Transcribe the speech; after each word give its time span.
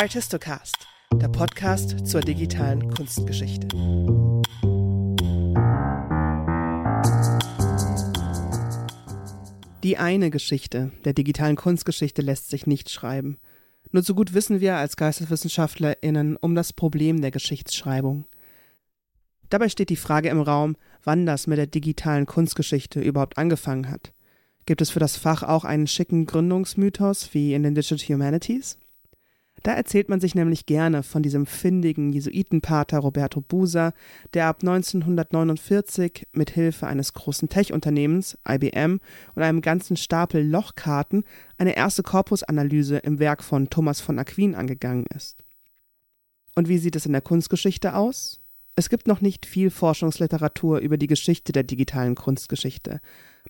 Artistocast, 0.00 0.76
der 1.12 1.26
Podcast 1.26 2.06
zur 2.06 2.20
digitalen 2.20 2.88
Kunstgeschichte. 2.94 3.66
Die 9.82 9.96
eine 9.98 10.30
Geschichte 10.30 10.92
der 11.04 11.14
digitalen 11.14 11.56
Kunstgeschichte 11.56 12.22
lässt 12.22 12.48
sich 12.48 12.68
nicht 12.68 12.90
schreiben. 12.90 13.38
Nur 13.90 14.04
so 14.04 14.14
gut 14.14 14.34
wissen 14.34 14.60
wir 14.60 14.76
als 14.76 14.96
GeisteswissenschaftlerInnen 14.96 16.36
um 16.36 16.54
das 16.54 16.72
Problem 16.72 17.20
der 17.20 17.32
Geschichtsschreibung. 17.32 18.26
Dabei 19.50 19.68
steht 19.68 19.90
die 19.90 19.96
Frage 19.96 20.28
im 20.28 20.40
Raum, 20.40 20.76
wann 21.02 21.26
das 21.26 21.48
mit 21.48 21.58
der 21.58 21.66
digitalen 21.66 22.26
Kunstgeschichte 22.26 23.00
überhaupt 23.00 23.36
angefangen 23.36 23.90
hat. 23.90 24.12
Gibt 24.64 24.80
es 24.80 24.90
für 24.90 25.00
das 25.00 25.16
Fach 25.16 25.42
auch 25.42 25.64
einen 25.64 25.88
schicken 25.88 26.24
Gründungsmythos 26.24 27.34
wie 27.34 27.52
in 27.52 27.64
den 27.64 27.74
Digital 27.74 28.14
Humanities? 28.14 28.78
Da 29.62 29.72
erzählt 29.72 30.08
man 30.08 30.20
sich 30.20 30.34
nämlich 30.34 30.66
gerne 30.66 31.02
von 31.02 31.22
diesem 31.22 31.46
findigen 31.46 32.12
Jesuitenpater 32.12 32.98
Roberto 32.98 33.40
Busa, 33.40 33.92
der 34.34 34.46
ab 34.46 34.58
1949 34.60 36.26
mit 36.32 36.50
Hilfe 36.50 36.86
eines 36.86 37.12
großen 37.12 37.48
Tech-Unternehmens, 37.48 38.38
IBM, 38.48 39.00
und 39.34 39.42
einem 39.42 39.60
ganzen 39.60 39.96
Stapel 39.96 40.46
Lochkarten 40.46 41.24
eine 41.56 41.76
erste 41.76 42.02
Korpusanalyse 42.02 42.98
im 42.98 43.18
Werk 43.18 43.42
von 43.42 43.70
Thomas 43.70 44.00
von 44.00 44.18
Aquin 44.18 44.54
angegangen 44.54 45.06
ist. 45.14 45.36
Und 46.54 46.68
wie 46.68 46.78
sieht 46.78 46.96
es 46.96 47.06
in 47.06 47.12
der 47.12 47.20
Kunstgeschichte 47.20 47.94
aus? 47.94 48.40
Es 48.78 48.88
gibt 48.88 49.08
noch 49.08 49.20
nicht 49.20 49.44
viel 49.44 49.70
Forschungsliteratur 49.70 50.78
über 50.78 50.96
die 50.98 51.08
Geschichte 51.08 51.50
der 51.50 51.64
digitalen 51.64 52.14
Kunstgeschichte. 52.14 53.00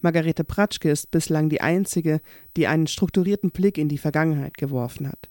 Margarete 0.00 0.42
Pratschke 0.42 0.90
ist 0.90 1.10
bislang 1.10 1.50
die 1.50 1.60
einzige, 1.60 2.22
die 2.56 2.66
einen 2.66 2.86
strukturierten 2.86 3.50
Blick 3.50 3.76
in 3.76 3.90
die 3.90 3.98
Vergangenheit 3.98 4.56
geworfen 4.56 5.06
hat. 5.06 5.28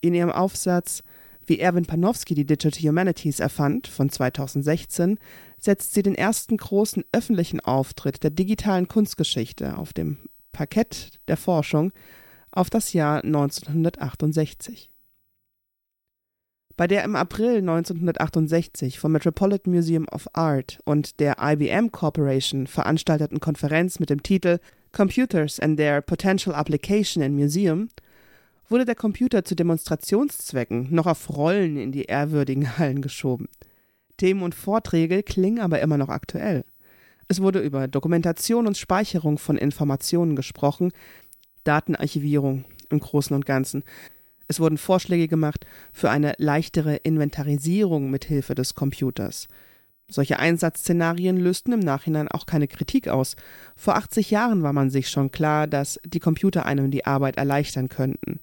In 0.00 0.14
ihrem 0.14 0.30
Aufsatz 0.30 1.02
Wie 1.46 1.58
Erwin 1.58 1.86
Panofsky 1.86 2.34
die 2.34 2.46
Digital 2.46 2.82
Humanities 2.82 3.40
erfand 3.40 3.86
von 3.86 4.10
2016 4.10 5.18
setzt 5.60 5.94
sie 5.94 6.02
den 6.02 6.14
ersten 6.14 6.56
großen 6.56 7.04
öffentlichen 7.12 7.60
Auftritt 7.60 8.22
der 8.22 8.30
digitalen 8.30 8.88
Kunstgeschichte 8.88 9.76
auf 9.76 9.92
dem 9.92 10.18
Parkett 10.52 11.18
der 11.28 11.36
Forschung 11.36 11.92
auf 12.52 12.70
das 12.70 12.92
Jahr 12.92 13.24
1968 13.24 14.90
bei 16.78 16.86
der 16.86 17.02
im 17.02 17.16
April 17.16 17.56
1968 17.56 19.00
vom 19.00 19.10
Metropolitan 19.10 19.74
Museum 19.74 20.06
of 20.12 20.28
Art 20.32 20.78
und 20.84 21.18
der 21.18 21.36
IBM 21.40 21.90
Corporation 21.90 22.68
veranstalteten 22.68 23.40
Konferenz 23.40 23.98
mit 23.98 24.10
dem 24.10 24.22
Titel 24.22 24.60
Computers 24.92 25.58
and 25.58 25.76
Their 25.76 26.00
Potential 26.00 26.54
Application 26.54 27.20
in 27.22 27.34
Museum 27.34 27.88
wurde 28.68 28.84
der 28.84 28.94
Computer 28.94 29.44
zu 29.44 29.54
Demonstrationszwecken 29.54 30.94
noch 30.94 31.06
auf 31.06 31.36
Rollen 31.36 31.76
in 31.76 31.92
die 31.92 32.04
ehrwürdigen 32.04 32.78
Hallen 32.78 33.02
geschoben. 33.02 33.48
Themen 34.16 34.42
und 34.42 34.54
Vorträge 34.54 35.22
klingen 35.22 35.60
aber 35.60 35.80
immer 35.80 35.96
noch 35.96 36.08
aktuell. 36.08 36.64
Es 37.28 37.40
wurde 37.40 37.60
über 37.60 37.88
Dokumentation 37.88 38.66
und 38.66 38.76
Speicherung 38.76 39.38
von 39.38 39.58
Informationen 39.58 40.34
gesprochen, 40.34 40.92
Datenarchivierung 41.64 42.64
im 42.88 43.00
Großen 43.00 43.36
und 43.36 43.44
Ganzen, 43.44 43.84
es 44.48 44.60
wurden 44.60 44.78
Vorschläge 44.78 45.28
gemacht 45.28 45.66
für 45.92 46.10
eine 46.10 46.32
leichtere 46.38 46.96
Inventarisierung 46.96 48.10
mit 48.10 48.24
Hilfe 48.24 48.54
des 48.54 48.74
Computers. 48.74 49.46
Solche 50.10 50.38
Einsatzszenarien 50.38 51.36
lösten 51.36 51.72
im 51.72 51.80
Nachhinein 51.80 52.28
auch 52.28 52.46
keine 52.46 52.66
Kritik 52.66 53.08
aus. 53.08 53.36
Vor 53.76 53.96
80 53.96 54.30
Jahren 54.30 54.62
war 54.62 54.72
man 54.72 54.88
sich 54.88 55.10
schon 55.10 55.30
klar, 55.30 55.66
dass 55.66 56.00
die 56.02 56.18
Computer 56.18 56.64
einem 56.64 56.90
die 56.90 57.04
Arbeit 57.04 57.36
erleichtern 57.36 57.90
könnten. 57.90 58.40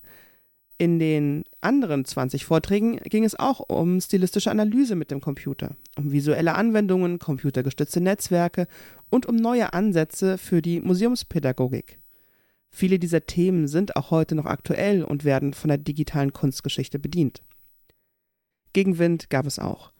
In 0.77 0.99
den 0.99 1.45
anderen 1.61 2.03
20 2.03 2.45
Vorträgen 2.45 2.97
ging 2.97 3.23
es 3.23 3.39
auch 3.39 3.61
um 3.61 4.01
stilistische 4.01 4.51
Analyse 4.51 4.95
mit 4.95 5.09
dem 5.09 5.21
Computer, 5.21 5.77
um 5.97 6.11
visuelle 6.11 6.55
Anwendungen, 6.55 7.17
computergestützte 7.17 8.01
Netzwerke 8.01 8.67
und 9.09 9.25
um 9.25 9.37
neue 9.37 9.71
Ansätze 9.73 10.37
für 10.37 10.61
die 10.61 10.81
Museumspädagogik. 10.81 11.97
Viele 12.69 12.99
dieser 12.99 13.25
Themen 13.25 13.69
sind 13.69 13.95
auch 13.95 14.11
heute 14.11 14.35
noch 14.35 14.45
aktuell 14.45 15.05
und 15.05 15.23
werden 15.23 15.53
von 15.53 15.69
der 15.69 15.77
digitalen 15.77 16.33
Kunstgeschichte 16.33 16.99
bedient. 16.99 17.41
Gegenwind 18.73 19.29
gab 19.29 19.45
es 19.45 19.59
auch. 19.59 19.93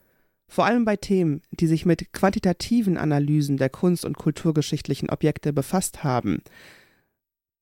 Vor 0.48 0.66
allem 0.66 0.84
bei 0.84 0.98
Themen, 0.98 1.42
die 1.52 1.68
sich 1.68 1.86
mit 1.86 2.12
quantitativen 2.12 2.98
Analysen 2.98 3.56
der 3.56 3.70
kunst- 3.70 4.04
und 4.04 4.18
kulturgeschichtlichen 4.18 5.10
Objekte 5.10 5.54
befasst 5.54 6.04
haben. 6.04 6.44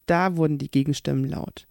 Da 0.07 0.35
wurden 0.35 0.57
die 0.57 0.71
Gegenstimmen 0.71 1.25
laut. 1.25 1.67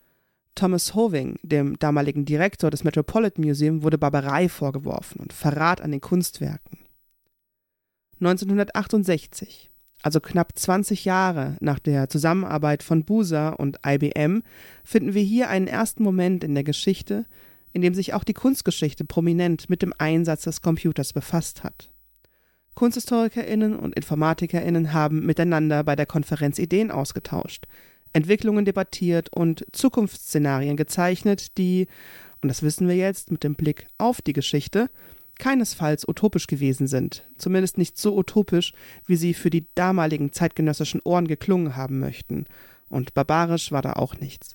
Thomas 0.55 0.95
Hoving, 0.95 1.37
dem 1.43 1.79
damaligen 1.79 2.25
Direktor 2.25 2.71
des 2.71 2.85
Metropolitan 2.85 3.45
Museum, 3.45 3.83
wurde 3.83 3.99
Barbarei 3.99 4.49
vorgeworfen 4.49 5.21
und 5.21 5.33
Verrat 5.33 5.81
an 5.81 5.91
den 5.91 6.01
Kunstwerken. 6.01 6.79
1968 8.21 9.73
also 10.03 10.21
knapp 10.21 10.59
20 10.59 11.05
Jahre 11.05 11.57
nach 11.61 11.79
der 11.79 12.09
Zusammenarbeit 12.09 12.83
von 12.83 13.05
Busa 13.05 13.51
und 13.51 13.79
IBM, 13.87 14.43
finden 14.85 15.15
wir 15.15 15.23
hier 15.23 15.49
einen 15.49 15.69
ersten 15.69 16.03
Moment 16.03 16.45
in 16.45 16.55
der 16.55 16.65
Geschichte, 16.65 17.25
in 17.73 17.81
dem 17.81 17.95
sich 17.95 18.13
auch 18.13 18.25
die 18.25 18.35
Kunstgeschichte 18.35 19.05
prominent 19.05 19.71
mit 19.71 19.81
dem 19.81 19.95
Einsatz 19.97 20.43
des 20.43 20.61
Computers 20.61 21.13
befasst 21.13 21.65
hat. 21.65 21.89
KunsthistorikerInnen 22.75 23.77
und 23.77 23.95
InformatikerInnen 23.95 24.93
haben 24.93 25.25
miteinander 25.25 25.85
bei 25.85 25.95
der 25.95 26.07
Konferenz 26.07 26.59
Ideen 26.59 26.91
ausgetauscht, 26.91 27.67
Entwicklungen 28.13 28.65
debattiert 28.65 29.29
und 29.33 29.65
Zukunftsszenarien 29.73 30.77
gezeichnet, 30.77 31.57
die, 31.59 31.87
und 32.41 32.49
das 32.49 32.63
wissen 32.63 32.89
wir 32.89 32.97
jetzt 32.97 33.31
mit 33.31 33.45
dem 33.45 33.55
Blick 33.55 33.87
auf 33.99 34.21
die 34.21 34.33
Geschichte, 34.33 34.91
keinesfalls 35.39 36.07
utopisch 36.07 36.47
gewesen 36.47 36.87
sind, 36.87 37.25
zumindest 37.39 37.79
nicht 37.79 37.99
so 37.99 38.17
utopisch, 38.17 38.75
wie 39.07 39.17
sie 39.17 39.35
für 39.35 39.51
die 39.51 39.67
damaligen 39.75 40.33
zeitgenössischen 40.33 41.01
Ohren 41.05 41.27
geklungen 41.27 41.77
haben 41.77 41.99
möchten, 41.99 42.47
und 42.89 43.15
barbarisch 43.15 43.73
war 43.73 43.83
da 43.83 43.95
auch 43.95 44.19
nichts. 44.19 44.55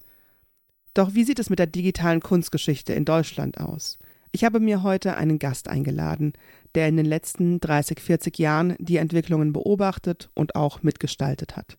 Doch 0.94 1.14
wie 1.14 1.24
sieht 1.24 1.40
es 1.40 1.50
mit 1.50 1.60
der 1.60 1.68
digitalen 1.68 2.22
Kunstgeschichte 2.22 2.94
in 2.94 3.06
Deutschland 3.06 3.60
aus? 3.60 3.98
Ich 4.32 4.44
habe 4.44 4.60
mir 4.60 4.84
heute 4.84 5.16
einen 5.16 5.40
Gast 5.40 5.68
eingeladen, 5.68 6.34
der 6.76 6.88
in 6.88 6.98
den 6.98 7.06
letzten 7.06 7.60
30, 7.60 8.00
40 8.00 8.38
Jahren 8.38 8.76
die 8.80 8.98
Entwicklungen 8.98 9.54
beobachtet 9.54 10.30
und 10.36 10.56
auch 10.56 10.84
mitgestaltet 10.84 11.56
hat. 11.56 11.78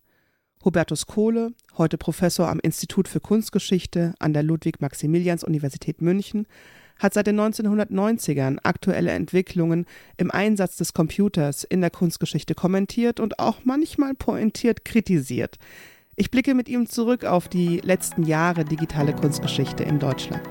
Hubertus 0.63 1.07
Kohle, 1.07 1.53
heute 1.77 1.97
Professor 1.97 2.49
am 2.49 2.59
Institut 2.59 3.07
für 3.07 3.21
Kunstgeschichte 3.21 4.13
an 4.19 4.33
der 4.33 4.43
Ludwig-Maximilians-Universität 4.43 6.01
München, 6.01 6.47
hat 6.97 7.13
seit 7.13 7.27
den 7.27 7.39
1990ern 7.39 8.57
aktuelle 8.63 9.11
Entwicklungen 9.11 9.85
im 10.17 10.31
Einsatz 10.31 10.75
des 10.75 10.93
Computers 10.93 11.63
in 11.63 11.79
der 11.79 11.91
Kunstgeschichte 11.91 12.55
kommentiert 12.55 13.21
und 13.21 13.39
auch 13.39 13.59
manchmal 13.63 14.15
pointiert 14.15 14.83
kritisiert. 14.83 15.55
Ich 16.17 16.29
blicke 16.29 16.53
mit 16.53 16.67
ihm 16.67 16.87
zurück 16.87 17.23
auf 17.23 17.47
die 17.47 17.77
letzten 17.77 18.23
Jahre 18.23 18.65
digitale 18.65 19.13
Kunstgeschichte 19.13 19.85
in 19.85 19.97
Deutschland. 19.97 20.45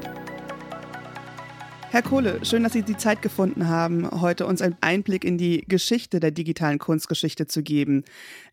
Herr 1.91 2.03
Kohle, 2.03 2.45
schön, 2.45 2.65
dass 2.65 2.75
Sie 2.75 2.83
die 2.83 2.99
Zeit 2.99 3.23
gefunden 3.23 3.67
haben, 3.67 4.11
heute 4.21 4.45
uns 4.45 4.61
einen 4.61 4.77
Einblick 4.83 5.25
in 5.25 5.39
die 5.39 5.65
Geschichte 5.67 6.21
der 6.21 6.31
digitalen 6.31 6.79
Kunstgeschichte 6.79 7.47
zu 7.47 7.63
geben. 7.63 8.05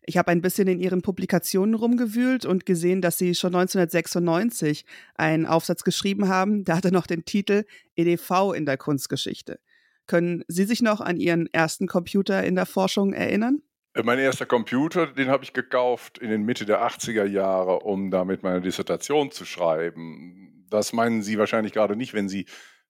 Ich 0.06 0.16
habe 0.16 0.30
ein 0.30 0.40
bisschen 0.40 0.68
in 0.68 0.80
Ihren 0.80 1.02
Publikationen 1.02 1.74
rumgewühlt 1.74 2.46
und 2.46 2.64
gesehen, 2.64 3.02
dass 3.02 3.18
Sie 3.18 3.34
schon 3.34 3.54
1996 3.54 4.86
einen 5.16 5.44
Aufsatz 5.44 5.84
geschrieben 5.84 6.28
haben, 6.28 6.64
der 6.64 6.76
hatte 6.76 6.90
noch 6.90 7.06
den 7.06 7.26
Titel 7.26 7.64
EDV 7.94 8.54
in 8.54 8.64
der 8.64 8.78
Kunstgeschichte. 8.78 9.60
Können 10.06 10.42
Sie 10.48 10.64
sich 10.64 10.80
noch 10.80 11.02
an 11.02 11.18
Ihren 11.18 11.46
ersten 11.52 11.86
Computer 11.86 12.42
in 12.42 12.54
der 12.54 12.66
Forschung 12.66 13.12
erinnern? 13.12 13.60
Äh, 13.92 14.02
mein 14.02 14.18
erster 14.18 14.46
Computer, 14.46 15.08
den 15.08 15.28
habe 15.28 15.44
ich 15.44 15.52
gekauft 15.52 16.16
in 16.16 16.30
den 16.30 16.44
Mitte 16.44 16.64
der 16.64 16.82
80er 16.82 17.26
Jahre, 17.26 17.80
um 17.80 18.10
damit 18.10 18.42
meine 18.42 18.62
Dissertation 18.62 19.30
zu 19.30 19.44
schreiben. 19.44 20.64
Das 20.70 20.94
meinen 20.94 21.20
Sie 21.20 21.36
wahrscheinlich 21.36 21.74
gerade 21.74 21.96
nicht, 21.96 22.14
wenn 22.14 22.30
Sie 22.30 22.46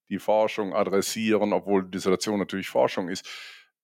die 0.09 0.19
Forschung 0.19 0.75
adressieren, 0.75 1.53
obwohl 1.53 1.89
Dissertation 1.89 2.39
natürlich 2.39 2.69
Forschung 2.69 3.09
ist. 3.09 3.29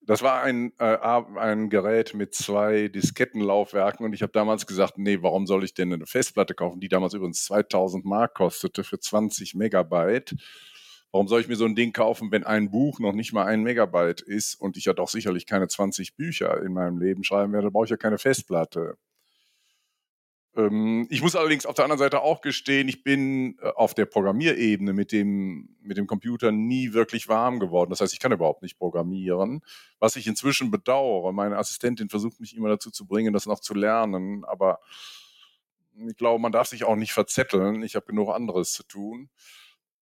Das 0.05 0.23
war 0.23 0.43
ein, 0.43 0.73
äh, 0.79 0.97
ein 1.37 1.71
Gerät 1.71 2.15
mit 2.15 2.35
zwei 2.35 2.89
Diskettenlaufwerken 2.89 4.05
und 4.05 4.13
ich 4.13 4.23
habe 4.23 4.33
damals 4.33 4.67
gesagt, 4.67 4.99
nee, 4.99 5.19
warum 5.21 5.47
soll 5.47 5.63
ich 5.63 5.75
denn 5.75 5.93
eine 5.93 6.07
Festplatte 6.07 6.55
kaufen, 6.55 6.81
die 6.81 6.89
damals 6.89 7.15
übrigens 7.15 7.45
2000 7.45 8.05
Mark 8.05 8.35
kostete 8.35 8.83
für 8.83 8.99
20 8.99 9.55
Megabyte. 9.55 10.35
Warum 11.13 11.29
soll 11.29 11.41
ich 11.43 11.49
mir 11.49 11.57
so 11.57 11.67
ein 11.67 11.77
Ding 11.77 11.93
kaufen, 11.93 12.33
wenn 12.33 12.43
ein 12.43 12.71
Buch 12.71 12.99
noch 12.99 13.13
nicht 13.13 13.33
mal 13.33 13.45
ein 13.45 13.63
Megabyte 13.63 14.23
ist 14.23 14.55
und 14.55 14.77
ich 14.77 14.87
ja 14.87 14.93
doch 14.93 15.09
sicherlich 15.09 15.47
keine 15.47 15.69
20 15.69 16.17
Bücher 16.17 16.61
in 16.63 16.73
meinem 16.73 16.99
Leben 16.99 17.23
schreiben 17.23 17.53
werde, 17.53 17.71
brauche 17.71 17.85
ich 17.85 17.91
ja 17.91 17.97
keine 17.97 18.19
Festplatte. 18.19 18.97
Ähm, 20.57 21.07
ich 21.11 21.23
muss 21.23 21.37
allerdings 21.37 21.67
auf 21.67 21.75
der 21.75 21.85
anderen 21.85 21.99
Seite 21.99 22.23
auch 22.23 22.41
gestehen, 22.41 22.89
ich 22.89 23.03
bin 23.03 23.59
äh, 23.63 23.69
auf 23.69 23.95
der 23.95 24.07
Programmierebene 24.07 24.93
mit 24.93 25.13
dem, 25.13 25.77
mit 25.81 25.97
dem 25.97 26.07
Computer 26.07 26.53
nie 26.53 26.93
wirklich 26.93 27.29
warm 27.29 27.59
geworden. 27.59 27.91
Das 27.91 28.01
heißt, 28.01 28.13
ich 28.13 28.21
kann 28.21 28.33
überhaupt 28.33 28.63
nicht 28.63 28.79
programmieren, 28.79 29.63
was 29.99 30.17
ich 30.17 30.27
inzwischen 30.27 30.71
bedauere. 30.71 31.33
Meine 31.33 31.57
Assistentin 31.57 32.09
versucht 32.09 32.41
mich 32.41 32.57
immer 32.57 32.69
dazu 32.69 32.91
zu 32.91 33.07
bringen, 33.07 33.33
das 33.33 33.47
noch 33.47 33.61
zu 33.61 33.75
lernen, 33.75 34.45
aber 34.45 34.81
ich 35.95 36.17
glaube, 36.17 36.41
man 36.41 36.53
darf 36.53 36.69
sich 36.69 36.85
auch 36.85 36.97
nicht 36.97 37.13
verzetteln. 37.13 37.83
Ich 37.83 37.97
habe 37.97 38.07
genug 38.07 38.31
anderes 38.31 38.73
zu 38.73 38.83
tun. 38.83 39.29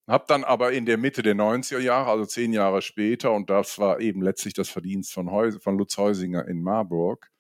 Habe 0.07 0.25
dann 0.27 0.45
aber 0.45 0.73
in 0.73 0.87
der 0.87 0.99
Mitte 0.99 1.23
der 1.23 1.37
90er 1.37 1.79
Jahre, 1.79 2.11
also 2.11 2.25
zehn 2.25 2.53
Jahre 2.53 2.83
später, 2.83 3.33
und 3.33 3.49
das 3.51 3.79
war 3.79 4.01
eben 4.01 4.23
letztlich 4.23 4.55
das 4.55 4.69
Verdienst 4.69 5.13
von, 5.13 5.31
Heus 5.31 5.57
von 5.63 5.79
Lutz 5.79 5.97
Heusinger 5.97 6.49
in 6.49 6.63
Marburg, 6.63 7.31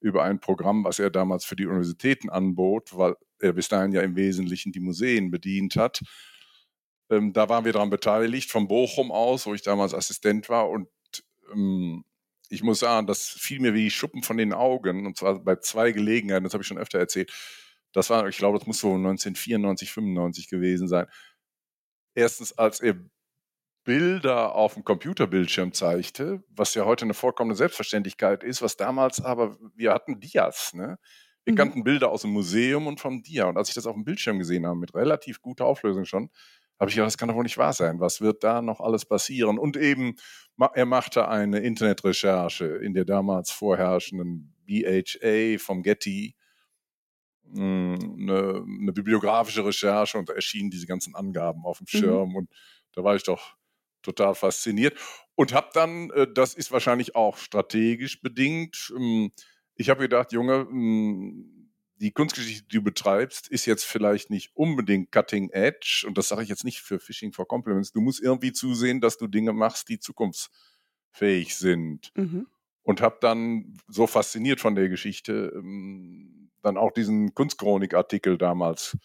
über 0.00 0.24
ein 0.24 0.40
Programm, 0.40 0.84
was 0.84 0.98
er 0.98 1.10
damals 1.10 1.44
für 1.44 1.56
die 1.56 1.66
Universitäten 1.66 2.30
anbot, 2.30 2.96
weil 2.96 3.16
er 3.40 3.52
bis 3.52 3.68
dahin 3.68 3.92
ja 3.92 4.02
im 4.02 4.16
Wesentlichen 4.16 4.72
die 4.72 4.80
Museen 4.80 5.30
bedient 5.30 5.76
hat. 5.76 6.00
Ähm, 7.10 7.32
da 7.32 7.48
waren 7.48 7.64
wir 7.64 7.72
daran 7.72 7.90
beteiligt, 7.90 8.50
von 8.50 8.68
Bochum 8.68 9.10
aus, 9.10 9.46
wo 9.46 9.54
ich 9.54 9.62
damals 9.62 9.94
Assistent 9.94 10.48
war. 10.48 10.68
Und 10.68 10.88
ähm, 11.52 12.04
ich 12.48 12.62
muss 12.62 12.80
sagen, 12.80 13.06
das 13.06 13.28
fiel 13.28 13.60
mir 13.60 13.74
wie 13.74 13.90
Schuppen 13.90 14.22
von 14.22 14.36
den 14.36 14.52
Augen, 14.52 15.06
und 15.06 15.16
zwar 15.16 15.38
bei 15.38 15.56
zwei 15.56 15.92
Gelegenheiten, 15.92 16.44
das 16.44 16.54
habe 16.54 16.62
ich 16.62 16.68
schon 16.68 16.78
öfter 16.78 16.98
erzählt. 16.98 17.32
Das 17.92 18.10
war, 18.10 18.26
ich 18.28 18.36
glaube, 18.36 18.58
das 18.58 18.66
muss 18.66 18.80
so 18.80 18.94
1994, 18.94 19.92
95 19.92 20.48
gewesen 20.48 20.88
sein. 20.88 21.06
Erstens, 22.14 22.56
als 22.56 22.80
er 22.80 22.96
Bilder 23.88 24.54
auf 24.54 24.74
dem 24.74 24.84
Computerbildschirm 24.84 25.72
zeigte, 25.72 26.44
was 26.50 26.74
ja 26.74 26.84
heute 26.84 27.06
eine 27.06 27.14
vollkommene 27.14 27.56
Selbstverständlichkeit 27.56 28.44
ist, 28.44 28.60
was 28.60 28.76
damals 28.76 29.18
aber, 29.18 29.56
wir 29.74 29.94
hatten 29.94 30.20
Dias, 30.20 30.74
ne? 30.74 30.98
Wir 31.46 31.52
mhm. 31.52 31.56
kannten 31.56 31.84
Bilder 31.84 32.10
aus 32.10 32.20
dem 32.20 32.32
Museum 32.32 32.86
und 32.86 33.00
vom 33.00 33.22
Dia. 33.22 33.46
Und 33.46 33.56
als 33.56 33.70
ich 33.70 33.74
das 33.74 33.86
auf 33.86 33.94
dem 33.94 34.04
Bildschirm 34.04 34.38
gesehen 34.38 34.66
habe, 34.66 34.78
mit 34.78 34.94
relativ 34.94 35.40
guter 35.40 35.64
Auflösung 35.64 36.04
schon, 36.04 36.28
habe 36.78 36.90
ich 36.90 36.96
gedacht, 36.96 37.06
das 37.06 37.16
kann 37.16 37.30
doch 37.30 37.34
wohl 37.34 37.44
nicht 37.44 37.56
wahr 37.56 37.72
sein. 37.72 37.98
Was 37.98 38.20
wird 38.20 38.44
da 38.44 38.60
noch 38.60 38.80
alles 38.80 39.06
passieren? 39.06 39.58
Und 39.58 39.78
eben, 39.78 40.16
er 40.74 40.84
machte 40.84 41.26
eine 41.26 41.60
Internetrecherche 41.60 42.66
in 42.66 42.92
der 42.92 43.06
damals 43.06 43.50
vorherrschenden 43.50 44.54
BHA 44.66 45.56
vom 45.56 45.82
Getty, 45.82 46.36
eine, 47.56 48.66
eine 48.66 48.92
bibliografische 48.92 49.64
Recherche 49.64 50.18
und 50.18 50.28
da 50.28 50.34
erschienen 50.34 50.68
diese 50.68 50.86
ganzen 50.86 51.14
Angaben 51.14 51.64
auf 51.64 51.78
dem 51.78 51.86
mhm. 51.90 51.98
Schirm. 51.98 52.28
Mhm. 52.28 52.36
Und 52.36 52.50
da 52.92 53.02
war 53.02 53.16
ich 53.16 53.22
doch 53.22 53.56
total 54.08 54.34
fasziniert 54.34 54.96
und 55.34 55.52
habe 55.52 55.68
dann, 55.74 56.10
äh, 56.10 56.26
das 56.32 56.54
ist 56.54 56.72
wahrscheinlich 56.72 57.14
auch 57.14 57.36
strategisch 57.36 58.20
bedingt, 58.20 58.92
ähm, 58.96 59.30
ich 59.74 59.90
habe 59.90 60.00
gedacht, 60.00 60.32
Junge, 60.32 60.66
hm, 60.68 61.70
die 62.00 62.10
Kunstgeschichte, 62.10 62.66
die 62.68 62.76
du 62.76 62.82
betreibst, 62.82 63.48
ist 63.48 63.66
jetzt 63.66 63.84
vielleicht 63.84 64.30
nicht 64.30 64.50
unbedingt 64.54 65.12
cutting 65.12 65.50
edge 65.50 66.04
und 66.06 66.16
das 66.16 66.28
sage 66.28 66.42
ich 66.42 66.48
jetzt 66.48 66.64
nicht 66.64 66.80
für 66.80 66.98
Phishing 66.98 67.32
for 67.32 67.46
Compliments. 67.46 67.92
Du 67.92 68.00
musst 68.00 68.20
irgendwie 68.20 68.52
zusehen, 68.52 69.00
dass 69.00 69.18
du 69.18 69.26
Dinge 69.26 69.52
machst, 69.52 69.88
die 69.88 69.98
zukunftsfähig 69.98 71.56
sind. 71.56 72.12
Mhm. 72.14 72.46
Und 72.82 73.02
habe 73.02 73.18
dann 73.20 73.76
so 73.88 74.06
fasziniert 74.06 74.60
von 74.60 74.74
der 74.74 74.88
Geschichte 74.88 75.52
ähm, 75.54 76.50
dann 76.62 76.76
auch 76.76 76.92
diesen 76.92 77.34
Kunstchronik-Artikel 77.34 78.38
damals 78.38 78.96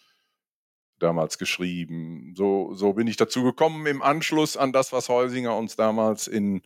damals 0.98 1.38
geschrieben. 1.38 2.34
So, 2.36 2.74
so 2.74 2.92
bin 2.92 3.06
ich 3.06 3.16
dazu 3.16 3.42
gekommen 3.42 3.86
im 3.86 4.02
Anschluss 4.02 4.56
an 4.56 4.72
das, 4.72 4.92
was 4.92 5.08
Heusinger 5.08 5.56
uns 5.56 5.76
damals 5.76 6.26
in 6.26 6.62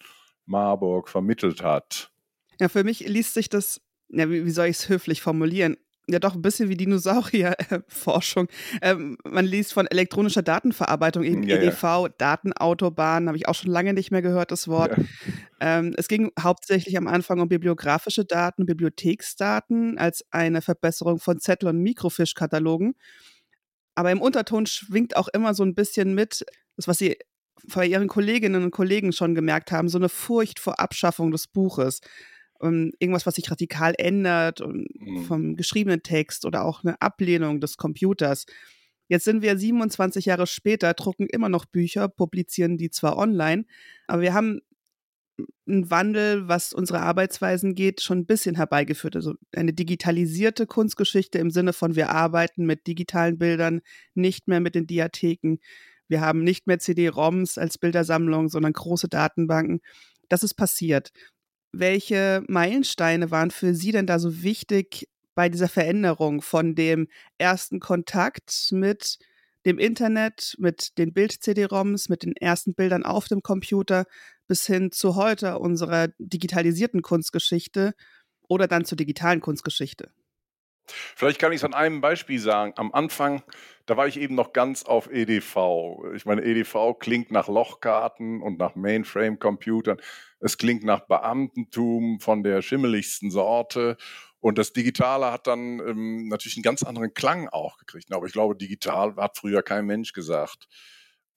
Marburg 0.47 1.09
vermittelt 1.09 1.63
hat. 1.63 2.11
Ja, 2.61 2.69
für 2.69 2.85
mich 2.85 3.01
liest 3.01 3.35
sich 3.35 3.49
das, 3.49 3.81
ja, 4.09 4.31
wie, 4.31 4.45
wie 4.45 4.51
soll 4.51 4.67
ich 4.67 4.79
es 4.79 4.89
höflich 4.89 5.23
formulieren? 5.23 5.77
Ja, 6.11 6.19
doch 6.19 6.35
ein 6.35 6.43
bisschen 6.43 6.71
wie 6.71 6.77
Dinosaurierforschung. 6.77 8.49
Ähm, 8.81 9.19
man 9.25 9.45
liest 9.45 9.73
von 9.73 9.87
elektronischer 9.87 10.43
Datenverarbeitung, 10.43 11.25
eben 11.25 11.43
ja, 11.43 11.57
EDV, 11.57 11.83
ja. 11.83 12.09
Datenautobahn, 12.17 13.29
habe 13.29 13.37
ich 13.37 13.49
auch 13.49 13.55
schon 13.55 13.71
lange 13.71 13.93
nicht 13.93 14.11
mehr 14.11 14.23
gehört, 14.23 14.51
das 14.53 14.69
Wort. 14.69 14.97
Ja. 14.97 15.05
Ähm, 15.61 15.95
es 15.97 16.09
ging 16.09 16.31
hauptsächlich 16.41 16.97
am 16.97 17.09
Anfang 17.09 17.41
um 17.41 17.49
bibliografische 17.49 18.25
Daten, 18.25 18.67
Bibliotheksdaten 18.67 19.99
als 19.99 20.25
eine 20.31 20.63
Verbesserung 20.63 21.19
von 21.19 21.41
Zettel- 21.41 21.69
und 21.69 21.81
Mikrofischkatalogen. 21.81 22.95
Aber 23.99 24.13
im 24.13 24.21
Unterton 24.21 24.65
schwingt 24.67 25.17
auch 25.17 25.27
immer 25.27 25.55
so 25.55 25.65
ein 25.65 25.75
bisschen 25.75 26.15
mit, 26.15 26.47
das, 26.77 26.87
was 26.87 26.99
Sie 26.99 27.19
bei 27.65 27.85
Ihren 27.85 28.07
Kolleginnen 28.07 28.63
und 28.63 28.71
Kollegen 28.71 29.11
schon 29.11 29.35
gemerkt 29.35 29.73
haben, 29.73 29.89
so 29.89 29.99
eine 29.99 30.09
Furcht 30.09 30.61
vor 30.61 30.79
Abschaffung 30.79 31.33
des 31.33 31.49
Buches. 31.49 32.01
Um, 32.61 32.69
ähm, 32.69 32.93
irgendwas, 33.01 33.27
was 33.27 33.35
sich 33.35 33.51
radikal 33.51 33.95
ändert 33.99 34.61
mhm. 34.61 35.25
vom 35.25 35.57
geschriebenen 35.57 36.05
Text 36.05 36.45
oder 36.45 36.65
auch 36.65 36.85
eine 36.85 37.03
Ablehnung 37.03 37.61
des 37.61 37.77
Computers. 37.77 38.47
Jetzt 39.09 39.25
sind 39.25 39.43
wir 39.43 39.59
27 39.59 40.27
Jahre 40.27 40.47
später, 40.47 40.95
drucken 40.95 41.27
immer 41.27 41.49
noch 41.49 41.65
Bücher, 41.65 42.07
publizieren 42.07 42.77
die 42.77 42.91
zwar 42.91 43.17
online, 43.17 43.65
aber 44.07 44.23
wir 44.23 44.33
haben 44.33 44.61
ein 45.67 45.91
Wandel, 45.91 46.49
was 46.49 46.73
unsere 46.73 47.01
Arbeitsweisen 47.01 47.75
geht, 47.75 48.01
schon 48.01 48.19
ein 48.21 48.27
bisschen 48.27 48.57
herbeigeführt. 48.57 49.17
Also 49.17 49.35
eine 49.55 49.73
digitalisierte 49.73 50.67
Kunstgeschichte 50.67 51.39
im 51.39 51.51
Sinne 51.51 51.73
von, 51.73 51.97
wir 51.97 52.11
arbeiten 52.11 52.67
mit 52.67 52.87
digitalen 52.87 53.39
Bildern, 53.39 53.81
nicht 54.15 54.49
mehr 54.49 54.61
mit 54.61 54.75
den 54.75 54.87
Diatheken. 54.87 55.59
Wir 56.09 56.21
haben 56.21 56.43
nicht 56.43 56.67
mehr 56.67 56.79
CD-ROMs 56.79 57.59
als 57.59 57.79
Bildersammlung, 57.79 58.49
sondern 58.49 58.73
große 58.73 59.09
Datenbanken. 59.09 59.81
Das 60.29 60.43
ist 60.43 60.55
passiert. 60.55 61.11
Welche 61.73 62.43
Meilensteine 62.49 63.31
waren 63.31 63.51
für 63.51 63.75
Sie 63.75 63.93
denn 63.93 64.07
da 64.07 64.19
so 64.19 64.43
wichtig 64.43 65.09
bei 65.35 65.49
dieser 65.49 65.69
Veränderung 65.69 66.41
von 66.43 66.75
dem 66.75 67.09
ersten 67.37 67.79
Kontakt 67.79 68.71
mit 68.73 69.19
dem 69.67 69.79
Internet, 69.79 70.57
mit 70.59 70.97
den 70.99 71.13
Bild-CD-ROMs, 71.13 72.09
mit 72.09 72.23
den 72.23 72.35
ersten 72.35 72.75
Bildern 72.75 73.05
auf 73.05 73.29
dem 73.29 73.43
Computer 73.43 74.07
bis 74.49 74.67
hin 74.67 74.91
zu 74.91 75.15
heute 75.15 75.59
unserer 75.59 76.09
digitalisierten 76.19 77.03
Kunstgeschichte 77.03 77.95
oder 78.49 78.67
dann 78.67 78.85
zur 78.85 78.97
digitalen 78.97 79.41
Kunstgeschichte? 79.41 80.11
Vielleicht 80.89 81.39
kann 81.39 81.53
ich 81.53 81.59
es 81.59 81.65
an 81.65 81.75
einem 81.75 82.01
Beispiel 82.01 82.39
sagen. 82.39 82.73
Am 82.77 82.93
Anfang, 82.93 83.43
da 83.87 83.97
war 83.97 84.07
ich 84.07 84.19
eben 84.19 84.35
noch 84.35 84.53
ganz 84.53 84.85
auf 84.85 85.11
EDV. 85.13 86.15
Ich 86.15 86.25
meine, 86.25 86.43
EDV 86.43 86.99
klingt 86.99 87.31
nach 87.31 87.49
Lochkarten 87.49 88.43
und 88.43 88.59
nach 88.59 88.75
Mainframe-Computern. 88.75 90.01
Es 90.41 90.57
klingt 90.57 90.85
nach 90.85 91.01
Beamtentum 91.01 92.21
von 92.21 92.43
der 92.43 92.63
schimmeligsten 92.63 93.31
Sorte. 93.31 93.97
Und 94.41 94.57
das 94.57 94.73
Digitale 94.73 95.33
hat 95.33 95.47
dann 95.47 95.81
ähm, 95.81 96.29
natürlich 96.29 96.57
einen 96.57 96.63
ganz 96.63 96.83
anderen 96.83 97.13
Klang 97.13 97.49
auch 97.49 97.77
gekriegt. 97.77 98.13
Aber 98.13 98.27
ich 98.27 98.33
glaube, 98.33 98.57
digital 98.57 99.17
hat 99.17 99.37
früher 99.37 99.63
kein 99.63 99.85
Mensch 99.85 100.13
gesagt. 100.13 100.69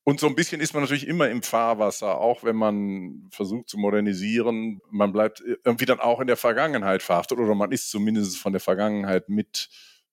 Und 0.04 0.20
so 0.20 0.28
ein 0.28 0.36
bisschen 0.36 0.62
ist 0.62 0.74
man 0.74 0.82
natürlich 0.82 1.08
immer 1.08 1.30
im 1.30 1.44
Fahrwasser, 1.44 2.20
auch 2.20 2.44
wenn 2.44 2.56
man 2.56 3.28
versucht 3.32 3.70
zu 3.70 3.78
modernisieren. 3.78 4.82
Man 4.90 5.14
bleibt 5.14 5.44
irgendwie 5.64 5.86
dann 5.86 6.00
auch 6.00 6.20
in 6.20 6.28
der 6.28 6.38
Vergangenheit 6.38 7.04
verhaftet 7.04 7.38
oder 7.38 7.54
man 7.54 7.72
ist 7.72 7.92
zumindest 7.92 8.38
von 8.40 8.52
der 8.52 8.62
Vergangenheit 8.62 9.30
mit 9.30 9.70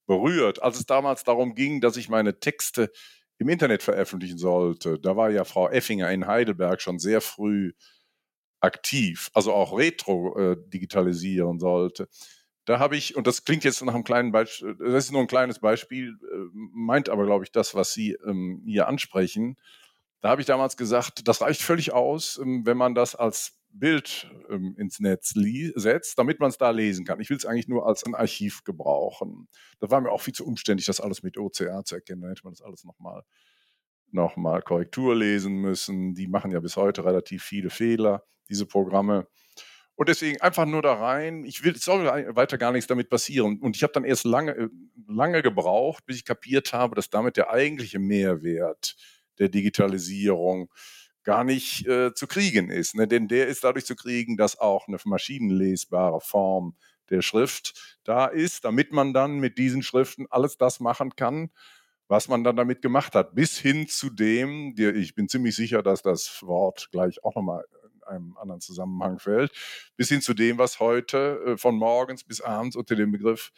berührt. 0.06 0.62
Als 0.62 0.78
es 0.78 0.86
damals 0.86 1.24
darum 1.24 1.54
ging, 1.54 1.80
dass 1.80 1.96
ich 1.96 2.08
meine 2.10 2.38
Texte 2.38 2.90
im 3.38 3.48
Internet 3.48 3.82
veröffentlichen 3.82 4.38
sollte, 4.38 4.98
da 4.98 5.16
war 5.16 5.30
ja 5.30 5.44
Frau 5.44 5.68
Effinger 5.70 6.10
in 6.10 6.26
Heidelberg 6.26 6.82
schon 6.82 6.98
sehr 6.98 7.20
früh 7.22 7.72
aktiv, 8.60 9.30
also 9.34 9.52
auch 9.52 9.76
retro 9.78 10.36
äh, 10.38 10.56
digitalisieren 10.68 11.60
sollte. 11.60 12.08
Da 12.64 12.78
habe 12.80 12.96
ich, 12.96 13.16
und 13.16 13.26
das 13.26 13.44
klingt 13.44 13.64
jetzt 13.64 13.82
nach 13.82 13.94
einem 13.94 14.04
kleinen 14.04 14.32
Beispiel, 14.32 14.76
das 14.78 15.06
ist 15.06 15.12
nur 15.12 15.22
ein 15.22 15.26
kleines 15.26 15.58
Beispiel, 15.60 16.18
äh, 16.30 16.36
meint 16.52 17.08
aber, 17.08 17.24
glaube 17.24 17.44
ich, 17.44 17.52
das, 17.52 17.74
was 17.74 17.92
Sie 17.94 18.12
ähm, 18.26 18.62
hier 18.66 18.88
ansprechen. 18.88 19.56
Da 20.20 20.30
habe 20.30 20.40
ich 20.40 20.46
damals 20.46 20.76
gesagt, 20.76 21.28
das 21.28 21.40
reicht 21.40 21.62
völlig 21.62 21.92
aus, 21.92 22.38
ähm, 22.42 22.66
wenn 22.66 22.76
man 22.76 22.94
das 22.94 23.14
als 23.14 23.58
Bild 23.70 24.30
ähm, 24.50 24.74
ins 24.78 24.98
Netz 24.98 25.34
setzt, 25.34 26.18
damit 26.18 26.40
man 26.40 26.50
es 26.50 26.58
da 26.58 26.70
lesen 26.70 27.04
kann. 27.04 27.20
Ich 27.20 27.30
will 27.30 27.36
es 27.36 27.46
eigentlich 27.46 27.68
nur 27.68 27.86
als 27.86 28.04
ein 28.04 28.14
Archiv 28.14 28.64
gebrauchen. 28.64 29.48
Das 29.78 29.90
war 29.90 30.00
mir 30.00 30.10
auch 30.10 30.22
viel 30.22 30.34
zu 30.34 30.46
umständlich, 30.46 30.86
das 30.86 31.00
alles 31.00 31.22
mit 31.22 31.38
OCR 31.38 31.84
zu 31.84 31.94
erkennen. 31.96 32.22
Da 32.22 32.28
hätte 32.28 32.42
man 32.44 32.54
das 32.54 32.62
alles 32.62 32.84
nochmal 32.84 33.22
noch 34.10 34.36
mal 34.36 34.62
Korrektur 34.62 35.14
lesen 35.14 35.56
müssen. 35.56 36.14
Die 36.14 36.28
machen 36.28 36.50
ja 36.50 36.60
bis 36.60 36.76
heute 36.76 37.04
relativ 37.04 37.44
viele 37.44 37.68
Fehler, 37.70 38.24
diese 38.48 38.66
Programme. 38.66 39.28
Und 39.96 40.08
deswegen 40.08 40.40
einfach 40.40 40.64
nur 40.64 40.80
da 40.80 40.94
rein. 40.94 41.44
Ich 41.44 41.64
will, 41.64 41.72
es 41.74 41.84
soll 41.84 42.06
weiter 42.06 42.56
gar 42.56 42.72
nichts 42.72 42.86
damit 42.86 43.10
passieren. 43.10 43.58
Und 43.60 43.76
ich 43.76 43.82
habe 43.82 43.92
dann 43.92 44.04
erst 44.04 44.24
lange, 44.24 44.52
äh, 44.52 44.68
lange 45.08 45.42
gebraucht, 45.42 46.06
bis 46.06 46.16
ich 46.16 46.24
kapiert 46.24 46.72
habe, 46.72 46.94
dass 46.94 47.10
damit 47.10 47.36
der 47.36 47.50
eigentliche 47.50 47.98
Mehrwert 47.98 48.96
der 49.38 49.48
Digitalisierung 49.48 50.70
gar 51.24 51.44
nicht 51.44 51.86
äh, 51.86 52.14
zu 52.14 52.26
kriegen 52.26 52.70
ist. 52.70 52.94
Ne? 52.94 53.06
Denn 53.06 53.28
der 53.28 53.48
ist 53.48 53.64
dadurch 53.64 53.84
zu 53.84 53.96
kriegen, 53.96 54.36
dass 54.36 54.58
auch 54.58 54.88
eine 54.88 54.98
maschinenlesbare 55.04 56.20
Form 56.20 56.74
der 57.10 57.22
Schrift 57.22 57.98
da 58.04 58.26
ist, 58.26 58.64
damit 58.64 58.92
man 58.92 59.12
dann 59.12 59.38
mit 59.38 59.58
diesen 59.58 59.82
Schriften 59.82 60.26
alles 60.30 60.56
das 60.56 60.80
machen 60.80 61.16
kann, 61.16 61.50
was 62.06 62.28
man 62.28 62.44
dann 62.44 62.56
damit 62.56 62.82
gemacht 62.82 63.14
hat. 63.14 63.34
Bis 63.34 63.58
hin 63.58 63.88
zu 63.88 64.10
dem, 64.10 64.74
ich 64.76 65.14
bin 65.14 65.28
ziemlich 65.28 65.54
sicher, 65.56 65.82
dass 65.82 66.02
das 66.02 66.42
Wort 66.42 66.88
gleich 66.92 67.22
auch 67.24 67.34
nochmal 67.34 67.64
einem 68.06 68.36
anderen 68.38 68.60
Zusammenhang 68.60 69.18
fällt, 69.18 69.52
bis 69.96 70.08
hin 70.08 70.22
zu 70.22 70.34
dem, 70.34 70.58
was 70.58 70.80
heute 70.80 71.40
äh, 71.46 71.56
von 71.58 71.76
morgens 71.76 72.24
bis 72.24 72.40
abends 72.40 72.74
unter 72.74 72.96
dem 72.96 73.12
Begriff 73.12 73.52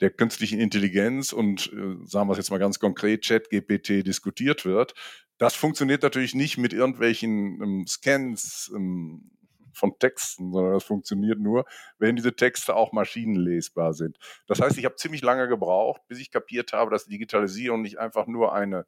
der 0.00 0.10
künstlichen 0.10 0.60
Intelligenz 0.60 1.32
und 1.32 1.72
äh, 1.72 2.04
sagen 2.06 2.28
wir 2.28 2.32
es 2.32 2.38
jetzt 2.38 2.50
mal 2.50 2.58
ganz 2.58 2.78
konkret, 2.78 3.22
Chat-GPT 3.22 4.06
diskutiert 4.06 4.64
wird. 4.64 4.94
Das 5.38 5.54
funktioniert 5.54 6.02
natürlich 6.02 6.34
nicht 6.34 6.58
mit 6.58 6.72
irgendwelchen 6.72 7.60
ähm, 7.62 7.86
Scans 7.86 8.72
ähm, 8.74 9.30
von 9.72 9.98
Texten, 9.98 10.52
sondern 10.52 10.74
das 10.74 10.84
funktioniert 10.84 11.38
nur, 11.40 11.64
wenn 11.98 12.16
diese 12.16 12.34
Texte 12.34 12.74
auch 12.76 12.92
maschinenlesbar 12.92 13.92
sind. 13.92 14.18
Das 14.46 14.60
heißt, 14.60 14.78
ich 14.78 14.84
habe 14.84 14.96
ziemlich 14.96 15.22
lange 15.22 15.48
gebraucht, 15.48 16.02
bis 16.06 16.20
ich 16.20 16.30
kapiert 16.30 16.72
habe, 16.72 16.90
dass 16.90 17.06
Digitalisierung 17.06 17.82
nicht 17.82 17.98
einfach 17.98 18.26
nur 18.26 18.52
eine 18.52 18.86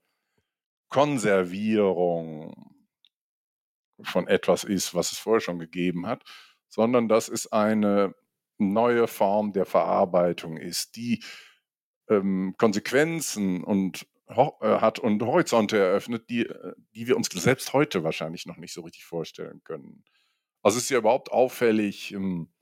Konservierung 0.88 2.76
von 4.02 4.28
etwas 4.28 4.64
ist, 4.64 4.94
was 4.94 5.12
es 5.12 5.18
vorher 5.18 5.40
schon 5.40 5.58
gegeben 5.58 6.06
hat, 6.06 6.22
sondern 6.68 7.08
dass 7.08 7.28
es 7.28 7.50
eine 7.50 8.14
neue 8.58 9.06
Form 9.08 9.52
der 9.52 9.66
Verarbeitung 9.66 10.56
ist, 10.56 10.96
die 10.96 11.22
ähm, 12.08 12.54
Konsequenzen 12.58 13.64
und 13.64 14.06
äh, 14.28 14.34
hat 14.34 14.98
und 14.98 15.22
Horizonte 15.22 15.78
eröffnet, 15.78 16.28
die, 16.30 16.46
äh, 16.46 16.72
die 16.94 17.06
wir 17.06 17.16
uns 17.16 17.28
selbst 17.28 17.72
heute 17.72 18.04
wahrscheinlich 18.04 18.46
noch 18.46 18.56
nicht 18.56 18.72
so 18.72 18.82
richtig 18.82 19.04
vorstellen 19.04 19.62
können. 19.64 20.04
Also 20.62 20.78
es 20.78 20.84
ist 20.84 20.90
ja 20.90 20.98
überhaupt 20.98 21.30
auffällig, 21.30 22.12
ähm, 22.12 22.48
äh, 22.48 22.55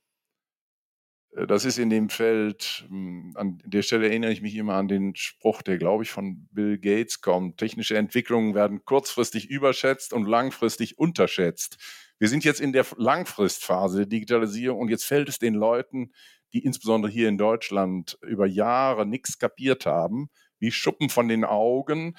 das 1.49 1.65
ist 1.65 1.79
in 1.79 1.91
dem 1.91 2.11
Feld, 2.11 2.85
hm, 2.89 3.33
an 3.35 3.61
der 3.65 3.83
Stelle 3.83 4.09
erinnere 4.09 4.33
ich 4.33 4.41
mich 4.41 4.55
immer 4.55 4.75
an 4.75 4.89
den 4.89 5.17
Spruch, 5.17 5.63
der, 5.63 5.79
glaube 5.79 6.05
ich, 6.05 6.11
von 6.11 6.47
Bill 6.53 6.79
Gates 6.79 7.21
kommt. 7.21 7.59
Technische 7.59 7.97
Entwicklungen 7.97 8.55
werden 8.55 8.85
kurzfristig 8.85 9.51
überschätzt 9.51 10.13
und 10.13 10.27
langfristig 10.27 10.99
unterschätzt. 10.99 11.79
Wir 12.19 12.29
sind 12.29 12.45
jetzt 12.45 12.61
in 12.61 12.73
der 12.73 12.87
Langfristphase 12.97 13.99
der 13.99 14.07
Digitalisierung 14.07 14.79
und 14.79 14.89
jetzt 14.89 15.05
fällt 15.05 15.29
es 15.29 15.39
den 15.39 15.55
Leuten, 15.55 16.13
die 16.53 16.65
insbesondere 16.65 17.11
hier 17.11 17.29
in 17.29 17.39
Deutschland 17.39 18.17
über 18.23 18.47
Jahre 18.47 19.05
nichts 19.05 19.39
kapiert 19.39 19.87
haben, 19.87 20.31
wie 20.61 20.71
Schuppen 20.71 21.11
von 21.11 21.27
den 21.27 21.45
Augen, 21.45 22.17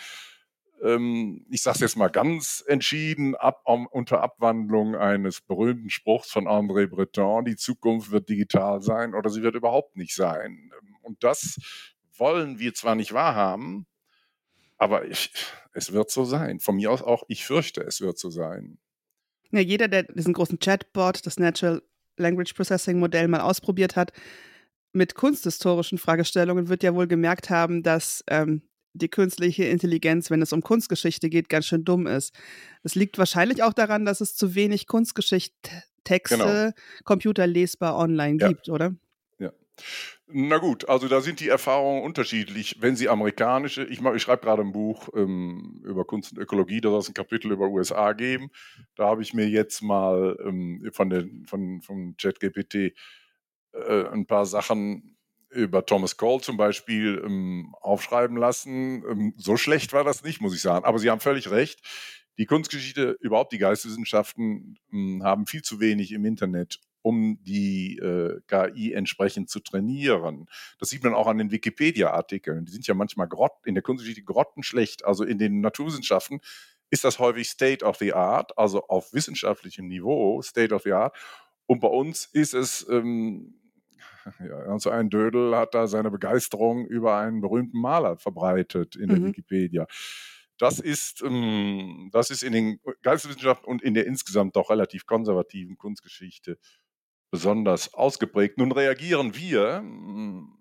ähm, 0.83 1.45
ich 1.49 1.61
sage 1.61 1.75
es 1.75 1.81
jetzt 1.81 1.97
mal 1.97 2.09
ganz 2.09 2.63
entschieden, 2.67 3.35
ab, 3.35 3.61
um, 3.65 3.87
unter 3.87 4.21
Abwandlung 4.21 4.95
eines 4.95 5.41
berühmten 5.41 5.89
Spruchs 5.89 6.31
von 6.31 6.47
André 6.47 6.87
Breton, 6.87 7.45
die 7.45 7.55
Zukunft 7.55 8.11
wird 8.11 8.29
digital 8.29 8.81
sein 8.81 9.13
oder 9.13 9.29
sie 9.29 9.43
wird 9.43 9.55
überhaupt 9.55 9.95
nicht 9.95 10.15
sein. 10.15 10.71
Und 11.01 11.23
das 11.23 11.57
wollen 12.17 12.59
wir 12.59 12.73
zwar 12.73 12.95
nicht 12.95 13.13
wahrhaben, 13.13 13.85
aber 14.77 15.05
ich, 15.05 15.31
es 15.73 15.93
wird 15.93 16.11
so 16.11 16.25
sein. 16.25 16.59
Von 16.59 16.75
mir 16.75 16.91
aus 16.91 17.01
auch, 17.01 17.23
ich 17.27 17.45
fürchte, 17.45 17.81
es 17.81 18.01
wird 18.01 18.17
so 18.17 18.29
sein. 18.29 18.77
Ja, 19.51 19.61
jeder, 19.61 19.87
der 19.87 20.03
diesen 20.03 20.33
großen 20.33 20.59
Chatbot, 20.59 21.25
das 21.25 21.39
Natural 21.39 21.81
Language 22.17 22.53
Processing 22.53 22.99
Modell 22.99 23.27
mal 23.27 23.41
ausprobiert 23.41 23.95
hat, 23.95 24.11
mit 24.93 25.15
kunsthistorischen 25.15 25.97
Fragestellungen 25.97 26.69
wird 26.69 26.81
ja 26.83 26.95
wohl 26.95 27.07
gemerkt 27.07 27.49
haben, 27.49 27.83
dass 27.83 28.23
ähm, 28.27 28.61
die 28.95 29.09
künstliche 29.09 29.65
Intelligenz, 29.65 30.29
wenn 30.31 30.41
es 30.41 30.53
um 30.53 30.61
Kunstgeschichte 30.61 31.29
geht, 31.29 31.49
ganz 31.49 31.65
schön 31.65 31.83
dumm 31.83 32.07
ist. 32.07 32.33
Es 32.83 32.95
liegt 32.95 33.17
wahrscheinlich 33.17 33.61
auch 33.63 33.73
daran, 33.73 34.05
dass 34.05 34.21
es 34.21 34.35
zu 34.35 34.55
wenig 34.55 34.87
Kunstgeschichte-Texte 34.87 36.37
genau. 36.37 36.71
computerlesbar 37.03 37.97
online 37.97 38.37
ja. 38.39 38.47
gibt, 38.47 38.69
oder? 38.69 38.95
Ja. 39.37 39.51
Na 40.27 40.57
gut, 40.57 40.87
also 40.87 41.07
da 41.07 41.19
sind 41.21 41.41
die 41.41 41.49
Erfahrungen 41.49 42.03
unterschiedlich. 42.03 42.77
Wenn 42.79 42.95
Sie 42.95 43.09
amerikanische, 43.09 43.83
ich, 43.83 44.01
ich 44.01 44.21
schreibe 44.21 44.43
gerade 44.43 44.61
ein 44.61 44.71
Buch 44.71 45.09
ähm, 45.13 45.81
über 45.83 46.05
Kunst 46.05 46.31
und 46.31 46.39
Ökologie, 46.39 46.79
da 46.79 46.89
soll 46.89 46.99
es 46.99 47.09
ein 47.09 47.13
Kapitel 47.13 47.51
über 47.51 47.67
USA 47.67 48.13
geben. 48.13 48.49
Da 48.95 49.07
habe 49.07 49.21
ich 49.21 49.33
mir 49.33 49.47
jetzt 49.49 49.81
mal 49.81 50.37
ähm, 50.43 50.89
von, 50.93 51.45
von, 51.45 51.81
von 51.81 52.15
ChatGPT 52.17 52.93
äh, 53.73 54.07
ein 54.07 54.25
paar 54.25 54.45
Sachen 54.45 55.14
über 55.55 55.85
Thomas 55.85 56.17
Cole 56.17 56.41
zum 56.41 56.57
Beispiel 56.57 57.21
ähm, 57.25 57.73
aufschreiben 57.81 58.37
lassen. 58.37 59.03
Ähm, 59.09 59.33
so 59.37 59.57
schlecht 59.57 59.93
war 59.93 60.03
das 60.03 60.23
nicht, 60.23 60.41
muss 60.41 60.53
ich 60.53 60.61
sagen. 60.61 60.85
Aber 60.85 60.99
Sie 60.99 61.09
haben 61.09 61.21
völlig 61.21 61.49
recht. 61.49 61.81
Die 62.37 62.45
Kunstgeschichte, 62.45 63.17
überhaupt 63.21 63.53
die 63.53 63.57
Geisteswissenschaften 63.57 64.77
ähm, 64.91 65.23
haben 65.23 65.47
viel 65.47 65.61
zu 65.61 65.79
wenig 65.79 66.11
im 66.11 66.25
Internet, 66.25 66.79
um 67.01 67.39
die 67.43 67.97
äh, 67.97 68.41
KI 68.47 68.91
entsprechend 68.91 69.49
zu 69.49 69.61
trainieren. 69.61 70.47
Das 70.79 70.89
sieht 70.89 71.03
man 71.03 71.13
auch 71.13 71.27
an 71.27 71.37
den 71.37 71.51
Wikipedia-Artikeln. 71.51 72.65
Die 72.65 72.71
sind 72.71 72.85
ja 72.87 72.93
manchmal 72.93 73.27
grott, 73.27 73.53
in 73.63 73.73
der 73.73 73.83
Kunstgeschichte 73.83 74.23
grottenschlecht. 74.23 75.05
Also 75.05 75.23
in 75.23 75.37
den 75.37 75.61
Naturwissenschaften 75.61 76.41
ist 76.89 77.03
das 77.03 77.19
häufig 77.19 77.49
State 77.49 77.85
of 77.85 77.97
the 77.97 78.13
Art, 78.13 78.57
also 78.57 78.87
auf 78.87 79.13
wissenschaftlichem 79.13 79.87
Niveau 79.87 80.41
State 80.41 80.75
of 80.75 80.83
the 80.83 80.91
Art. 80.91 81.15
Und 81.67 81.79
bei 81.79 81.87
uns 81.87 82.25
ist 82.25 82.53
es 82.53 82.85
ähm, 82.89 83.55
also 84.67 84.89
ein 84.89 85.09
Dödel 85.09 85.55
hat 85.55 85.73
da 85.73 85.87
seine 85.87 86.11
Begeisterung 86.11 86.85
über 86.85 87.17
einen 87.17 87.41
berühmten 87.41 87.79
Maler 87.79 88.17
verbreitet 88.17 88.95
in 88.95 89.09
der 89.09 89.19
mhm. 89.19 89.27
Wikipedia. 89.27 89.87
Das 90.57 90.79
ist, 90.79 91.21
ähm, 91.21 92.09
das 92.13 92.29
ist 92.29 92.43
in 92.43 92.53
den 92.53 92.79
Geisteswissenschaften 93.01 93.67
und 93.67 93.81
in 93.81 93.93
der 93.93 94.05
insgesamt 94.05 94.55
doch 94.55 94.69
relativ 94.69 95.05
konservativen 95.05 95.77
Kunstgeschichte 95.77 96.57
besonders 97.29 97.93
ausgeprägt. 97.93 98.57
Nun 98.57 98.71
reagieren 98.71 99.35
wir, 99.35 99.79
hm, 99.79 100.57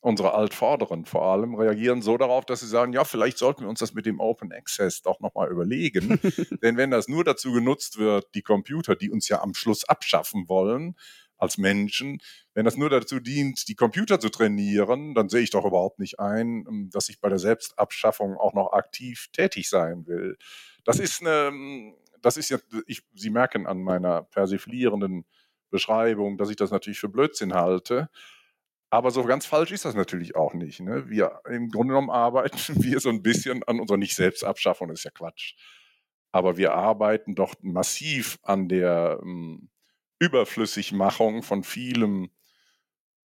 unsere 0.00 0.32
Altvorderen 0.34 1.04
vor 1.04 1.24
allem, 1.26 1.54
reagieren 1.54 2.02
so 2.02 2.16
darauf, 2.16 2.46
dass 2.46 2.60
sie 2.60 2.68
sagen, 2.68 2.92
ja, 2.92 3.04
vielleicht 3.04 3.38
sollten 3.38 3.62
wir 3.62 3.68
uns 3.68 3.80
das 3.80 3.92
mit 3.92 4.06
dem 4.06 4.20
Open 4.20 4.52
Access 4.52 5.02
doch 5.02 5.20
nochmal 5.20 5.50
überlegen. 5.50 6.20
Denn 6.62 6.76
wenn 6.76 6.90
das 6.90 7.08
nur 7.08 7.24
dazu 7.24 7.52
genutzt 7.52 7.98
wird, 7.98 8.26
die 8.34 8.42
Computer, 8.42 8.96
die 8.96 9.10
uns 9.10 9.28
ja 9.28 9.42
am 9.42 9.54
Schluss 9.54 9.84
abschaffen 9.84 10.48
wollen, 10.48 10.96
als 11.40 11.58
Menschen. 11.58 12.18
Wenn 12.54 12.64
das 12.64 12.76
nur 12.76 12.90
dazu 12.90 13.18
dient, 13.18 13.68
die 13.68 13.74
Computer 13.74 14.20
zu 14.20 14.28
trainieren, 14.28 15.14
dann 15.14 15.28
sehe 15.28 15.40
ich 15.40 15.50
doch 15.50 15.64
überhaupt 15.64 15.98
nicht 15.98 16.20
ein, 16.20 16.64
ähm, 16.68 16.90
dass 16.92 17.08
ich 17.08 17.20
bei 17.20 17.28
der 17.28 17.38
Selbstabschaffung 17.38 18.36
auch 18.36 18.54
noch 18.54 18.72
aktiv 18.72 19.28
tätig 19.32 19.68
sein 19.68 20.06
will. 20.06 20.36
Das 20.84 20.98
ist 20.98 21.20
eine, 21.20 21.48
ähm, 21.48 21.94
das 22.20 22.36
ist 22.36 22.50
ja, 22.50 22.58
ich, 22.86 23.02
Sie 23.14 23.30
merken 23.30 23.66
an 23.66 23.82
meiner 23.82 24.22
persiflierenden 24.22 25.24
Beschreibung, 25.70 26.36
dass 26.36 26.50
ich 26.50 26.56
das 26.56 26.70
natürlich 26.70 27.00
für 27.00 27.08
Blödsinn 27.08 27.54
halte. 27.54 28.10
Aber 28.90 29.12
so 29.12 29.22
ganz 29.24 29.46
falsch 29.46 29.70
ist 29.70 29.84
das 29.84 29.94
natürlich 29.94 30.34
auch 30.34 30.52
nicht. 30.52 30.80
Ne? 30.80 31.08
Wir 31.08 31.40
im 31.48 31.70
Grunde 31.70 31.92
genommen 31.92 32.10
arbeiten 32.10 32.58
wir 32.82 33.00
so 33.00 33.08
ein 33.08 33.22
bisschen 33.22 33.62
an 33.64 33.80
unserer 33.80 33.98
Nicht-Selbstabschaffung, 33.98 34.88
das 34.88 35.00
ist 35.00 35.04
ja 35.04 35.10
Quatsch. 35.12 35.54
Aber 36.32 36.56
wir 36.56 36.74
arbeiten 36.74 37.34
doch 37.34 37.54
massiv 37.62 38.38
an 38.42 38.68
der 38.68 39.20
ähm, 39.22 39.70
Überflüssigmachung 40.20 41.42
von 41.42 41.64
vielem, 41.64 42.30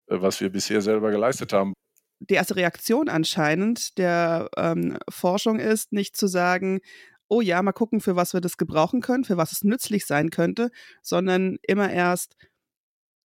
äh, 0.08 0.22
was 0.22 0.42
wir 0.42 0.50
bisher 0.50 0.82
selber 0.82 1.10
geleistet 1.10 1.54
haben. 1.54 1.74
Die 2.20 2.36
erste 2.36 2.56
Reaktion 2.56 3.10
anscheinend 3.10 3.98
der 3.98 4.50
ähm, 4.56 5.00
Forschung 5.10 5.60
ist, 5.60 5.92
nicht 5.92 6.16
zu 6.16 6.28
sagen, 6.28 6.82
oh 7.30 7.42
ja, 7.42 7.64
mal 7.64 7.72
gucken, 7.72 8.02
für 8.02 8.16
was 8.16 8.34
wir 8.34 8.42
das 8.42 8.58
gebrauchen 8.58 9.02
können, 9.02 9.24
für 9.24 9.38
was 9.38 9.54
es 9.54 9.64
nützlich 9.64 10.06
sein 10.06 10.30
könnte, 10.30 10.70
sondern 11.02 11.58
immer 11.64 11.90
erst, 11.90 12.36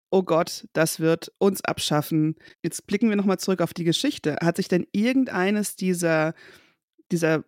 oh 0.10 0.24
Gott, 0.24 0.68
das 0.74 1.00
wird 1.00 1.32
uns 1.38 1.64
abschaffen. 1.64 2.36
Jetzt 2.64 2.86
blicken 2.88 3.10
wir 3.10 3.16
nochmal 3.16 3.40
zurück 3.40 3.62
auf 3.62 3.74
die 3.74 3.86
Geschichte. 3.86 4.38
Hat 4.42 4.58
sich 4.58 4.68
denn 4.68 4.86
irgendeines 4.92 5.76
dieser, 5.76 6.34
dieser 7.12 7.46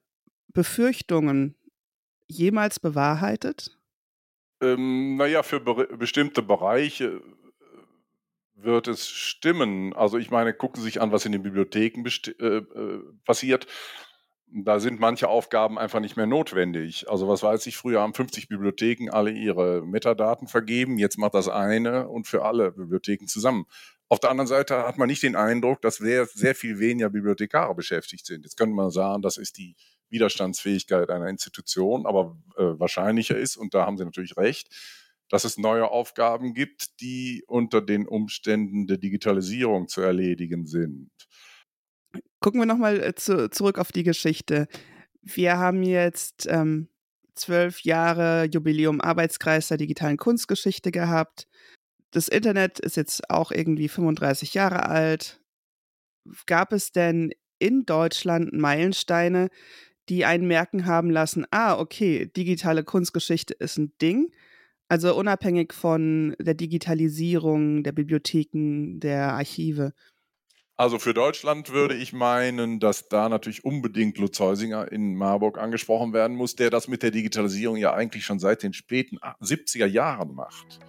Befürchtungen 0.54 1.56
jemals 2.28 2.80
bewahrheitet? 2.80 3.78
Ähm, 4.62 5.16
naja, 5.18 5.44
für 5.44 5.60
be 5.60 5.88
bestimmte 5.98 6.42
Bereiche 6.42 7.06
äh, 7.06 7.22
wird 8.56 8.88
es 8.88 9.10
stimmen. 9.10 9.94
Also 9.94 10.18
ich 10.18 10.32
meine, 10.32 10.54
gucken 10.54 10.82
Sie 10.82 10.86
sich 10.86 11.02
an, 11.02 11.12
was 11.12 11.26
in 11.26 11.32
den 11.32 11.44
Bibliotheken 11.44 12.04
äh, 12.40 12.46
äh, 12.46 13.02
passiert. 13.26 13.68
Da 14.56 14.80
sind 14.80 15.00
manche 15.00 15.30
Aufgaben 15.30 15.80
einfach 15.80 16.00
nicht 16.00 16.16
mehr 16.16 16.28
notwendig. 16.28 17.10
Also 17.10 17.28
was 17.28 17.42
weiß 17.42 17.66
ich, 17.66 17.76
früher 17.76 18.02
haben 18.02 18.14
50 18.14 18.48
Bibliotheken 18.48 19.10
alle 19.10 19.32
ihre 19.32 19.82
Metadaten 19.84 20.48
vergeben, 20.48 21.00
jetzt 21.00 21.18
macht 21.18 21.34
das 21.34 21.50
eine 21.50 22.08
und 22.08 22.28
für 22.28 22.46
alle 22.46 22.72
Bibliotheken 22.72 23.26
zusammen. 23.26 23.66
Auf 24.10 24.20
der 24.20 24.30
anderen 24.30 24.48
Seite 24.48 24.86
hat 24.86 25.00
man 25.00 25.08
nicht 25.08 25.24
den 25.24 25.36
Eindruck, 25.36 25.82
dass 25.82 25.96
sehr, 25.96 26.28
sehr 26.28 26.54
viel 26.54 26.78
weniger 26.78 27.10
Bibliothekare 27.10 27.74
beschäftigt 27.74 28.28
sind. 28.28 28.44
Jetzt 28.44 28.56
könnte 28.56 28.76
man 28.76 28.92
sagen, 28.92 29.24
das 29.24 29.38
ist 29.38 29.58
die 29.58 29.76
Widerstandsfähigkeit 30.14 31.10
einer 31.10 31.28
Institution, 31.28 32.06
aber 32.06 32.38
äh, 32.56 32.80
wahrscheinlicher 32.80 33.38
ist, 33.38 33.58
und 33.58 33.74
da 33.74 33.86
haben 33.86 33.98
Sie 33.98 34.06
natürlich 34.06 34.38
recht, 34.38 34.70
dass 35.30 35.44
es 35.44 35.58
neue 35.58 35.90
Aufgaben 35.90 36.54
gibt, 36.54 37.02
die 37.02 37.44
unter 37.48 37.82
den 37.82 38.08
Umständen 38.08 38.88
der 38.88 38.98
Digitalisierung 38.98 39.88
zu 39.90 40.02
erledigen 40.02 40.66
sind. 40.66 41.12
Gucken 42.40 42.62
wir 42.62 42.66
nochmal 42.66 43.02
äh, 43.02 43.16
zu, 43.16 43.50
zurück 43.50 43.80
auf 43.80 43.92
die 43.92 44.04
Geschichte. 44.04 44.68
Wir 45.22 45.58
haben 45.58 45.84
jetzt 45.84 46.48
ähm, 46.50 46.88
zwölf 47.36 47.82
Jahre 47.82 48.46
Jubiläum 48.46 49.02
Arbeitskreis 49.02 49.70
der 49.70 49.78
digitalen 49.78 50.18
Kunstgeschichte 50.18 50.92
gehabt. 50.92 51.48
Das 52.12 52.28
Internet 52.28 52.80
ist 52.80 52.96
jetzt 52.96 53.30
auch 53.30 53.52
irgendwie 53.52 53.88
35 53.88 54.54
Jahre 54.54 54.88
alt. 54.88 55.42
Gab 56.46 56.72
es 56.72 56.92
denn 56.92 57.32
in 57.58 57.86
Deutschland 57.86 58.54
Meilensteine, 58.54 59.50
die 60.10 60.26
einen 60.26 60.48
merken 60.48 60.86
haben 60.86 61.10
lassen, 61.10 61.46
ah, 61.52 61.80
okay, 61.80 62.32
digitale 62.36 62.84
Kunstgeschichte 62.84 63.54
ist 63.54 63.78
ein 63.78 63.94
Ding. 64.02 64.32
Also 64.90 65.16
unabhängig 65.16 65.74
von 65.74 66.36
der 66.40 66.54
Digitalisierung 66.54 67.84
der 67.84 67.94
Bibliotheken, 67.94 69.00
der 69.00 69.34
Archive. 69.34 69.94
Also 70.76 71.00
für 71.00 71.14
Deutschland 71.14 71.72
würde 71.72 71.96
ich 71.96 72.14
meinen, 72.14 72.80
dass 72.80 73.08
da 73.08 73.30
natürlich 73.30 73.64
unbedingt 73.64 74.18
Lutz 74.18 74.40
Heusinger 74.40 74.92
in 74.92 75.16
Marburg 75.16 75.58
angesprochen 75.58 76.14
werden 76.14 76.36
muss, 76.36 76.56
der 76.56 76.70
das 76.70 76.88
mit 76.88 77.04
der 77.04 77.12
Digitalisierung 77.12 77.78
ja 77.78 77.94
eigentlich 77.94 78.26
schon 78.26 78.40
seit 78.40 78.64
den 78.64 78.74
späten 78.74 79.20
70er 79.40 79.86
Jahren 79.86 80.34
macht. 80.34 80.80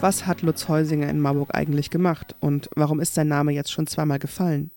Was 0.00 0.26
hat 0.26 0.42
Lutz 0.42 0.68
Heusinger 0.68 1.08
in 1.08 1.18
Marburg 1.18 1.52
eigentlich 1.52 1.90
gemacht 1.90 2.36
und 2.38 2.70
warum 2.76 3.00
ist 3.00 3.14
sein 3.14 3.26
Name 3.26 3.50
jetzt 3.50 3.72
schon 3.72 3.88
zweimal 3.88 4.20
gefallen? 4.20 4.70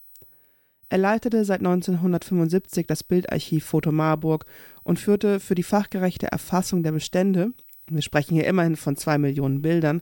Er 0.90 0.98
leitete 0.98 1.46
seit 1.46 1.60
1975 1.60 2.88
das 2.88 3.04
Bildarchiv 3.04 3.63
Foto 3.63 3.92
Marburg 3.92 4.46
und 4.84 4.98
führte 4.98 5.40
für 5.40 5.54
die 5.54 5.62
fachgerechte 5.62 6.32
Erfassung 6.32 6.82
der 6.82 6.94
Bestände, 6.94 7.54
wir 7.88 8.01
sprechen 8.01 8.34
hier 8.34 8.48
immerhin 8.48 8.75
von 8.75 8.96
zwei 8.96 9.20
Millionen 9.20 9.62
Bildern, 9.62 10.01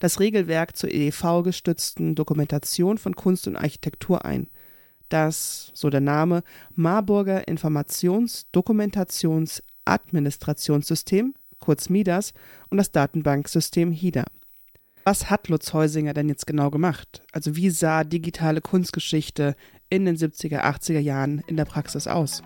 das 0.00 0.20
Regelwerk 0.20 0.76
zur 0.76 0.92
EDV-gestützten 0.92 2.14
Dokumentation 2.14 2.98
von 2.98 3.16
Kunst 3.16 3.48
und 3.48 3.56
Architektur 3.56 4.26
ein. 4.26 4.48
Das, 5.08 5.70
so 5.72 5.88
der 5.88 6.02
Name, 6.02 6.42
Marburger 6.74 7.48
Informations-, 7.48 8.46
Dokumentations-, 8.52 9.62
Administrationssystem, 9.86 11.32
kurz 11.58 11.88
MIDAS, 11.88 12.34
und 12.68 12.76
das 12.76 12.92
Datenbanksystem 12.92 13.92
HIDA. 13.92 14.24
Was 15.08 15.30
hat 15.30 15.48
Lutz 15.48 15.72
Heusinger 15.72 16.12
denn 16.12 16.28
jetzt 16.28 16.46
genau 16.46 16.68
gemacht? 16.68 17.22
Also 17.32 17.56
wie 17.56 17.70
sah 17.70 18.04
digitale 18.04 18.60
Kunstgeschichte 18.60 19.56
in 19.88 20.04
den 20.04 20.16
70er, 20.16 20.60
80er 20.60 20.98
Jahren 20.98 21.42
in 21.46 21.56
der 21.56 21.64
Praxis 21.64 22.06
aus? 22.06 22.42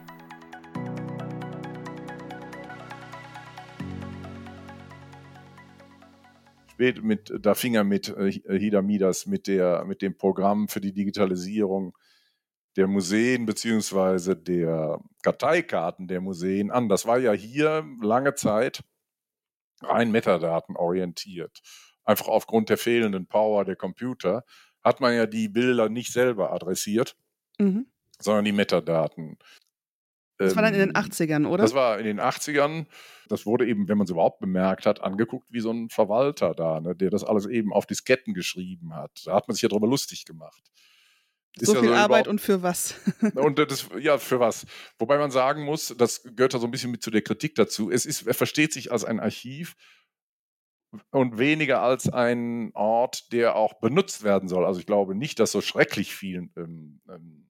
Spät 6.70 7.02
mit, 7.02 7.32
da 7.40 7.54
fing 7.54 7.74
er 7.74 7.82
mit 7.82 8.10
äh, 8.10 8.30
Hida 8.30 8.80
Midas, 8.80 9.26
mit, 9.26 9.48
der, 9.48 9.84
mit 9.84 10.00
dem 10.00 10.16
Programm 10.16 10.68
für 10.68 10.80
die 10.80 10.92
Digitalisierung 10.92 11.98
der 12.76 12.86
Museen 12.86 13.44
beziehungsweise 13.44 14.36
der 14.36 15.00
Karteikarten 15.24 16.06
der 16.06 16.20
Museen 16.20 16.70
an. 16.70 16.88
Das 16.88 17.06
war 17.06 17.18
ja 17.18 17.32
hier 17.32 17.84
lange 18.00 18.36
Zeit 18.36 18.84
rein 19.80 20.12
metadatenorientiert 20.12 21.60
einfach 22.04 22.28
aufgrund 22.28 22.68
der 22.68 22.78
fehlenden 22.78 23.26
Power 23.26 23.64
der 23.64 23.76
Computer, 23.76 24.44
hat 24.82 25.00
man 25.00 25.14
ja 25.14 25.26
die 25.26 25.48
Bilder 25.48 25.88
nicht 25.88 26.12
selber 26.12 26.52
adressiert, 26.52 27.16
mhm. 27.58 27.86
sondern 28.18 28.44
die 28.44 28.52
Metadaten. 28.52 29.38
Das 30.38 30.56
war 30.56 30.62
dann 30.62 30.74
in 30.74 30.80
den 30.80 30.92
80ern, 30.92 31.36
ähm, 31.36 31.46
oder? 31.46 31.62
Das 31.62 31.74
war 31.74 31.98
in 31.98 32.04
den 32.04 32.20
80ern. 32.20 32.86
Das 33.28 33.46
wurde 33.46 33.66
eben, 33.66 33.88
wenn 33.88 33.98
man 33.98 34.04
es 34.04 34.10
überhaupt 34.10 34.40
bemerkt 34.40 34.86
hat, 34.86 35.00
angeguckt 35.00 35.46
wie 35.50 35.60
so 35.60 35.70
ein 35.70 35.88
Verwalter 35.88 36.54
da, 36.54 36.80
ne, 36.80 36.94
der 36.94 37.10
das 37.10 37.24
alles 37.24 37.46
eben 37.46 37.72
auf 37.72 37.86
Disketten 37.86 38.34
geschrieben 38.34 38.94
hat. 38.94 39.22
Da 39.24 39.34
hat 39.34 39.48
man 39.48 39.54
sich 39.54 39.62
ja 39.62 39.68
drüber 39.68 39.86
lustig 39.86 40.24
gemacht. 40.24 40.62
Ist 41.58 41.66
so 41.66 41.74
ja 41.74 41.80
viel 41.80 41.90
so 41.90 41.94
Arbeit 41.94 42.28
und 42.28 42.40
für 42.40 42.62
was? 42.62 42.94
und 43.34 43.58
das, 43.58 43.88
ja, 44.00 44.18
für 44.18 44.40
was? 44.40 44.66
Wobei 44.98 45.18
man 45.18 45.30
sagen 45.30 45.64
muss, 45.64 45.94
das 45.96 46.22
gehört 46.22 46.54
da 46.54 46.58
so 46.58 46.66
ein 46.66 46.70
bisschen 46.70 46.90
mit 46.90 47.02
zu 47.02 47.10
der 47.10 47.22
Kritik 47.22 47.54
dazu. 47.54 47.90
Es 47.90 48.06
ist, 48.06 48.26
er 48.26 48.34
versteht 48.34 48.72
sich 48.72 48.90
als 48.90 49.04
ein 49.04 49.20
Archiv, 49.20 49.76
und 51.10 51.38
weniger 51.38 51.82
als 51.82 52.08
ein 52.08 52.70
Ort, 52.74 53.32
der 53.32 53.56
auch 53.56 53.74
benutzt 53.74 54.24
werden 54.24 54.48
soll. 54.48 54.64
Also 54.64 54.80
ich 54.80 54.86
glaube 54.86 55.14
nicht, 55.14 55.38
dass 55.38 55.52
so 55.52 55.60
schrecklich 55.60 56.14
viel 56.14 56.50
ähm, 56.56 57.00
ähm, 57.08 57.48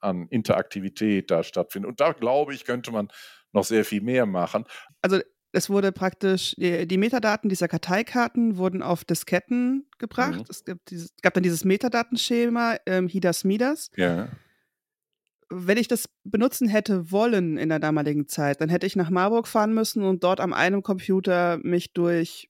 an 0.00 0.28
Interaktivität 0.28 1.30
da 1.30 1.42
stattfindet. 1.42 1.90
Und 1.90 2.00
da 2.00 2.12
glaube 2.12 2.54
ich, 2.54 2.64
könnte 2.64 2.90
man 2.90 3.08
noch 3.52 3.64
sehr 3.64 3.84
viel 3.84 4.00
mehr 4.00 4.26
machen. 4.26 4.64
Also 5.02 5.20
es 5.52 5.68
wurde 5.68 5.92
praktisch, 5.92 6.54
die, 6.56 6.86
die 6.86 6.98
Metadaten 6.98 7.48
dieser 7.48 7.68
Karteikarten 7.68 8.56
wurden 8.56 8.82
auf 8.82 9.04
Disketten 9.04 9.86
gebracht. 9.98 10.38
Mhm. 10.38 10.44
Es 10.48 10.64
gab, 10.64 10.78
dieses, 10.86 11.10
gab, 11.22 11.34
dann 11.34 11.42
dieses 11.42 11.64
Metadatenschema, 11.64 12.76
ähm, 12.86 13.08
HIDAS 13.08 13.44
MIDAS. 13.44 13.90
Ja. 13.96 14.28
Wenn 15.48 15.78
ich 15.78 15.88
das 15.88 16.08
benutzen 16.22 16.68
hätte 16.68 17.10
wollen 17.10 17.58
in 17.58 17.70
der 17.70 17.80
damaligen 17.80 18.28
Zeit, 18.28 18.60
dann 18.60 18.68
hätte 18.68 18.86
ich 18.86 18.94
nach 18.94 19.10
Marburg 19.10 19.48
fahren 19.48 19.74
müssen 19.74 20.04
und 20.04 20.22
dort 20.22 20.38
am 20.38 20.52
einem 20.52 20.84
Computer 20.84 21.58
mich 21.58 21.92
durch 21.92 22.49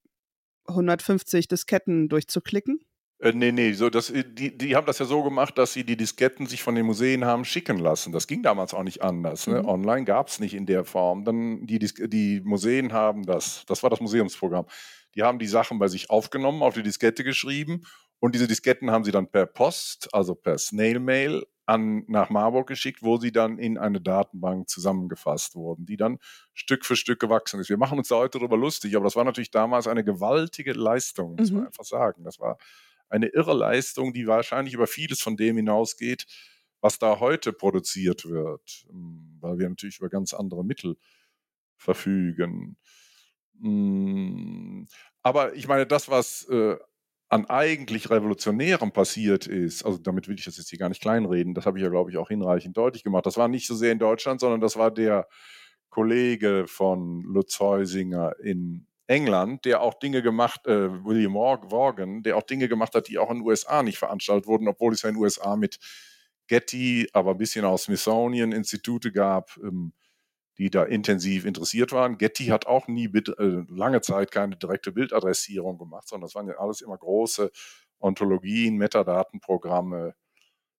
150 0.71 1.49
Disketten 1.49 2.09
durchzuklicken? 2.09 2.81
Äh, 3.21 3.33
nee, 3.33 3.53
nee, 3.53 3.73
so, 3.73 3.91
das, 3.91 4.11
äh, 4.11 4.25
die, 4.25 4.57
die 4.57 4.77
haben 4.77 4.87
das 4.87 4.99
ja 4.99 5.05
so 5.05 5.23
gemacht, 5.23 5.59
dass 5.59 5.75
sie 5.75 5.85
die 5.85 5.97
Disketten 5.97 6.47
sich 6.47 6.63
von 6.63 6.75
den 6.75 6.87
Museen 6.87 7.25
haben 7.25 7.45
schicken 7.45 7.79
lassen. 7.79 8.13
Das 8.13 8.27
ging 8.27 8.43
damals 8.43 8.73
auch 8.73 8.83
nicht 8.83 9.03
anders. 9.03 9.47
Ne? 9.47 9.63
Mhm. 9.63 9.69
Online 9.69 10.05
gab 10.05 10.29
es 10.29 10.41
nicht 10.41 10.55
in 10.55 10.67
der 10.67 10.85
Form. 10.85 11.25
Dann 11.25 11.67
die, 11.67 11.79
die 11.79 12.41
Museen 12.43 12.93
haben 12.93 13.25
das, 13.25 13.65
das 13.67 13.83
war 13.83 13.91
das 13.91 14.01
Museumsprogramm. 14.01 14.67
Die 15.15 15.23
haben 15.23 15.39
die 15.39 15.47
Sachen 15.47 15.79
bei 15.79 15.89
sich 15.89 16.09
aufgenommen, 16.09 16.63
auf 16.63 16.75
die 16.75 16.83
Diskette 16.83 17.25
geschrieben 17.25 17.83
und 18.21 18.35
diese 18.35 18.47
Disketten 18.47 18.91
haben 18.91 19.05
sie 19.05 19.13
dann 19.13 19.31
per 19.31 19.47
Post, 19.47 20.15
also 20.15 20.35
per 20.35 20.59
Snail 20.59 21.01
Mail, 21.01 21.45
an, 21.71 22.05
nach 22.09 22.31
Marburg 22.31 22.67
geschickt, 22.67 23.03
wo 23.03 23.17
sie 23.17 23.31
dann 23.31 23.59
in 23.59 23.79
eine 23.79 24.01
Datenbank 24.01 24.69
zusammengefasst 24.69 25.55
wurden, 25.55 25.87
die 25.87 25.97
dann 25.97 26.19
Stück 26.53 26.85
für 26.85 26.97
Stück 26.97 27.21
gewachsen 27.21 27.61
ist. 27.61 27.69
Wir 27.69 27.77
machen 27.77 27.99
uns 27.99 28.09
da 28.09 28.17
heute 28.17 28.39
darüber 28.39 28.57
lustig, 28.57 28.97
aber 28.97 29.05
das 29.05 29.15
war 29.15 29.25
natürlich 29.25 29.53
damals 29.53 29.87
eine 29.87 30.05
gewaltige 30.05 30.73
Leistung, 30.73 31.37
muss 31.37 31.51
mhm. 31.51 31.59
man 31.59 31.67
einfach 31.67 31.85
sagen. 31.85 32.25
Das 32.25 32.41
war 32.41 32.59
eine 33.09 33.29
irre 33.29 33.55
Leistung, 33.55 34.13
die 34.13 34.27
wahrscheinlich 34.27 34.75
über 34.75 34.87
vieles 34.87 35.21
von 35.21 35.37
dem 35.37 35.57
hinausgeht, 35.57 36.27
was 36.81 36.99
da 36.99 37.21
heute 37.21 37.53
produziert 37.53 38.29
wird, 38.29 38.87
hm, 38.89 39.39
weil 39.41 39.59
wir 39.59 39.69
natürlich 39.69 39.99
über 39.99 40.09
ganz 40.09 40.35
andere 40.35 40.65
Mittel 40.65 40.97
verfügen. 41.77 42.77
Hm, 43.61 44.89
aber 45.23 45.55
ich 45.55 45.69
meine, 45.69 45.87
das, 45.87 46.09
was 46.09 46.49
äh, 46.49 46.77
an 47.31 47.47
eigentlich 47.47 48.11
Revolutionärem 48.11 48.91
passiert 48.93 49.47
ist, 49.47 49.85
also 49.85 49.99
damit 49.99 50.27
will 50.29 50.35
ich 50.35 50.45
das 50.45 50.57
jetzt 50.57 50.69
hier 50.69 50.81
gar 50.81 50.89
nicht 50.89 51.01
kleinreden, 51.01 51.55
das 51.55 51.65
habe 51.65 51.79
ich 51.79 51.85
ja, 51.85 51.89
glaube 51.89 52.11
ich, 52.11 52.17
auch 52.19 52.29
hinreichend 52.29 52.77
deutlich 52.77 53.05
gemacht. 53.05 53.25
Das 53.25 53.37
war 53.37 53.47
nicht 53.49 53.69
so 53.69 53.75
sehr 53.77 53.93
in 53.93 54.01
Deutschland, 54.01 54.41
sondern 54.41 54.61
das 54.61 54.77
war 54.77 54.91
der 54.91 55.29
Kollege 55.91 56.65
von 56.67 57.23
Lutz 57.23 57.61
Heusinger 57.61 58.35
in 58.43 58.87
England, 59.07 59.65
der 59.65 59.81
auch 59.81 59.95
Dinge 59.95 60.23
gemacht, 60.23 60.67
äh, 60.67 61.05
William 61.05 61.33
Morgan, 61.33 62.23
der 62.23 62.37
auch 62.37 62.43
Dinge 62.43 62.69
gemacht 62.69 62.95
hat, 62.95 63.09
die 63.09 63.19
auch 63.19 63.31
in 63.31 63.39
den 63.39 63.47
USA 63.47 63.83
nicht 63.83 63.99
veranstaltet 63.99 64.47
wurden, 64.47 64.69
obwohl 64.69 64.93
es 64.93 65.03
ja 65.03 65.09
in 65.09 65.15
den 65.15 65.23
USA 65.23 65.57
mit 65.57 65.79
Getty, 66.49 67.09
aber 67.13 67.33
ein 67.33 67.39
bisschen 67.39 67.65
aus 67.65 67.85
Smithsonian 67.85 68.51
Institute 68.51 69.13
gab, 69.13 69.57
ähm, 69.63 69.93
die 70.61 70.69
da 70.69 70.85
intensiv 70.85 71.47
interessiert 71.47 71.91
waren. 71.91 72.19
Getty 72.19 72.47
hat 72.49 72.67
auch 72.67 72.87
nie 72.87 73.07
äh, 73.07 73.65
lange 73.71 74.03
Zeit 74.03 74.31
keine 74.31 74.57
direkte 74.57 74.93
Bildadressierung 74.93 75.79
gemacht, 75.79 76.07
sondern 76.07 76.27
das 76.27 76.35
waren 76.35 76.49
ja 76.49 76.59
alles 76.59 76.83
immer 76.83 76.99
große 76.99 77.51
Ontologien, 77.99 78.77
Metadatenprogramme, 78.77 80.15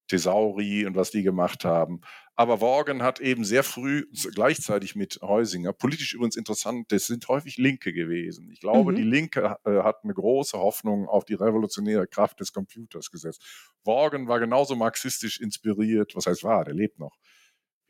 Thesauri 0.07 0.85
und 0.85 0.95
was 0.95 1.09
die 1.09 1.23
gemacht 1.23 1.65
haben. 1.65 2.01
Aber 2.35 2.61
Worgen 2.61 3.01
hat 3.01 3.19
eben 3.21 3.43
sehr 3.43 3.63
früh 3.63 4.05
gleichzeitig 4.35 4.95
mit 4.95 5.17
Heusinger, 5.23 5.73
politisch 5.73 6.13
übrigens 6.13 6.35
interessant, 6.35 6.91
das 6.91 7.07
sind 7.07 7.27
häufig 7.27 7.57
Linke 7.57 7.91
gewesen. 7.91 8.51
Ich 8.51 8.59
glaube, 8.59 8.91
mhm. 8.91 8.97
die 8.97 9.03
Linke 9.03 9.57
äh, 9.65 9.81
hat 9.81 10.03
eine 10.03 10.13
große 10.13 10.59
Hoffnung 10.59 11.07
auf 11.07 11.25
die 11.25 11.33
revolutionäre 11.33 12.05
Kraft 12.05 12.39
des 12.39 12.53
Computers 12.53 13.09
gesetzt. 13.09 13.43
Worgen 13.83 14.27
war 14.27 14.39
genauso 14.39 14.75
marxistisch 14.75 15.39
inspiriert, 15.39 16.15
was 16.15 16.27
heißt 16.27 16.43
war, 16.43 16.65
der 16.65 16.75
lebt 16.75 16.99
noch, 16.99 17.17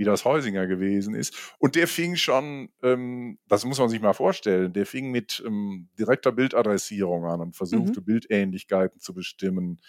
wie 0.02 0.06
das 0.06 0.26
Heusinger 0.26 0.66
gewesen 0.66 1.14
ist. 1.14 1.54
Und 1.60 1.76
der 1.76 1.88
fing 1.88 2.16
schon, 2.16 2.70
ähm, 2.82 3.38
das 3.48 3.66
muss 3.66 3.78
man 3.78 3.88
sich 3.88 4.02
mal 4.02 4.14
vorstellen, 4.14 4.74
der 4.74 4.88
fing 4.88 5.12
mit 5.12 5.44
ähm, 5.46 5.90
direkter 6.00 6.32
Bildadressierung 6.32 7.26
an 7.26 7.40
und 7.40 7.56
versuchte 7.56 8.00
mhm. 8.00 8.06
Bildähnlichkeiten 8.06 9.00
zu 9.00 9.14
bestimmen. 9.14 9.80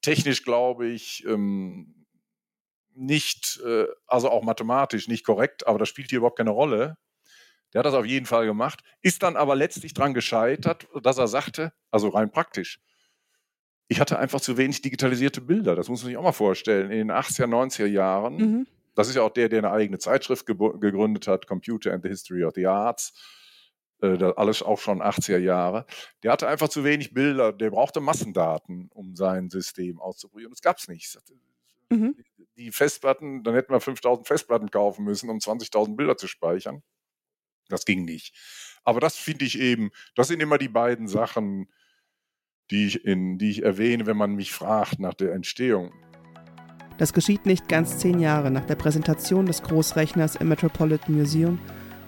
Technisch 0.00 0.44
glaube 0.44 0.86
ich 0.86 1.26
ähm, 1.26 2.06
nicht, 2.94 3.60
äh, 3.66 3.86
also 4.06 4.30
auch 4.30 4.44
mathematisch 4.44 5.08
nicht 5.08 5.26
korrekt, 5.26 5.66
aber 5.66 5.80
das 5.80 5.88
spielt 5.88 6.10
hier 6.10 6.18
überhaupt 6.18 6.38
keine 6.38 6.50
Rolle. 6.50 6.96
Der 7.72 7.80
hat 7.80 7.86
das 7.86 7.94
auf 7.94 8.06
jeden 8.06 8.26
Fall 8.26 8.46
gemacht, 8.46 8.84
ist 9.02 9.24
dann 9.24 9.36
aber 9.36 9.56
letztlich 9.56 9.92
daran 9.92 10.14
gescheitert, 10.14 10.86
dass 11.02 11.18
er 11.18 11.26
sagte, 11.26 11.72
also 11.90 12.10
rein 12.10 12.30
praktisch, 12.30 12.78
ich 13.88 13.98
hatte 13.98 14.20
einfach 14.20 14.40
zu 14.40 14.56
wenig 14.56 14.82
digitalisierte 14.82 15.40
Bilder. 15.40 15.74
Das 15.74 15.88
muss 15.88 16.02
man 16.02 16.10
sich 16.10 16.16
auch 16.16 16.22
mal 16.22 16.30
vorstellen. 16.30 16.92
In 16.92 17.08
den 17.08 17.10
80er, 17.10 17.46
90er 17.46 17.86
Jahren 17.86 18.36
mhm 18.36 18.66
das 18.98 19.08
ist 19.08 19.14
ja 19.14 19.22
auch 19.22 19.30
der, 19.30 19.48
der 19.48 19.60
eine 19.60 19.70
eigene 19.70 19.98
Zeitschrift 19.98 20.44
gegründet 20.44 21.28
hat, 21.28 21.46
Computer 21.46 21.92
and 21.92 22.02
the 22.02 22.08
History 22.08 22.42
of 22.42 22.54
the 22.56 22.66
Arts. 22.66 23.12
Äh, 24.02 24.32
alles 24.36 24.60
auch 24.60 24.80
schon 24.80 25.00
80er 25.00 25.38
Jahre. 25.38 25.86
Der 26.24 26.32
hatte 26.32 26.48
einfach 26.48 26.68
zu 26.68 26.82
wenig 26.82 27.14
Bilder, 27.14 27.52
der 27.52 27.70
brauchte 27.70 28.00
Massendaten, 28.00 28.88
um 28.92 29.14
sein 29.14 29.50
System 29.50 30.00
auszuprobieren. 30.00 30.50
Das 30.50 30.62
gab 30.62 30.78
es 30.78 30.88
nicht. 30.88 31.16
Mhm. 31.90 32.16
Die 32.56 32.72
Festplatten, 32.72 33.44
dann 33.44 33.54
hätten 33.54 33.72
wir 33.72 33.80
5000 33.80 34.26
Festplatten 34.26 34.68
kaufen 34.68 35.04
müssen, 35.04 35.30
um 35.30 35.38
20.000 35.38 35.94
Bilder 35.94 36.16
zu 36.16 36.26
speichern. 36.26 36.82
Das 37.68 37.84
ging 37.84 38.04
nicht. 38.04 38.36
Aber 38.82 38.98
das 38.98 39.16
finde 39.16 39.44
ich 39.44 39.60
eben, 39.60 39.92
das 40.16 40.26
sind 40.26 40.40
immer 40.40 40.58
die 40.58 40.68
beiden 40.68 41.06
Sachen, 41.06 41.72
die 42.72 42.88
ich, 42.88 43.04
in, 43.04 43.38
die 43.38 43.50
ich 43.50 43.62
erwähne, 43.62 44.06
wenn 44.06 44.16
man 44.16 44.34
mich 44.34 44.52
fragt 44.52 44.98
nach 44.98 45.14
der 45.14 45.34
Entstehung. 45.34 45.92
Das 46.98 47.12
geschieht 47.12 47.46
nicht 47.46 47.68
ganz 47.68 47.98
zehn 47.98 48.18
Jahre 48.18 48.50
nach 48.50 48.66
der 48.66 48.74
Präsentation 48.74 49.46
des 49.46 49.62
Großrechners 49.62 50.34
im 50.34 50.48
Metropolitan 50.48 51.14
Museum 51.14 51.60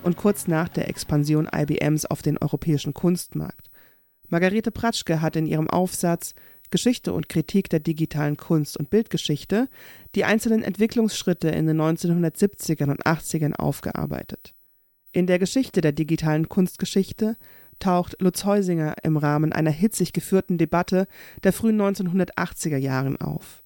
und 0.02 0.16
kurz 0.16 0.48
nach 0.48 0.68
der 0.68 0.88
Expansion 0.88 1.48
IBMs 1.54 2.06
auf 2.06 2.22
den 2.22 2.38
europäischen 2.38 2.92
Kunstmarkt. 2.92 3.70
Margarete 4.28 4.72
Pratschke 4.72 5.20
hat 5.20 5.36
in 5.36 5.46
ihrem 5.46 5.70
Aufsatz 5.70 6.34
Geschichte 6.70 7.12
und 7.12 7.28
Kritik 7.28 7.68
der 7.68 7.78
digitalen 7.78 8.36
Kunst 8.36 8.76
und 8.76 8.90
Bildgeschichte 8.90 9.68
die 10.16 10.24
einzelnen 10.24 10.64
Entwicklungsschritte 10.64 11.48
in 11.50 11.66
den 11.66 11.80
1970ern 11.80 12.90
und 12.90 13.06
80ern 13.06 13.54
aufgearbeitet. 13.54 14.54
In 15.12 15.28
der 15.28 15.38
Geschichte 15.38 15.82
der 15.82 15.92
digitalen 15.92 16.48
Kunstgeschichte 16.48 17.36
taucht 17.78 18.16
Lutz 18.20 18.44
Heusinger 18.44 18.96
im 19.04 19.16
Rahmen 19.16 19.52
einer 19.52 19.70
hitzig 19.70 20.12
geführten 20.12 20.58
Debatte 20.58 21.06
der 21.44 21.52
frühen 21.52 21.80
1980er 21.80 22.76
Jahren 22.76 23.20
auf. 23.20 23.59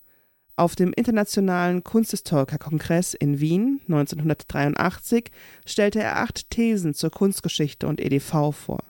Auf 0.57 0.77
dem 0.77 0.93
Internationalen 0.93 1.83
Kunsthistorikerkongress 1.83 3.15
in 3.15 3.41
Wien 3.41 3.81
1983 3.89 5.31
stellte 5.67 6.01
er 6.01 6.19
acht 6.19 6.49
Thesen 6.51 6.95
zur 6.95 7.11
Kunstgeschichte 7.11 7.89
und 7.89 8.01
EDV 8.01 8.53
vor. 8.53 8.85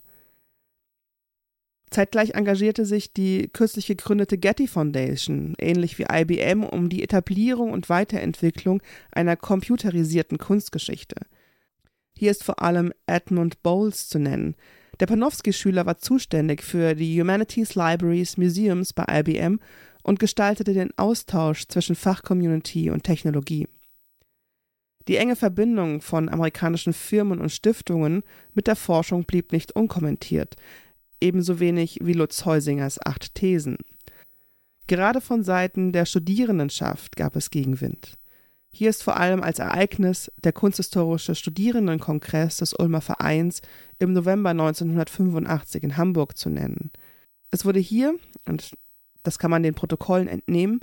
Zeitgleich 1.90 2.34
engagierte 2.34 2.84
sich 2.84 3.12
die 3.12 3.48
kürzlich 3.52 3.86
gegründete 3.86 4.36
Getty 4.36 4.66
Foundation, 4.66 5.54
ähnlich 5.58 5.98
wie 5.98 6.06
IBM, 6.10 6.64
um 6.64 6.88
die 6.88 7.02
Etablierung 7.02 7.70
und 7.72 7.88
Weiterentwicklung 7.88 8.82
einer 9.12 9.36
computerisierten 9.36 10.36
Kunstgeschichte. 10.36 11.16
Hier 12.18 12.30
ist 12.30 12.44
vor 12.44 12.60
allem 12.60 12.92
Edmund 13.06 13.62
Bowles 13.62 14.08
zu 14.08 14.18
nennen. 14.18 14.54
Der 15.00 15.06
Panofsky-Schüler 15.06 15.86
war 15.86 15.98
zuständig 15.98 16.62
für 16.62 16.94
die 16.94 17.20
Humanities 17.20 17.74
Libraries 17.74 18.36
Museums 18.36 18.92
bei 18.92 19.04
IBM 19.20 19.60
und 20.04 20.20
gestaltete 20.20 20.74
den 20.74 20.96
Austausch 20.96 21.66
zwischen 21.66 21.96
Fachcommunity 21.96 22.90
und 22.90 23.02
Technologie. 23.02 23.66
Die 25.08 25.16
enge 25.16 25.34
Verbindung 25.34 26.00
von 26.00 26.28
amerikanischen 26.28 26.92
Firmen 26.92 27.40
und 27.40 27.50
Stiftungen 27.50 28.22
mit 28.54 28.68
der 28.68 28.76
Forschung 28.76 29.24
blieb 29.24 29.50
nicht 29.50 29.74
unkommentiert, 29.74 30.54
ebenso 31.20 31.58
wenig 31.58 31.98
wie 32.02 32.12
Lutz 32.12 32.44
Heusingers 32.44 33.04
acht 33.04 33.34
Thesen. 33.34 33.78
Gerade 34.86 35.20
von 35.20 35.42
Seiten 35.42 35.92
der 35.92 36.04
Studierendenschaft 36.04 37.16
gab 37.16 37.36
es 37.36 37.50
Gegenwind. 37.50 38.12
Hier 38.72 38.90
ist 38.90 39.02
vor 39.02 39.16
allem 39.16 39.42
als 39.42 39.58
Ereignis 39.58 40.30
der 40.42 40.52
Kunsthistorische 40.52 41.34
Studierendenkongress 41.34 42.58
des 42.58 42.74
Ulmer 42.74 43.00
Vereins 43.00 43.62
im 43.98 44.12
November 44.12 44.50
1985 44.50 45.82
in 45.84 45.96
Hamburg 45.96 46.36
zu 46.36 46.50
nennen. 46.50 46.90
Es 47.50 47.64
wurde 47.64 47.78
hier, 47.78 48.16
und 48.46 48.72
das 49.24 49.38
kann 49.38 49.50
man 49.50 49.64
den 49.64 49.74
Protokollen 49.74 50.28
entnehmen, 50.28 50.80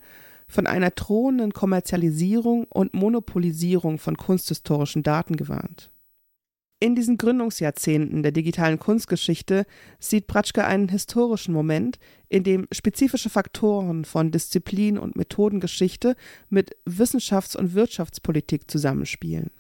von 0.47 0.67
einer 0.67 0.91
drohenden 0.91 1.54
Kommerzialisierung 1.54 2.65
und 2.65 2.93
Monopolisierung 2.93 3.97
von 3.97 4.17
kunsthistorischen 4.17 5.01
Daten 5.01 5.38
gewarnt. 5.38 5.89
In 6.84 6.95
diesen 6.95 7.17
Gründungsjahrzehnten 7.17 8.23
der 8.23 8.32
digitalen 8.32 8.80
Kunstgeschichte 8.80 9.65
sieht 9.99 10.25
Bratschke 10.25 10.65
einen 10.65 10.89
historischen 10.89 11.54
Moment, 11.54 11.99
in 12.27 12.43
dem 12.43 12.67
spezifische 12.71 13.30
Faktoren 13.30 14.04
von 14.04 14.32
Disziplin 14.32 14.97
und 14.97 15.15
Methodengeschichte 15.15 16.15
mit 16.49 16.75
Wissenschafts- 16.88 17.56
und 17.56 17.75
Wirtschaftspolitik 17.75 18.69
zusammenspielen. 18.69 19.51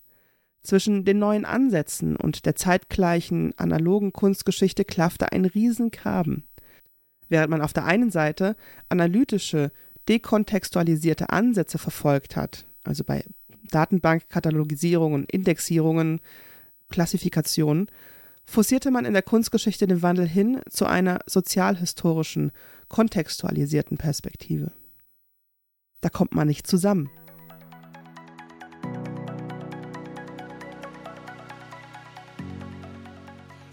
Zwischen 0.63 1.05
den 1.05 1.19
neuen 1.19 1.45
Ansätzen 1.45 2.15
und 2.15 2.47
der 2.47 2.55
zeitgleichen 2.55 3.53
analogen 3.55 4.13
Kunstgeschichte 4.13 4.83
klaffte 4.83 5.31
ein 5.31 5.45
Riesengraben. 5.45 6.47
Während 7.31 7.49
man 7.49 7.61
auf 7.61 7.71
der 7.71 7.85
einen 7.85 8.11
Seite 8.11 8.57
analytische, 8.89 9.71
dekontextualisierte 10.09 11.29
Ansätze 11.29 11.77
verfolgt 11.77 12.35
hat, 12.35 12.65
also 12.83 13.05
bei 13.05 13.23
Datenbankkatalogisierungen, 13.69 15.23
Indexierungen, 15.31 16.19
Klassifikationen, 16.89 17.87
forcierte 18.43 18.91
man 18.91 19.05
in 19.05 19.13
der 19.13 19.21
Kunstgeschichte 19.21 19.87
den 19.87 20.01
Wandel 20.01 20.27
hin 20.27 20.59
zu 20.69 20.85
einer 20.85 21.19
sozialhistorischen, 21.25 22.51
kontextualisierten 22.89 23.97
Perspektive. 23.97 24.73
Da 26.01 26.09
kommt 26.09 26.35
man 26.35 26.49
nicht 26.49 26.67
zusammen. 26.67 27.09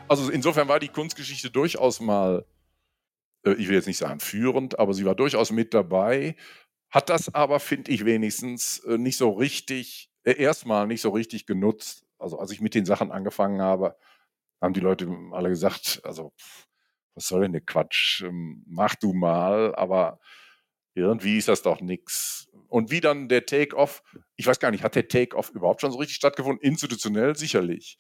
Also 0.07 0.31
insofern 0.31 0.69
war 0.69 0.79
die 0.79 0.87
Kunstgeschichte 0.87 1.51
durchaus 1.51 1.99
mal 1.99 2.45
ich 3.53 3.69
will 3.69 3.77
jetzt 3.77 3.87
nicht 3.87 3.99
sagen 3.99 4.21
führend, 4.21 4.79
aber 4.79 4.95
sie 4.95 5.05
war 5.05 5.15
durchaus 5.15 5.51
mit 5.51 5.75
dabei, 5.75 6.37
hat 6.91 7.11
das 7.11 7.35
aber, 7.35 7.61
finde 7.61 7.91
ich 7.91 8.05
wenigstens, 8.05 8.79
äh, 8.81 8.99
nicht 8.99 9.19
so 9.19 9.31
richtig, 9.31 10.11
äh, 10.25 10.41
erstmal 10.41 10.87
nicht 10.87 11.03
so 11.03 11.11
richtig 11.11 11.47
genutzt. 11.47 12.07
Also 12.19 12.39
als 12.39 12.51
ich 12.51 12.61
mit 12.61 12.75
den 12.75 12.87
Sachen 12.87 13.13
angefangen 13.13 13.61
habe, 13.61 13.97
haben 14.61 14.75
die 14.75 14.81
Leute 14.81 15.09
alle 15.33 15.51
gesagt, 15.51 16.01
also 16.05 16.33
was 17.15 17.29
soll 17.29 17.43
denn 17.43 17.53
der 17.53 17.61
Quatsch, 17.63 18.23
ähm, 18.23 18.65
mach 18.67 18.95
du 18.95 19.13
mal, 19.13 19.75
aber 19.75 20.21
irgendwie 20.95 21.39
ist 21.39 21.49
das 21.49 21.63
doch 21.63 21.81
nichts. 21.81 22.49
Und 22.69 22.91
wie 22.91 23.01
dann 23.01 23.29
der 23.29 23.47
Take-off, 23.47 24.03
ich 24.37 24.47
weiß 24.47 24.61
gar 24.61 24.71
nicht, 24.71 24.83
hat 24.85 24.95
der 24.95 25.09
Take-off 25.09 25.51
überhaupt 25.51 25.81
schon 25.81 25.93
so 25.93 25.99
richtig 25.99 26.17
stattgefunden? 26.17 26.63
Institutionell 26.63 27.37
sicherlich, 27.37 27.99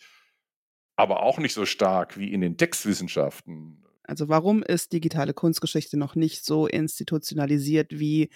aber 0.96 1.22
auch 1.22 1.38
nicht 1.38 1.54
so 1.54 1.66
stark 1.66 2.18
wie 2.18 2.32
in 2.32 2.40
den 2.40 2.56
Textwissenschaften 2.56 3.84
also 4.08 4.28
warum 4.28 4.62
ist 4.62 4.92
digitale 4.92 5.34
Kunstgeschichte 5.34 5.98
noch 5.98 6.14
nicht 6.14 6.44
so 6.44 6.66
institutionalisiert 6.66 7.98
wie 7.98 8.30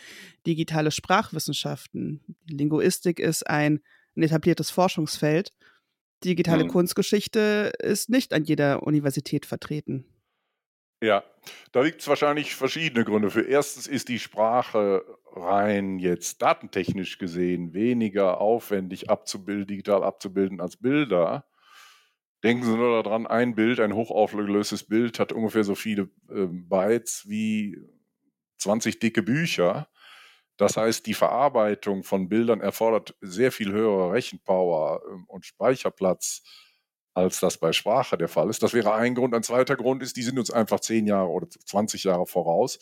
digitale 0.47 0.91
Sprachwissenschaften? 0.91 2.21
Die 2.45 2.57
Linguistik 2.57 3.19
ist 3.19 3.49
ein, 3.49 3.81
ein 4.15 4.23
etabliertes 4.23 4.71
Forschungsfeld. 4.71 5.53
Digitale 6.25 6.65
mhm. 6.65 6.69
Kunstgeschichte 6.69 7.73
ist 7.79 8.11
nicht 8.11 8.35
an 8.35 8.45
jeder 8.45 8.83
Universität 8.83 9.47
vertreten. 9.47 10.05
Ja, 11.03 11.25
da 11.73 11.83
gibt 11.83 12.03
es 12.03 12.07
wahrscheinlich 12.07 12.55
verschiedene 12.55 13.05
Gründe 13.05 13.31
für. 13.31 13.43
Erstens 13.43 13.89
ist 13.89 14.09
die 14.09 14.21
Sprache 14.21 15.05
rein 15.33 15.99
jetzt 15.99 16.43
datentechnisch 16.43 17.19
gesehen 17.19 17.73
weniger 17.73 18.41
aufwendig 18.41 19.11
abzubilden, 19.11 19.67
digital 19.67 20.05
abzubilden 20.05 20.61
als 20.61 20.77
Bilder. 20.77 21.47
Denken 22.43 22.65
Sie 22.65 22.77
nur 22.77 23.03
daran, 23.03 23.27
ein 23.27 23.55
Bild, 23.55 23.79
ein 23.79 23.95
hochaufgelöstes 23.95 24.85
Bild 24.85 25.19
hat 25.21 25.33
ungefähr 25.33 25.63
so 25.63 25.75
viele 25.75 26.11
äh, 26.29 26.47
Bytes 26.47 27.25
wie 27.29 27.79
20 28.59 28.99
dicke 28.99 29.23
Bücher. 29.23 29.89
Das 30.57 30.77
heißt, 30.77 31.07
die 31.07 31.15
Verarbeitung 31.15 32.03
von 32.03 32.29
Bildern 32.29 32.61
erfordert 32.61 33.17
sehr 33.21 33.53
viel 33.53 33.73
höhere 33.73 34.13
Rechenpower 34.13 35.03
äh, 35.05 35.25
und 35.29 35.47
Speicherplatz, 35.47 36.43
als 37.15 37.39
das 37.39 37.59
bei 37.59 37.73
Sprache 37.73 38.19
der 38.19 38.29
Fall 38.29 38.51
ist. 38.51 38.63
Das 38.63 38.75
wäre 38.75 38.93
ein 38.95 39.15
Grund. 39.15 39.35
Ein 39.35 39.43
zweiter 39.45 39.77
Grund 39.77 40.03
ist, 40.03 40.17
die 40.17 40.23
sind 40.23 40.39
uns 40.39 40.51
einfach 40.51 40.81
10 40.81 41.07
Jahre 41.07 41.29
oder 41.29 41.49
20 41.49 42.05
Jahre 42.05 42.27
voraus. 42.27 42.79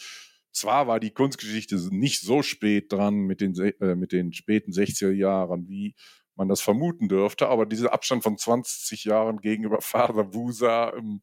Zwar 0.53 0.87
war 0.89 1.01
die 1.01 1.11
Kunstgeschichte 1.11 1.77
nicht 1.95 2.23
so 2.23 2.43
spät 2.43 2.93
dran 2.93 3.15
mit 3.15 3.41
den, 3.41 3.55
äh, 3.57 3.95
mit 3.95 4.13
den 4.13 4.33
späten 4.33 4.73
60er 4.73 5.13
Jahren 5.13 5.69
wie 5.69 5.95
man 6.41 6.49
das 6.49 6.61
vermuten 6.61 7.09
dürfte. 7.09 7.49
Aber 7.49 7.67
dieser 7.67 7.93
Abstand 7.93 8.25
von 8.25 8.37
20 8.37 9.05
Jahren 9.05 9.41
gegenüber 9.41 9.81
Father 9.81 10.25
Busa, 10.25 10.93
ähm, 10.97 11.21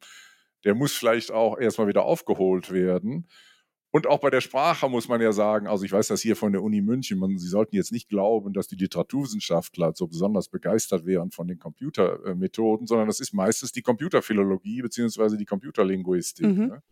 der 0.64 0.76
muss 0.76 0.94
vielleicht 0.94 1.32
auch 1.32 1.58
erstmal 1.58 1.88
wieder 1.88 2.06
aufgeholt 2.06 2.72
werden. 2.72 3.28
Und 3.90 4.06
auch 4.06 4.20
bei 4.20 4.30
der 4.30 4.42
Sprache 4.42 4.90
muss 4.90 5.08
man 5.08 5.22
ja 5.22 5.32
sagen, 5.32 5.66
also 5.66 5.86
ich 5.86 5.92
weiß 5.92 6.08
das 6.10 6.22
hier 6.22 6.36
von 6.36 6.52
der 6.52 6.62
Uni 6.62 6.82
München, 6.82 7.18
man, 7.18 7.38
Sie 7.38 7.48
sollten 7.48 7.76
jetzt 7.76 7.92
nicht 7.92 8.10
glauben, 8.10 8.54
dass 8.54 8.68
die 8.68 8.76
Literaturwissenschaftler 8.76 9.94
so 9.96 10.08
besonders 10.08 10.50
begeistert 10.50 11.06
wären 11.06 11.32
von 11.32 11.48
den 11.48 11.58
Computermethoden, 11.58 12.86
sondern 12.86 13.08
das 13.08 13.20
ist 13.20 13.34
meistens 13.34 13.72
die 13.72 13.82
Computerphilologie 13.82 14.82
beziehungsweise 14.82 15.38
die 15.38 15.46
Computerlinguistik. 15.46 16.46
Mhm. 16.46 16.68
Ne? 16.68 16.84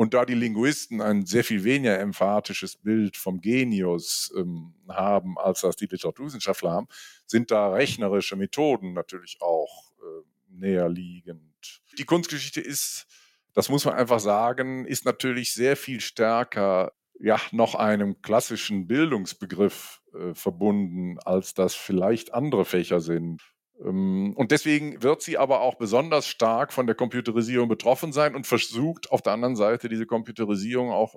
Und 0.00 0.14
da 0.14 0.24
die 0.24 0.32
Linguisten 0.32 1.02
ein 1.02 1.26
sehr 1.26 1.44
viel 1.44 1.62
weniger 1.62 1.98
emphatisches 1.98 2.74
Bild 2.74 3.18
vom 3.18 3.42
Genius 3.42 4.32
ähm, 4.34 4.72
haben, 4.88 5.36
als 5.36 5.60
das 5.60 5.76
die 5.76 5.84
Literaturwissenschaftler 5.84 6.70
haben, 6.70 6.88
sind 7.26 7.50
da 7.50 7.68
rechnerische 7.68 8.34
Methoden 8.34 8.94
natürlich 8.94 9.36
auch 9.42 9.92
äh, 9.98 10.22
näher 10.48 10.88
liegend. 10.88 11.82
Die 11.98 12.06
Kunstgeschichte 12.06 12.62
ist, 12.62 13.08
das 13.52 13.68
muss 13.68 13.84
man 13.84 13.92
einfach 13.92 14.20
sagen, 14.20 14.86
ist 14.86 15.04
natürlich 15.04 15.52
sehr 15.52 15.76
viel 15.76 16.00
stärker 16.00 16.94
ja, 17.18 17.38
noch 17.52 17.74
einem 17.74 18.22
klassischen 18.22 18.86
Bildungsbegriff 18.86 20.00
äh, 20.14 20.32
verbunden, 20.32 21.18
als 21.26 21.52
das 21.52 21.74
vielleicht 21.74 22.32
andere 22.32 22.64
Fächer 22.64 23.02
sind. 23.02 23.49
Ähm, 23.84 24.34
und 24.36 24.50
deswegen 24.50 25.02
wird 25.02 25.22
sie 25.22 25.38
aber 25.38 25.60
auch 25.60 25.76
besonders 25.76 26.26
stark 26.26 26.72
von 26.72 26.86
der 26.86 26.94
Computerisierung 26.94 27.68
betroffen 27.68 28.12
sein 28.12 28.34
und 28.34 28.46
versucht 28.46 29.10
auf 29.10 29.22
der 29.22 29.32
anderen 29.32 29.56
Seite 29.56 29.88
diese 29.88 30.06
Computerisierung 30.06 30.90
auch 30.90 31.16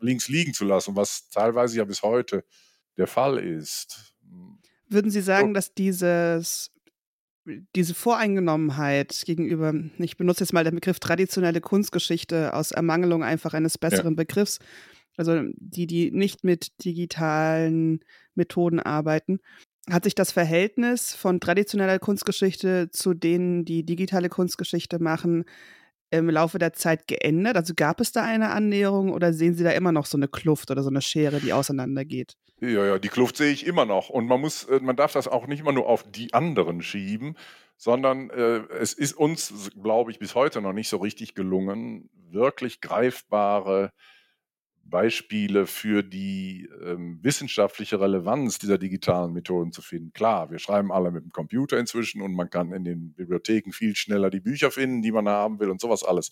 links 0.00 0.28
liegen 0.28 0.54
zu 0.54 0.64
lassen, 0.64 0.96
was 0.96 1.28
teilweise 1.30 1.78
ja 1.78 1.84
bis 1.84 2.02
heute 2.02 2.44
der 2.96 3.06
Fall 3.06 3.38
ist. 3.38 4.14
Würden 4.88 5.10
Sie 5.10 5.20
sagen, 5.20 5.54
dass 5.54 5.74
dieses, 5.74 6.72
diese 7.76 7.94
Voreingenommenheit 7.94 9.22
gegenüber, 9.24 9.72
ich 9.98 10.16
benutze 10.16 10.44
jetzt 10.44 10.52
mal 10.52 10.64
den 10.64 10.74
Begriff 10.74 10.98
traditionelle 10.98 11.60
Kunstgeschichte 11.60 12.54
aus 12.54 12.72
Ermangelung 12.72 13.22
einfach 13.22 13.54
eines 13.54 13.78
besseren 13.78 14.14
ja. 14.14 14.16
Begriffs, 14.16 14.58
also 15.16 15.42
die, 15.56 15.86
die 15.86 16.10
nicht 16.10 16.44
mit 16.44 16.84
digitalen 16.84 18.00
Methoden 18.34 18.80
arbeiten, 18.80 19.40
hat 19.88 20.04
sich 20.04 20.14
das 20.14 20.32
Verhältnis 20.32 21.14
von 21.14 21.40
traditioneller 21.40 21.98
Kunstgeschichte 21.98 22.90
zu 22.90 23.14
denen, 23.14 23.64
die 23.64 23.84
digitale 23.84 24.28
Kunstgeschichte 24.28 24.98
machen, 24.98 25.44
im 26.10 26.28
Laufe 26.28 26.58
der 26.58 26.72
Zeit 26.72 27.06
geändert? 27.06 27.56
Also 27.56 27.74
gab 27.74 28.00
es 28.00 28.12
da 28.12 28.22
eine 28.22 28.50
Annäherung 28.50 29.12
oder 29.12 29.32
sehen 29.32 29.54
Sie 29.54 29.64
da 29.64 29.70
immer 29.70 29.92
noch 29.92 30.06
so 30.06 30.18
eine 30.18 30.28
Kluft 30.28 30.70
oder 30.70 30.82
so 30.82 30.90
eine 30.90 31.02
Schere, 31.02 31.40
die 31.40 31.52
auseinandergeht? 31.52 32.36
Ja, 32.60 32.84
ja, 32.84 32.98
die 32.98 33.08
Kluft 33.08 33.36
sehe 33.36 33.52
ich 33.52 33.66
immer 33.66 33.86
noch. 33.86 34.10
Und 34.10 34.26
man 34.26 34.40
muss, 34.40 34.64
äh, 34.64 34.80
man 34.80 34.96
darf 34.96 35.12
das 35.12 35.28
auch 35.28 35.46
nicht 35.46 35.60
immer 35.60 35.72
nur 35.72 35.86
auf 35.86 36.04
die 36.10 36.34
anderen 36.34 36.82
schieben, 36.82 37.36
sondern 37.76 38.28
äh, 38.30 38.60
es 38.78 38.92
ist 38.92 39.14
uns, 39.14 39.70
glaube 39.82 40.10
ich, 40.10 40.18
bis 40.18 40.34
heute 40.34 40.60
noch 40.60 40.74
nicht 40.74 40.90
so 40.90 40.98
richtig 40.98 41.34
gelungen, 41.34 42.10
wirklich 42.30 42.82
greifbare 42.82 43.92
Beispiele 44.90 45.66
für 45.66 46.02
die 46.02 46.68
ähm, 46.82 47.20
wissenschaftliche 47.22 48.00
Relevanz 48.00 48.58
dieser 48.58 48.76
digitalen 48.76 49.32
Methoden 49.32 49.72
zu 49.72 49.82
finden. 49.82 50.12
Klar, 50.12 50.50
wir 50.50 50.58
schreiben 50.58 50.92
alle 50.92 51.10
mit 51.10 51.24
dem 51.24 51.30
Computer 51.30 51.78
inzwischen 51.78 52.20
und 52.20 52.34
man 52.34 52.50
kann 52.50 52.72
in 52.72 52.84
den 52.84 53.14
Bibliotheken 53.14 53.72
viel 53.72 53.96
schneller 53.96 54.30
die 54.30 54.40
Bücher 54.40 54.70
finden, 54.70 55.02
die 55.02 55.12
man 55.12 55.28
haben 55.28 55.60
will 55.60 55.70
und 55.70 55.80
sowas 55.80 56.04
alles. 56.04 56.30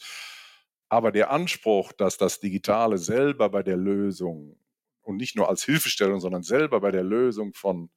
Aber 0.89 1.13
der 1.13 1.31
Anspruch, 1.31 1.93
dass 1.93 2.17
das 2.17 2.41
Digitale 2.41 2.99
selber 2.99 3.49
bei 3.51 3.63
der 3.63 3.77
Lösung 3.77 4.59
und 5.03 5.17
nicht 5.17 5.37
nur 5.37 5.49
als 5.49 5.65
Hilfestellung, 5.65 6.21
sondern 6.21 6.43
selber 6.43 6.81
bei 6.81 6.91
der 6.91 7.03
Lösung 7.03 7.55
von, 7.55 7.91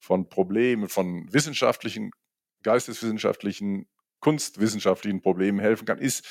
von 0.00 0.28
Problemen, 0.28 0.88
von 0.88 1.32
wissenschaftlichen, 1.32 2.10
geisteswissenschaftlichen, 2.62 3.88
kunstwissenschaftlichen 4.20 5.20
Problemen 5.20 5.60
helfen 5.60 5.86
kann, 5.86 5.98
ist 5.98 6.26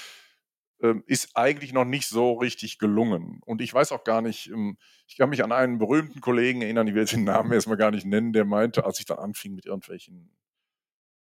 ist 1.08 1.36
eigentlich 1.36 1.74
noch 1.74 1.86
nicht 1.86 2.08
so 2.08 2.34
richtig 2.34 2.78
gelungen. 2.78 3.40
Und 3.46 3.62
ich 3.62 3.74
weiß 3.74 3.92
auch 3.92 4.04
gar 4.04 4.22
nicht, 4.22 4.48
ähm, 4.48 4.78
ich 5.08 5.18
kann 5.18 5.30
mich 5.30 5.44
an 5.44 5.52
einen 5.52 5.80
berühmten 5.80 6.22
Kollegen 6.22 6.62
erinnern, 6.62 6.88
ich 6.88 6.94
will 6.94 7.02
jetzt 7.02 7.14
den 7.14 7.24
Namen 7.24 7.52
erstmal 7.52 7.78
gar 7.78 7.92
nicht 7.92 8.06
nennen, 8.06 8.32
der 8.32 8.46
meinte, 8.46 8.86
als 8.86 9.00
ich 9.00 9.06
dann 9.06 9.18
anfing 9.18 9.56
mit 9.56 9.66
irgendwelchen 9.66 10.30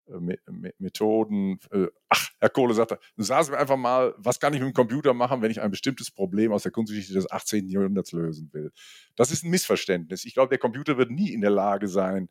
äh, 0.08 0.74
Methoden, 0.78 1.60
äh, 1.72 1.88
ach, 2.10 2.30
Herr 2.40 2.50
Kohle 2.50 2.74
sagte, 2.74 3.00
sagen 3.18 3.44
Sie 3.44 3.52
mir 3.52 3.58
einfach 3.58 3.78
mal, 3.78 4.14
was 4.18 4.40
kann 4.40 4.54
ich 4.54 4.60
mit 4.60 4.70
dem 4.70 4.74
Computer 4.74 5.14
machen, 5.14 5.42
wenn 5.42 5.52
ich 5.52 5.62
ein 5.62 5.72
bestimmtes 5.72 6.12
Problem 6.12 6.52
aus 6.52 6.64
der 6.64 6.72
Kunstgeschichte 6.72 7.14
des 7.14 7.30
18. 7.30 7.68
Jahrhunderts 7.68 8.12
lösen 8.12 8.50
will? 8.54 8.72
Das 9.16 9.32
ist 9.32 9.44
ein 9.44 9.50
Missverständnis. 9.50 10.24
Ich 10.26 10.34
glaube, 10.34 10.50
der 10.50 10.60
Computer 10.60 10.98
wird 10.98 11.12
nie 11.12 11.34
in 11.34 11.42
der 11.42 11.50
Lage 11.50 11.88
sein, 11.88 12.30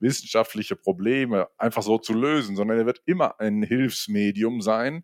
wissenschaftliche 0.00 0.76
Probleme 0.76 1.48
einfach 1.58 1.82
so 1.82 1.98
zu 1.98 2.12
lösen, 2.12 2.56
sondern 2.56 2.78
er 2.78 2.86
wird 2.86 3.02
immer 3.04 3.40
ein 3.40 3.62
Hilfsmedium 3.62 4.60
sein, 4.60 5.02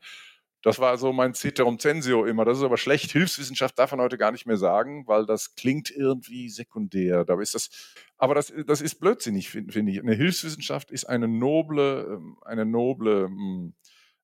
das 0.64 0.78
war 0.78 0.96
so 0.96 1.12
mein 1.12 1.34
Ceterum 1.34 1.78
Censio 1.78 2.24
immer. 2.24 2.46
Das 2.46 2.56
ist 2.56 2.64
aber 2.64 2.78
schlecht. 2.78 3.12
Hilfswissenschaft 3.12 3.78
darf 3.78 3.90
man 3.90 4.00
heute 4.00 4.16
gar 4.16 4.32
nicht 4.32 4.46
mehr 4.46 4.56
sagen, 4.56 5.06
weil 5.06 5.26
das 5.26 5.56
klingt 5.56 5.90
irgendwie 5.90 6.48
sekundär. 6.48 7.26
Da 7.26 7.38
ist 7.38 7.54
das, 7.54 7.68
aber 8.16 8.34
das, 8.34 8.50
das 8.66 8.80
ist 8.80 8.98
blödsinnig, 8.98 9.50
finde 9.50 9.74
find 9.74 9.90
ich. 9.90 10.00
Eine 10.00 10.14
Hilfswissenschaft 10.14 10.90
ist 10.90 11.04
eine 11.04 11.28
noble, 11.28 12.06
ähm, 12.14 12.38
eine 12.46 12.64
noble 12.64 13.26
hm, 13.26 13.74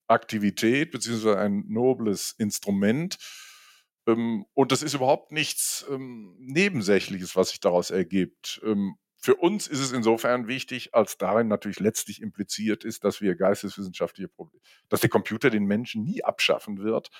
Aktivität 0.07 0.93
beziehungsweise 0.93 1.39
ein 1.39 1.65
nobles 1.69 2.35
Instrument. 2.39 3.19
Ähm, 4.07 4.47
und 4.55 4.73
das 4.73 4.83
ist 4.83 4.95
überhaupt 4.95 5.33
nichts 5.33 5.85
ähm, 5.91 6.35
Nebensächliches, 6.39 7.37
was 7.37 7.51
sich 7.51 7.61
daraus 7.61 7.91
ergibt. 7.91 8.63
Für 9.23 9.35
uns 9.37 9.67
ist 9.67 9.81
es 9.81 9.93
insofern 9.93 10.49
wichtig, 10.49 10.95
als 10.95 11.19
darin 11.19 11.47
natürlich 11.47 11.79
letztlich 11.79 12.23
impliziert 12.23 12.85
ist, 12.85 13.05
dass 13.05 13.21
wir 13.21 13.35
geisteswissenschaftliche 13.35 14.29
Probleme, 14.29 14.63
dass 14.89 15.01
der 15.01 15.11
Computer 15.11 15.51
den 15.51 15.67
Menschen 15.67 16.03
nie 16.03 16.25
abschaffen 16.25 16.83
wird, 16.83 17.11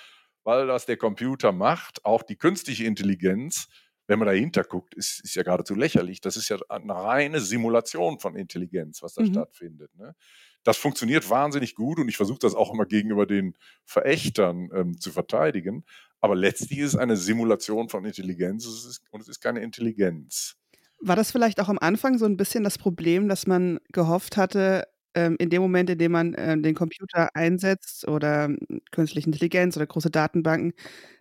weil 0.43 0.65
das 0.65 0.87
der 0.87 0.97
Computer 0.97 1.51
macht, 1.51 2.03
auch 2.03 2.23
die 2.23 2.37
künstliche 2.37 2.85
Intelligenz, 2.85 3.67
wenn 4.07 4.17
man 4.17 4.27
dahinter 4.27 4.63
guckt, 4.63 4.95
ist, 4.95 5.23
ist 5.23 5.35
ja 5.35 5.43
geradezu 5.43 5.75
lächerlich. 5.75 6.19
Das 6.21 6.35
ist 6.35 6.49
ja 6.49 6.57
eine 6.69 6.93
reine 6.93 7.39
Simulation 7.39 8.19
von 8.19 8.35
Intelligenz, 8.35 9.03
was 9.03 9.13
da 9.13 9.21
mhm. 9.21 9.27
stattfindet. 9.27 9.95
Ne? 9.95 10.15
Das 10.63 10.77
funktioniert 10.77 11.29
wahnsinnig 11.29 11.75
gut 11.75 11.99
und 11.99 12.09
ich 12.09 12.17
versuche 12.17 12.39
das 12.39 12.55
auch 12.55 12.73
immer 12.73 12.85
gegenüber 12.85 13.25
den 13.25 13.55
Verächtern 13.85 14.69
ähm, 14.73 14.99
zu 14.99 15.11
verteidigen. 15.11 15.85
Aber 16.19 16.35
letztlich 16.35 16.79
ist 16.79 16.93
es 16.93 16.95
eine 16.95 17.15
Simulation 17.15 17.89
von 17.89 18.03
Intelligenz 18.05 18.65
und 19.11 19.21
es 19.21 19.27
ist 19.27 19.39
keine 19.39 19.61
Intelligenz. 19.61 20.57
War 21.03 21.15
das 21.15 21.31
vielleicht 21.31 21.59
auch 21.59 21.69
am 21.69 21.79
Anfang 21.79 22.17
so 22.17 22.25
ein 22.25 22.37
bisschen 22.37 22.63
das 22.63 22.77
Problem, 22.77 23.27
dass 23.27 23.47
man 23.47 23.79
gehofft 23.91 24.37
hatte, 24.37 24.87
ähm, 25.15 25.35
in 25.39 25.49
dem 25.49 25.61
Moment, 25.61 25.89
in 25.89 25.97
dem 25.97 26.11
man 26.11 26.35
ähm, 26.37 26.61
den 26.63 26.75
Computer 26.75 27.35
einsetzt 27.35 28.07
oder 28.07 28.45
hm, 28.45 28.59
künstliche 28.91 29.25
Intelligenz 29.27 29.75
oder 29.77 29.87
große 29.87 30.11
Datenbanken, 30.11 30.73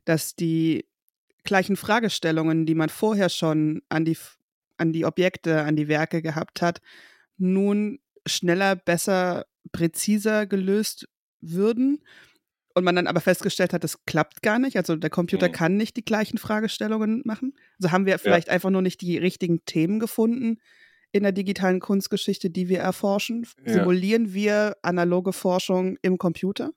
dass 0.05 0.37
die 0.37 0.85
gleichen 1.45 1.77
Fragestellungen, 1.77 2.67
die 2.67 2.75
man 2.75 2.91
vorher 2.91 3.29
schon 3.31 3.83
an 3.91 4.05
die, 4.05 4.17
an 4.79 4.93
die 4.93 5.07
Objekte, 5.07 5.63
an 5.63 5.77
die 5.77 5.89
Werke 5.89 6.23
gehabt 6.23 6.63
hat, 6.63 6.81
nun 7.39 8.01
schneller, 8.27 8.77
besser, 8.77 9.47
präziser 9.73 10.47
gelöst 10.47 11.09
würden? 11.41 12.01
Und 12.75 12.85
man 12.85 12.97
dann 12.97 13.07
aber 13.07 13.21
festgestellt 13.21 13.73
hat, 13.73 13.85
das 13.85 14.05
klappt 14.07 14.43
gar 14.43 14.59
nicht. 14.59 14.77
Also 14.77 14.97
der 14.97 15.11
Computer 15.11 15.49
mhm. 15.49 15.53
kann 15.53 15.77
nicht 15.77 15.97
die 15.97 16.05
gleichen 16.05 16.39
Fragestellungen 16.39 17.23
machen. 17.25 17.55
Also 17.79 17.93
haben 17.93 18.07
wir 18.07 18.19
vielleicht 18.19 18.49
ja. 18.49 18.55
einfach 18.55 18.71
nur 18.71 18.83
nicht 18.83 19.01
die 19.01 19.19
richtigen 19.19 19.65
Themen 19.65 19.99
gefunden 19.99 20.59
in 21.13 21.23
der 21.25 21.33
digitalen 21.33 21.81
Kunstgeschichte, 21.81 22.51
die 22.51 22.69
wir 22.69 22.81
erforschen. 22.81 23.47
Ja. 23.65 23.73
Simulieren 23.75 24.33
wir 24.33 24.77
analoge 24.83 25.33
Forschung 25.33 25.99
im 26.03 26.19
Computer? 26.19 26.71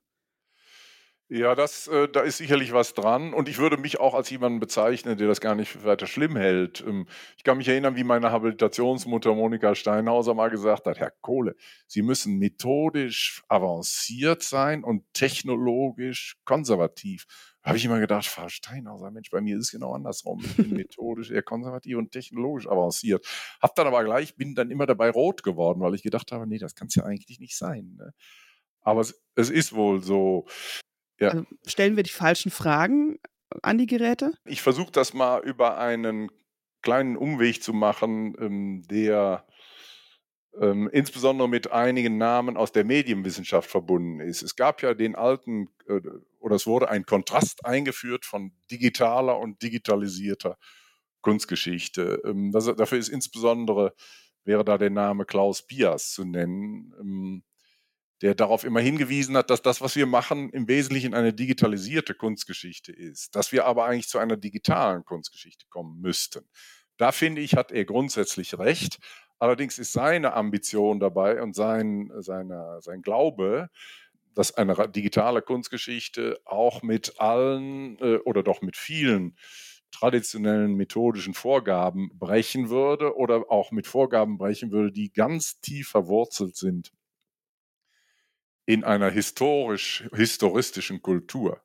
Ja, 1.30 1.54
das, 1.54 1.88
äh, 1.88 2.06
da 2.06 2.20
ist 2.20 2.36
sicherlich 2.36 2.72
was 2.74 2.92
dran. 2.92 3.32
Und 3.32 3.48
ich 3.48 3.56
würde 3.58 3.78
mich 3.78 3.98
auch 3.98 4.12
als 4.14 4.28
jemanden 4.28 4.60
bezeichnen, 4.60 5.16
der 5.16 5.26
das 5.26 5.40
gar 5.40 5.54
nicht 5.54 5.82
weiter 5.82 6.06
schlimm 6.06 6.36
hält. 6.36 6.84
Ähm, 6.86 7.06
ich 7.38 7.44
kann 7.44 7.56
mich 7.56 7.66
erinnern, 7.68 7.96
wie 7.96 8.04
meine 8.04 8.30
Habilitationsmutter 8.30 9.34
Monika 9.34 9.74
Steinhauser 9.74 10.34
mal 10.34 10.50
gesagt 10.50 10.84
hat, 10.86 10.98
Herr 10.98 11.12
Kohle, 11.22 11.56
Sie 11.86 12.02
müssen 12.02 12.38
methodisch 12.38 13.42
avanciert 13.48 14.42
sein 14.42 14.84
und 14.84 15.02
technologisch 15.14 16.36
konservativ. 16.44 17.24
Da 17.62 17.68
habe 17.68 17.78
ich 17.78 17.86
immer 17.86 18.00
gedacht, 18.00 18.26
Frau 18.26 18.50
Steinhauser, 18.50 19.10
Mensch, 19.10 19.30
bei 19.30 19.40
mir 19.40 19.56
ist 19.56 19.64
es 19.64 19.70
genau 19.70 19.94
andersrum. 19.94 20.42
Ich 20.44 20.56
bin 20.56 20.70
methodisch 20.76 21.30
eher 21.30 21.42
konservativ 21.42 21.96
und 21.96 22.12
technologisch 22.12 22.68
avanciert. 22.68 23.26
Hab 23.62 23.74
dann 23.76 23.86
aber 23.86 24.04
gleich, 24.04 24.36
bin 24.36 24.54
dann 24.54 24.70
immer 24.70 24.84
dabei 24.84 25.08
rot 25.08 25.42
geworden, 25.42 25.80
weil 25.80 25.94
ich 25.94 26.02
gedacht 26.02 26.30
habe, 26.32 26.46
nee, 26.46 26.58
das 26.58 26.74
kann 26.74 26.88
es 26.88 26.94
ja 26.94 27.04
eigentlich 27.04 27.40
nicht 27.40 27.56
sein. 27.56 27.94
Ne? 27.96 28.12
Aber 28.82 29.00
es, 29.00 29.24
es, 29.34 29.48
ist 29.48 29.74
wohl 29.74 30.02
so. 30.02 30.46
Ja. 31.20 31.30
Also 31.30 31.46
stellen 31.66 31.96
wir 31.96 32.02
die 32.02 32.10
falschen 32.10 32.50
Fragen 32.50 33.18
an 33.62 33.78
die 33.78 33.86
Geräte? 33.86 34.32
Ich 34.44 34.62
versuche 34.62 34.92
das 34.92 35.14
mal 35.14 35.42
über 35.42 35.78
einen 35.78 36.30
kleinen 36.82 37.16
Umweg 37.16 37.62
zu 37.62 37.72
machen, 37.72 38.36
ähm, 38.38 38.82
der 38.88 39.46
ähm, 40.60 40.88
insbesondere 40.92 41.48
mit 41.48 41.72
einigen 41.72 42.16
Namen 42.18 42.56
aus 42.56 42.72
der 42.72 42.84
Medienwissenschaft 42.84 43.70
verbunden 43.70 44.20
ist. 44.20 44.42
Es 44.42 44.54
gab 44.54 44.82
ja 44.82 44.94
den 44.94 45.16
alten, 45.16 45.68
äh, 45.88 46.00
oder 46.38 46.56
es 46.56 46.66
wurde 46.66 46.88
ein 46.90 47.04
Kontrast 47.06 47.64
eingeführt 47.64 48.24
von 48.24 48.52
digitaler 48.70 49.38
und 49.38 49.62
digitalisierter 49.62 50.58
Kunstgeschichte. 51.22 52.22
Ähm, 52.24 52.52
das, 52.52 52.66
dafür 52.76 52.98
ist 52.98 53.08
insbesondere, 53.08 53.94
wäre 54.44 54.64
da 54.64 54.78
der 54.78 54.90
Name 54.90 55.24
Klaus 55.24 55.66
Bias 55.66 56.12
zu 56.12 56.24
nennen. 56.24 57.42
Der 58.24 58.34
darauf 58.34 58.64
immer 58.64 58.80
hingewiesen 58.80 59.36
hat, 59.36 59.50
dass 59.50 59.60
das, 59.60 59.82
was 59.82 59.96
wir 59.96 60.06
machen, 60.06 60.48
im 60.48 60.66
Wesentlichen 60.66 61.12
eine 61.12 61.34
digitalisierte 61.34 62.14
Kunstgeschichte 62.14 62.90
ist, 62.90 63.36
dass 63.36 63.52
wir 63.52 63.66
aber 63.66 63.84
eigentlich 63.84 64.08
zu 64.08 64.16
einer 64.16 64.38
digitalen 64.38 65.04
Kunstgeschichte 65.04 65.66
kommen 65.68 66.00
müssten. 66.00 66.48
Da 66.96 67.12
finde 67.12 67.42
ich, 67.42 67.54
hat 67.54 67.70
er 67.70 67.84
grundsätzlich 67.84 68.58
recht. 68.58 68.96
Allerdings 69.38 69.78
ist 69.78 69.92
seine 69.92 70.32
Ambition 70.32 71.00
dabei 71.00 71.42
und 71.42 71.54
sein, 71.54 72.10
seine, 72.20 72.78
sein 72.80 73.02
Glaube, 73.02 73.68
dass 74.34 74.54
eine 74.56 74.88
digitale 74.88 75.42
Kunstgeschichte 75.42 76.40
auch 76.46 76.80
mit 76.80 77.20
allen 77.20 77.98
äh, 77.98 78.16
oder 78.24 78.42
doch 78.42 78.62
mit 78.62 78.78
vielen 78.78 79.36
traditionellen 79.90 80.76
methodischen 80.76 81.34
Vorgaben 81.34 82.08
brechen 82.14 82.70
würde 82.70 83.18
oder 83.18 83.50
auch 83.50 83.70
mit 83.70 83.86
Vorgaben 83.86 84.38
brechen 84.38 84.72
würde, 84.72 84.92
die 84.92 85.12
ganz 85.12 85.60
tief 85.60 85.88
verwurzelt 85.88 86.56
sind 86.56 86.90
in 88.66 88.84
einer 88.84 89.10
historisch, 89.10 90.08
historistischen 90.14 91.02
Kultur. 91.02 91.62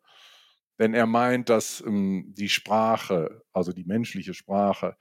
Denn 0.80 0.94
er 0.94 1.06
meint, 1.06 1.50
dass 1.50 1.82
ähm, 1.82 2.34
die 2.38 2.50
Sprache, 2.50 3.44
also 3.52 3.74
die 3.74 3.84
menschliche 3.84 4.34
Sprache, 4.34 4.98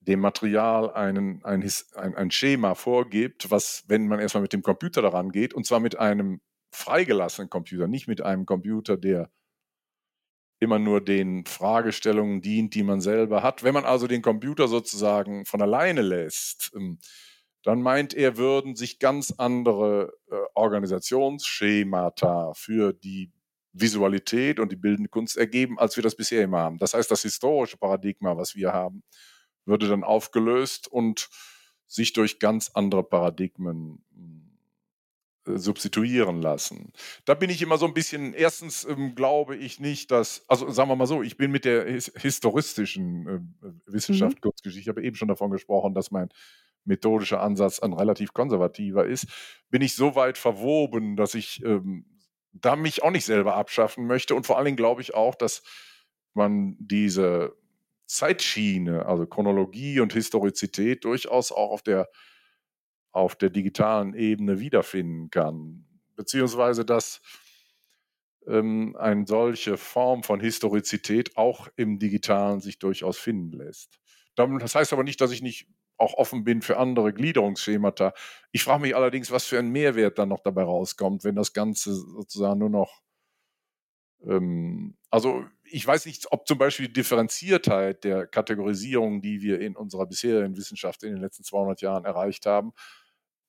dem 0.00 0.20
Material 0.20 0.92
einen, 0.92 1.44
ein, 1.44 1.68
ein, 1.94 2.14
ein 2.14 2.30
Schema 2.30 2.74
vorgibt, 2.74 3.50
was, 3.50 3.84
wenn 3.88 4.06
man 4.08 4.20
erstmal 4.20 4.42
mit 4.42 4.52
dem 4.52 4.62
Computer 4.62 5.02
daran 5.02 5.30
geht, 5.30 5.52
und 5.52 5.66
zwar 5.66 5.80
mit 5.80 5.98
einem 5.98 6.40
freigelassenen 6.70 7.50
Computer, 7.50 7.88
nicht 7.88 8.06
mit 8.06 8.20
einem 8.20 8.46
Computer, 8.46 8.96
der 8.96 9.30
immer 10.58 10.78
nur 10.78 11.04
den 11.04 11.44
Fragestellungen 11.44 12.40
dient, 12.40 12.74
die 12.74 12.82
man 12.82 13.00
selber 13.00 13.42
hat. 13.42 13.62
Wenn 13.62 13.74
man 13.74 13.84
also 13.84 14.06
den 14.06 14.22
Computer 14.22 14.68
sozusagen 14.68 15.44
von 15.44 15.60
alleine 15.60 16.02
lässt, 16.02 16.72
ähm, 16.74 16.98
dann 17.66 17.82
meint 17.82 18.14
er, 18.14 18.36
würden 18.36 18.76
sich 18.76 19.00
ganz 19.00 19.34
andere 19.38 20.16
äh, 20.30 20.36
Organisationsschemata 20.54 22.52
für 22.54 22.92
die 22.92 23.32
Visualität 23.72 24.60
und 24.60 24.70
die 24.70 24.76
bildende 24.76 25.10
Kunst 25.10 25.36
ergeben, 25.36 25.76
als 25.76 25.96
wir 25.96 26.04
das 26.04 26.14
bisher 26.14 26.44
immer 26.44 26.60
haben. 26.60 26.78
Das 26.78 26.94
heißt, 26.94 27.10
das 27.10 27.22
historische 27.22 27.76
Paradigma, 27.76 28.36
was 28.36 28.54
wir 28.54 28.72
haben, 28.72 29.02
würde 29.64 29.88
dann 29.88 30.04
aufgelöst 30.04 30.86
und 30.86 31.28
sich 31.88 32.12
durch 32.12 32.38
ganz 32.38 32.70
andere 32.72 33.02
Paradigmen 33.02 34.04
äh, 35.44 35.58
substituieren 35.58 36.40
lassen. 36.40 36.92
Da 37.24 37.34
bin 37.34 37.50
ich 37.50 37.62
immer 37.62 37.78
so 37.78 37.86
ein 37.86 37.94
bisschen, 37.94 38.32
erstens 38.32 38.84
ähm, 38.84 39.16
glaube 39.16 39.56
ich 39.56 39.80
nicht, 39.80 40.12
dass, 40.12 40.44
also 40.46 40.70
sagen 40.70 40.88
wir 40.88 40.94
mal 40.94 41.08
so, 41.08 41.20
ich 41.20 41.36
bin 41.36 41.50
mit 41.50 41.64
der 41.64 41.84
his 41.86 42.12
historistischen 42.14 43.26
äh, 43.26 43.72
Wissenschaft, 43.86 44.36
mhm. 44.36 44.40
Kurzgeschichte, 44.40 44.82
ich 44.82 44.88
habe 44.88 45.02
eben 45.02 45.16
schon 45.16 45.26
davon 45.26 45.50
gesprochen, 45.50 45.94
dass 45.94 46.12
mein 46.12 46.28
methodische 46.86 47.40
Ansatz 47.40 47.80
ein 47.80 47.92
relativ 47.92 48.32
konservativer 48.32 49.06
ist, 49.06 49.26
bin 49.70 49.82
ich 49.82 49.94
so 49.94 50.14
weit 50.14 50.38
verwoben, 50.38 51.16
dass 51.16 51.34
ich 51.34 51.62
ähm, 51.64 52.06
da 52.52 52.76
mich 52.76 53.02
auch 53.02 53.10
nicht 53.10 53.24
selber 53.24 53.56
abschaffen 53.56 54.06
möchte. 54.06 54.34
Und 54.34 54.46
vor 54.46 54.56
allen 54.56 54.66
Dingen 54.66 54.76
glaube 54.76 55.02
ich 55.02 55.14
auch, 55.14 55.34
dass 55.34 55.62
man 56.34 56.76
diese 56.78 57.54
Zeitschiene, 58.06 59.06
also 59.06 59.26
Chronologie 59.26 60.00
und 60.00 60.12
Historizität, 60.12 61.04
durchaus 61.04 61.52
auch 61.52 61.70
auf 61.70 61.82
der, 61.82 62.08
auf 63.10 63.34
der 63.36 63.50
digitalen 63.50 64.14
Ebene 64.14 64.60
wiederfinden 64.60 65.30
kann. 65.30 65.86
Beziehungsweise, 66.14 66.84
dass 66.84 67.20
ähm, 68.46 68.96
eine 68.96 69.26
solche 69.26 69.76
Form 69.76 70.22
von 70.22 70.40
Historizität 70.40 71.36
auch 71.36 71.68
im 71.76 71.98
Digitalen 71.98 72.60
sich 72.60 72.78
durchaus 72.78 73.18
finden 73.18 73.52
lässt. 73.52 73.98
Das 74.36 74.74
heißt 74.74 74.92
aber 74.92 75.02
nicht, 75.02 75.20
dass 75.20 75.32
ich 75.32 75.42
nicht 75.42 75.66
auch 75.98 76.14
offen 76.14 76.44
bin 76.44 76.62
für 76.62 76.76
andere 76.76 77.12
Gliederungsschemata. 77.12 78.12
Ich 78.52 78.64
frage 78.64 78.82
mich 78.82 78.96
allerdings, 78.96 79.30
was 79.30 79.44
für 79.44 79.58
ein 79.58 79.70
Mehrwert 79.70 80.18
dann 80.18 80.28
noch 80.28 80.40
dabei 80.40 80.62
rauskommt, 80.62 81.24
wenn 81.24 81.36
das 81.36 81.52
Ganze 81.52 81.94
sozusagen 81.94 82.58
nur 82.58 82.70
noch, 82.70 83.02
ähm, 84.26 84.96
also 85.10 85.44
ich 85.64 85.86
weiß 85.86 86.06
nicht, 86.06 86.30
ob 86.30 86.46
zum 86.46 86.58
Beispiel 86.58 86.86
die 86.86 86.92
Differenziertheit 86.92 88.04
der 88.04 88.26
Kategorisierung, 88.26 89.20
die 89.22 89.40
wir 89.40 89.60
in 89.60 89.74
unserer 89.74 90.06
bisherigen 90.06 90.56
Wissenschaft 90.56 91.02
in 91.02 91.12
den 91.12 91.20
letzten 91.20 91.44
200 91.44 91.80
Jahren 91.80 92.04
erreicht 92.04 92.46
haben, 92.46 92.72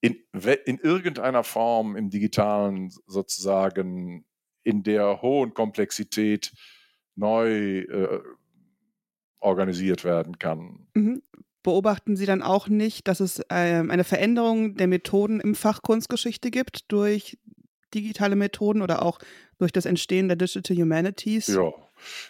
in, 0.01 0.23
in 0.65 0.79
irgendeiner 0.79 1.43
Form 1.43 1.95
im 1.95 2.09
digitalen 2.09 2.91
sozusagen 3.05 4.25
in 4.63 4.83
der 4.83 5.21
hohen 5.21 5.53
Komplexität 5.53 6.53
neu 7.15 7.79
äh, 7.79 8.21
organisiert 9.39 10.03
werden 10.03 10.39
kann. 10.39 10.87
Mhm 10.93 11.21
beobachten 11.63 12.15
Sie 12.15 12.25
dann 12.25 12.41
auch 12.41 12.67
nicht, 12.67 13.07
dass 13.07 13.19
es 13.19 13.41
ähm, 13.49 13.91
eine 13.91 14.03
Veränderung 14.03 14.75
der 14.75 14.87
Methoden 14.87 15.39
im 15.39 15.55
Fach 15.55 15.81
Kunstgeschichte 15.81 16.51
gibt 16.51 16.91
durch 16.91 17.37
digitale 17.93 18.35
Methoden 18.35 18.81
oder 18.81 19.01
auch 19.01 19.19
durch 19.57 19.71
das 19.71 19.85
Entstehen 19.85 20.27
der 20.27 20.37
Digital 20.37 20.77
Humanities? 20.77 21.47
Ja. 21.47 21.71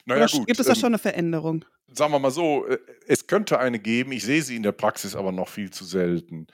Naja, 0.06 0.24
oder 0.24 0.32
gut. 0.32 0.48
Gibt 0.48 0.60
es 0.60 0.66
da 0.66 0.74
ähm, 0.74 0.80
schon 0.80 0.88
eine 0.88 0.98
Veränderung? 0.98 1.66
Sagen 1.92 2.12
wir 2.12 2.20
mal 2.20 2.32
so, 2.32 2.66
äh, 2.68 2.78
es 3.08 3.28
könnte 3.28 3.60
eine 3.60 3.80
geben, 3.80 4.12
ich 4.12 4.24
sehe 4.24 4.42
sie 4.42 4.56
in 4.56 4.64
der 4.64 4.72
Praxis 4.72 5.16
aber 5.16 5.32
noch 5.32 5.50
viel 5.50 5.72
zu 5.72 5.86
selten. 5.86 6.48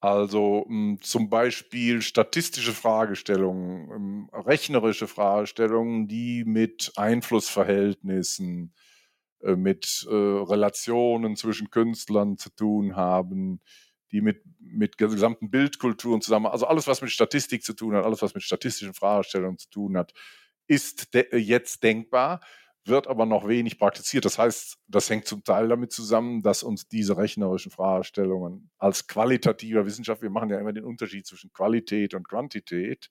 Also 0.00 0.64
mh, 0.68 0.90
hm, 0.92 1.02
zum 1.02 1.28
Beispiel 1.28 2.02
statistische 2.02 2.72
Fragestellungen, 2.72 3.86
mh, 3.86 3.94
hm, 3.94 4.30
rechnerische 4.32 5.08
Fragestellungen, 5.08 6.06
die 6.06 6.44
mit 6.44 6.92
Einflussverhältnissen 6.96 8.72
mit 9.40 10.06
äh, 10.08 10.14
Relationen 10.14 11.36
zwischen 11.36 11.70
Künstlern 11.70 12.38
zu 12.38 12.50
tun 12.50 12.96
haben, 12.96 13.60
die 14.10 14.20
mit, 14.20 14.42
mit 14.58 14.98
gesamten 14.98 15.50
Bildkulturen 15.50 16.20
zusammen, 16.20 16.46
also 16.46 16.66
alles, 16.66 16.86
was 16.86 17.02
mit 17.02 17.10
Statistik 17.10 17.62
zu 17.62 17.74
tun 17.74 17.94
hat, 17.94 18.04
alles, 18.04 18.22
was 18.22 18.34
mit 18.34 18.42
statistischen 18.42 18.94
Fragestellungen 18.94 19.58
zu 19.58 19.68
tun 19.70 19.96
hat, 19.96 20.12
ist 20.66 21.14
de 21.14 21.36
jetzt 21.36 21.82
denkbar, 21.82 22.40
wird 22.84 23.06
aber 23.06 23.26
noch 23.26 23.46
wenig 23.46 23.78
praktiziert. 23.78 24.24
Das 24.24 24.38
heißt, 24.38 24.78
das 24.86 25.10
hängt 25.10 25.26
zum 25.26 25.44
Teil 25.44 25.68
damit 25.68 25.92
zusammen, 25.92 26.42
dass 26.42 26.62
uns 26.62 26.88
diese 26.88 27.16
rechnerischen 27.16 27.70
Fragestellungen 27.70 28.70
als 28.78 29.06
qualitativer 29.06 29.84
Wissenschaft, 29.84 30.22
wir 30.22 30.30
machen 30.30 30.50
ja 30.50 30.58
immer 30.58 30.72
den 30.72 30.84
Unterschied 30.84 31.26
zwischen 31.26 31.52
Qualität 31.52 32.14
und 32.14 32.28
Quantität. 32.28 33.10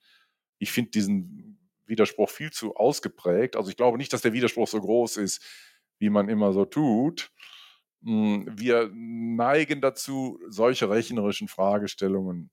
Ich 0.58 0.72
finde 0.72 0.92
diesen 0.92 1.60
Widerspruch 1.86 2.30
viel 2.30 2.52
zu 2.52 2.76
ausgeprägt. 2.76 3.56
Also 3.56 3.70
ich 3.70 3.78
glaube 3.78 3.98
nicht, 3.98 4.12
dass 4.14 4.22
der 4.22 4.34
Widerspruch 4.34 4.68
so 4.68 4.82
groß 4.82 5.18
ist, 5.18 5.44
wie 6.00 6.10
man 6.10 6.30
immer 6.30 6.54
so 6.54 6.66
tut. 6.66 7.32
Hm, 8.04 8.46
wir 8.50 8.90
neigen 8.94 9.82
dazu, 9.82 10.40
solche 10.48 10.90
rechnerischen 10.90 11.48
Fragestellungen 11.48 12.52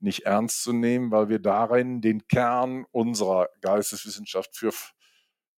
nicht 0.00 0.24
ernst 0.24 0.62
zu 0.62 0.72
nehmen, 0.72 1.10
weil 1.10 1.28
wir 1.28 1.38
darin 1.38 2.00
den 2.00 2.26
Kern 2.28 2.84
unserer 2.92 3.48
Geisteswissenschaft 3.60 4.56
für, 4.56 4.72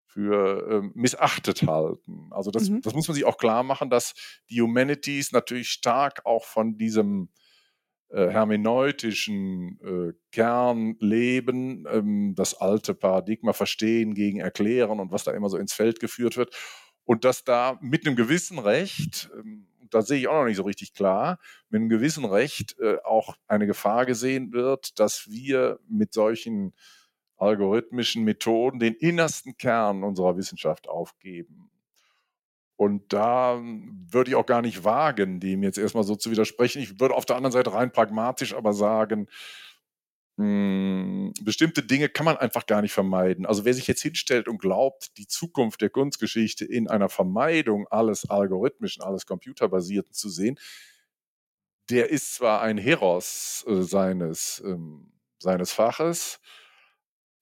für 0.05 0.69
äh, 0.69 0.91
missachtet 0.93 1.63
halten. 1.63 2.29
Also 2.31 2.51
das, 2.51 2.69
mhm. 2.69 2.81
das 2.81 2.93
muss 2.93 3.07
man 3.07 3.15
sich 3.15 3.25
auch 3.25 3.37
klar 3.37 3.63
machen, 3.63 3.89
dass 3.89 4.13
die 4.49 4.61
Humanities 4.61 5.31
natürlich 5.31 5.69
stark 5.69 6.25
auch 6.25 6.45
von 6.45 6.77
diesem 6.77 7.29
äh, 8.09 8.29
hermeneutischen 8.29 9.79
äh, 9.81 10.13
Kern 10.31 10.95
leben, 10.99 11.85
ähm, 11.91 12.35
das 12.35 12.53
alte 12.53 12.93
Paradigma 12.93 13.53
verstehen 13.53 14.13
gegen 14.13 14.39
erklären 14.39 14.99
und 14.99 15.11
was 15.11 15.23
da 15.23 15.31
immer 15.31 15.49
so 15.49 15.57
ins 15.57 15.73
Feld 15.73 15.99
geführt 15.99 16.37
wird 16.37 16.55
und 17.07 17.23
dass 17.23 17.45
da 17.45 17.79
mit 17.81 18.05
einem 18.05 18.17
gewissen 18.17 18.59
Recht, 18.59 19.29
ähm, 19.33 19.65
da 19.89 20.01
sehe 20.01 20.19
ich 20.19 20.27
auch 20.27 20.33
noch 20.41 20.45
nicht 20.45 20.57
so 20.57 20.63
richtig 20.63 20.93
klar, 20.93 21.39
mit 21.69 21.79
einem 21.79 21.89
gewissen 21.89 22.25
Recht 22.25 22.77
äh, 22.79 22.97
auch 23.05 23.37
eine 23.47 23.65
Gefahr 23.65 24.05
gesehen 24.05 24.51
wird, 24.51 24.99
dass 24.99 25.31
wir 25.31 25.79
mit 25.87 26.13
solchen 26.13 26.73
algorithmischen 27.37 28.25
Methoden 28.25 28.79
den 28.79 28.93
innersten 28.93 29.55
Kern 29.55 30.03
unserer 30.03 30.35
Wissenschaft 30.35 30.89
aufgeben. 30.89 31.71
Und 32.75 33.13
da 33.13 33.55
ähm, 33.55 34.05
würde 34.11 34.31
ich 34.31 34.35
auch 34.35 34.45
gar 34.45 34.61
nicht 34.61 34.83
wagen, 34.83 35.39
dem 35.39 35.63
jetzt 35.63 35.77
erstmal 35.77 36.03
so 36.03 36.17
zu 36.17 36.29
widersprechen. 36.29 36.81
Ich 36.81 36.99
würde 36.99 37.15
auf 37.15 37.25
der 37.25 37.37
anderen 37.37 37.53
Seite 37.53 37.73
rein 37.73 37.89
pragmatisch 37.89 38.53
aber 38.53 38.73
sagen, 38.73 39.29
hm, 40.37 41.33
bestimmte 41.41 41.81
Dinge 41.81 42.09
kann 42.09 42.25
man 42.25 42.37
einfach 42.37 42.67
gar 42.67 42.83
nicht 42.83 42.93
vermeiden. 42.93 43.47
Also 43.47 43.65
wer 43.65 43.73
sich 43.73 43.87
jetzt 43.87 44.03
hinstellt 44.03 44.47
und 44.47 44.59
glaubt, 44.59 45.17
die 45.17 45.25
Zukunft 45.25 45.81
der 45.81 45.89
Kunstgeschichte 45.89 46.63
in 46.63 46.87
einer 46.87 47.09
Vermeidung 47.09 47.87
alles 47.87 48.29
algorithmischen, 48.29 49.01
alles 49.01 49.25
computerbasierten 49.25 50.13
zu 50.13 50.29
sehen, 50.29 50.59
der 51.89 52.11
ist 52.11 52.35
zwar 52.35 52.61
ein 52.61 52.77
Heros 52.77 53.65
äh, 53.67 53.81
seines, 53.81 54.61
ähm, 54.63 55.11
seines 55.39 55.71
Faches, 55.71 56.39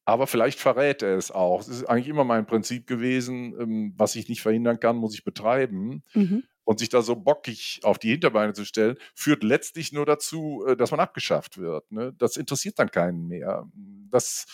aber 0.05 0.27
vielleicht 0.27 0.59
verrät 0.59 1.01
er 1.01 1.17
es 1.17 1.31
auch. 1.31 1.61
Es 1.61 1.67
ist 1.67 1.83
eigentlich 1.85 2.07
immer 2.07 2.23
mein 2.23 2.45
Prinzip 2.45 2.87
gewesen, 2.87 3.59
ähm, 3.59 3.93
was 3.97 4.15
ich 4.15 4.29
nicht 4.29 4.41
verhindern 4.41 4.79
kann, 4.79 4.95
muss 4.95 5.15
ich 5.15 5.25
betreiben. 5.25 6.03
Mhm 6.13 6.43
und 6.65 6.79
sich 6.79 6.89
da 6.89 7.01
so 7.01 7.15
bockig 7.15 7.79
auf 7.83 7.97
die 7.97 8.09
Hinterbeine 8.09 8.53
zu 8.53 8.65
stellen, 8.65 8.97
führt 9.13 9.43
letztlich 9.43 9.93
nur 9.93 10.05
dazu, 10.05 10.65
äh, 10.67 10.75
dass 10.75 10.91
man 10.91 10.99
abgeschafft 10.99 11.57
wird. 11.57 11.89
Ne? 11.91 12.13
Das 12.17 12.35
interessiert 12.35 12.77
dann 12.77 12.91
keinen 12.91 13.27
mehr. 13.27 13.69
Das 14.11 14.45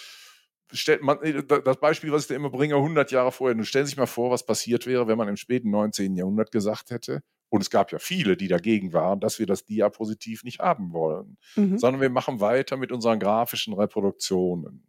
stellt 0.72 1.02
man, 1.02 1.22
äh, 1.24 1.44
das 1.44 1.78
Beispiel, 1.80 2.12
was 2.12 2.24
ich 2.24 2.28
da 2.28 2.36
immer 2.36 2.50
bringe, 2.50 2.76
100 2.76 3.12
Jahre 3.12 3.32
vorher, 3.32 3.56
nun 3.56 3.66
stellen 3.66 3.86
Sie 3.86 3.92
sich 3.92 3.98
mal 3.98 4.06
vor, 4.06 4.30
was 4.30 4.46
passiert 4.46 4.86
wäre, 4.86 5.08
wenn 5.08 5.18
man 5.18 5.28
im 5.28 5.38
späten 5.38 5.72
19. 5.72 6.16
Jahrhundert 6.16 6.52
gesagt 6.52 6.92
hätte, 6.92 7.24
und 7.50 7.60
es 7.60 7.70
gab 7.70 7.92
ja 7.92 8.00
viele, 8.00 8.38
die 8.38 8.48
dagegen 8.48 8.94
waren, 8.94 9.20
dass 9.20 9.38
wir 9.38 9.46
das 9.46 9.66
Diapositiv 9.66 10.46
nicht 10.46 10.60
haben 10.60 10.94
wollen, 10.94 11.38
mhm. 11.58 11.78
sondern 11.78 12.02
wir 12.02 12.10
machen 12.10 12.40
weiter 12.40 12.78
mit 12.78 12.94
unseren 12.94 13.20
grafischen 13.20 13.74
Reproduktionen. 13.74 14.88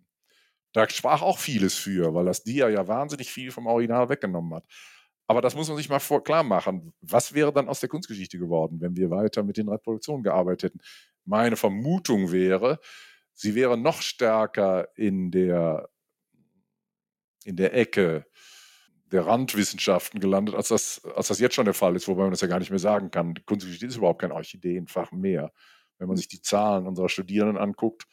Da 0.72 0.88
sprach 0.88 1.22
auch 1.22 1.38
vieles 1.38 1.74
für, 1.74 2.14
weil 2.14 2.24
das 2.24 2.44
Dia 2.44 2.68
ja 2.68 2.87
wahnsinnig 2.87 3.32
viel 3.32 3.50
vom 3.50 3.66
Original 3.66 4.08
weggenommen 4.08 4.54
hat. 4.54 4.64
Aber 5.26 5.40
das 5.40 5.54
muss 5.54 5.68
man 5.68 5.76
sich 5.76 5.88
mal 5.88 6.00
vor 6.00 6.24
klar 6.24 6.42
machen. 6.42 6.92
Was 7.00 7.32
wäre 7.35 7.52
dann 7.52 7.68
aus 7.68 7.80
der 7.80 7.88
Kunstgeschichte 7.88 8.38
geworden, 8.38 8.80
wenn 8.80 8.96
wir 8.96 9.11
weiter 9.11 9.42
mit 9.42 9.56
den 9.56 9.68
Reproduktionen 9.68 10.22
gearbeitet 10.22 10.72
hätten? 10.72 10.80
Meine 11.24 11.56
Vermutung 11.56 12.32
wäre, 12.32 12.80
sie 13.32 13.54
wäre 13.54 13.78
noch 13.78 14.02
stärker 14.02 14.88
in 14.96 15.30
der, 15.30 15.88
in 17.44 17.56
der 17.56 17.74
Ecke 17.74 18.26
der 19.12 19.26
Randwissenschaften 19.26 20.20
gelandet, 20.20 20.54
als 20.54 20.68
das, 20.68 21.04
als 21.14 21.28
das 21.28 21.38
jetzt 21.38 21.54
schon 21.54 21.66
der 21.66 21.74
Fall 21.74 21.94
ist, 21.96 22.08
wobei 22.08 22.22
man 22.22 22.30
das 22.30 22.40
ja 22.40 22.48
gar 22.48 22.58
nicht 22.58 22.70
mehr 22.70 22.78
sagen 22.78 23.11
kann. 23.11 23.35
Kunstgeschichte 23.44 23.87
ist 23.87 23.96
überhaupt 23.96 24.22
kein 24.22 24.32
Orchideenfach 24.32 25.12
mehr. 25.12 25.52
Wenn 25.98 26.08
man 26.08 26.16
sich 26.16 26.28
die 26.28 26.40
Zahlen 26.40 26.87
unserer 26.87 27.08
Studierenden 27.08 27.58
anguckt, 27.58 28.06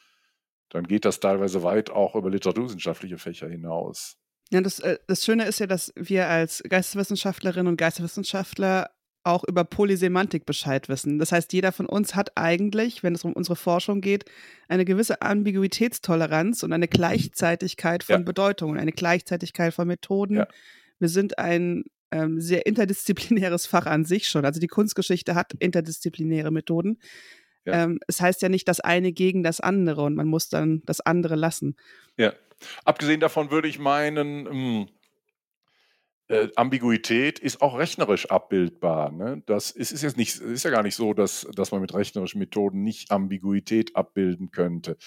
dann 0.69 0.85
geht 0.85 1.05
das 1.05 1.19
teilweise 1.19 1.63
weit 1.63 1.89
auch 1.89 2.15
über 2.15 2.29
literaturwissenschaftliche 2.29 3.17
Fächer 3.17 3.49
hinaus. 3.49 4.18
Ja, 4.51 4.61
das, 4.61 4.79
äh, 4.79 4.97
das 5.07 5.23
Schöne 5.23 5.45
ist 5.45 5.59
ja, 5.59 5.67
dass 5.67 5.93
wir 5.95 6.27
als 6.27 6.63
Geisteswissenschaftlerinnen 6.67 7.67
und 7.67 7.77
Geisteswissenschaftler 7.77 8.89
auch 9.23 9.43
über 9.43 9.63
Polysemantik 9.63 10.45
Bescheid 10.45 10.89
wissen. 10.89 11.19
Das 11.19 11.31
heißt, 11.31 11.51
jeder 11.53 11.71
von 11.71 11.85
uns 11.85 12.15
hat 12.15 12.31
eigentlich, 12.35 13.03
wenn 13.03 13.13
es 13.13 13.23
um 13.23 13.33
unsere 13.33 13.55
Forschung 13.55 14.01
geht, 14.01 14.25
eine 14.67 14.85
gewisse 14.85 15.21
Ambiguitätstoleranz 15.21 16.63
und 16.63 16.73
eine 16.73 16.87
Gleichzeitigkeit 16.87 18.03
von 18.03 18.15
ja. 18.15 18.21
Bedeutungen, 18.21 18.79
eine 18.79 18.91
Gleichzeitigkeit 18.91 19.73
von 19.73 19.87
Methoden. 19.87 20.37
Ja. 20.37 20.47
Wir 20.99 21.09
sind 21.09 21.37
ein 21.37 21.83
ähm, 22.11 22.39
sehr 22.39 22.65
interdisziplinäres 22.65 23.65
Fach 23.65 23.85
an 23.85 24.05
sich 24.05 24.27
schon. 24.27 24.45
Also 24.45 24.59
die 24.59 24.67
Kunstgeschichte 24.67 25.35
hat 25.35 25.53
interdisziplinäre 25.59 26.51
Methoden. 26.51 26.97
Ja. 27.65 27.83
Ähm, 27.83 27.99
es 28.07 28.21
heißt 28.21 28.41
ja 28.41 28.49
nicht 28.49 28.67
das 28.67 28.79
eine 28.79 29.11
gegen 29.11 29.43
das 29.43 29.59
andere 29.59 30.03
und 30.03 30.15
man 30.15 30.27
muss 30.27 30.49
dann 30.49 30.81
das 30.85 31.01
andere 31.01 31.35
lassen. 31.35 31.75
Ja. 32.17 32.33
Abgesehen 32.83 33.19
davon 33.19 33.51
würde 33.51 33.67
ich 33.67 33.79
meinen, 33.79 34.47
hm, 34.47 34.87
äh, 36.29 36.49
Ambiguität 36.55 37.39
ist 37.39 37.61
auch 37.61 37.77
rechnerisch 37.77 38.29
abbildbar. 38.29 39.11
Ne? 39.11 39.41
Das 39.45 39.71
ist, 39.71 39.91
ist 39.91 40.03
jetzt 40.03 40.17
nicht, 40.17 40.39
ist 40.39 40.63
ja 40.63 40.69
gar 40.69 40.83
nicht 40.83 40.95
so, 40.95 41.13
dass, 41.13 41.47
dass 41.55 41.71
man 41.71 41.81
mit 41.81 41.93
rechnerischen 41.93 42.39
Methoden 42.39 42.83
nicht 42.83 43.11
Ambiguität 43.11 43.95
abbilden 43.95 44.51
könnte. 44.51 44.97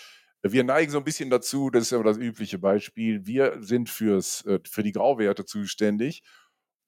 Wir 0.43 0.65
neigen 0.65 0.91
so 0.91 0.99
ein 0.99 1.05
bisschen 1.05 1.31
dazu, 1.31 1.71
das 1.71 1.85
ist 1.85 1.91
ja 1.93 2.03
das 2.03 2.17
übliche 2.17 2.59
Beispiel, 2.59 3.25
wir 3.25 3.59
sind 3.61 3.89
fürs, 3.89 4.45
äh, 4.47 4.59
für 4.69 4.83
die 4.83 4.91
Grauwerte 4.91 5.45
zuständig 5.45 6.25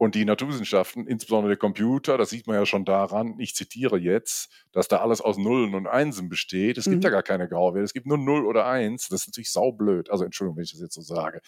Und 0.04 0.14
die 0.14 0.26
Naturwissenschaften, 0.26 1.06
insbesondere 1.06 1.52
der 1.52 1.56
Computer, 1.56 2.18
das 2.18 2.28
sieht 2.28 2.46
man 2.46 2.56
ja 2.56 2.66
schon 2.66 2.84
daran, 2.84 3.38
ich 3.38 3.54
zitiere 3.54 3.96
jetzt, 3.96 4.52
dass 4.70 4.86
da 4.86 4.98
alles 4.98 5.22
aus 5.22 5.38
Nullen 5.38 5.74
und 5.74 5.86
Einsen 5.86 6.28
besteht. 6.28 6.76
Es 6.76 6.86
mhm. 6.86 6.90
gibt 6.90 7.04
ja 7.04 7.10
gar 7.10 7.22
keine 7.22 7.48
Grauwerte, 7.48 7.84
es 7.84 7.94
gibt 7.94 8.04
nur 8.04 8.18
Null 8.18 8.44
oder 8.44 8.66
Eins. 8.66 9.08
Das 9.08 9.22
ist 9.22 9.28
natürlich 9.28 9.50
saublöd. 9.50 10.10
Also 10.10 10.24
Entschuldigung, 10.24 10.58
wenn 10.58 10.64
ich 10.64 10.72
das 10.72 10.82
jetzt 10.82 10.92
so 10.92 11.00
sage. 11.00 11.40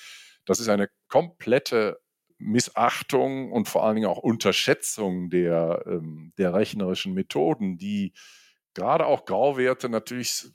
Das 0.46 0.59
ist 0.59 0.70
eine 0.70 0.88
komplette 1.09 2.00
Missachtung 2.38 3.52
und 3.52 3.68
vor 3.68 3.84
allen 3.84 3.96
Dingen 3.96 4.09
auch 4.09 4.16
Unterschätzung 4.16 5.28
der, 5.28 5.84
ähm, 5.86 6.32
der 6.38 6.54
rechnerischen 6.54 7.12
Methoden, 7.12 7.76
die 7.76 8.14
gerade 8.72 9.04
auch 9.04 9.26
Grauwerte 9.26 9.90
natürlich 9.90 10.46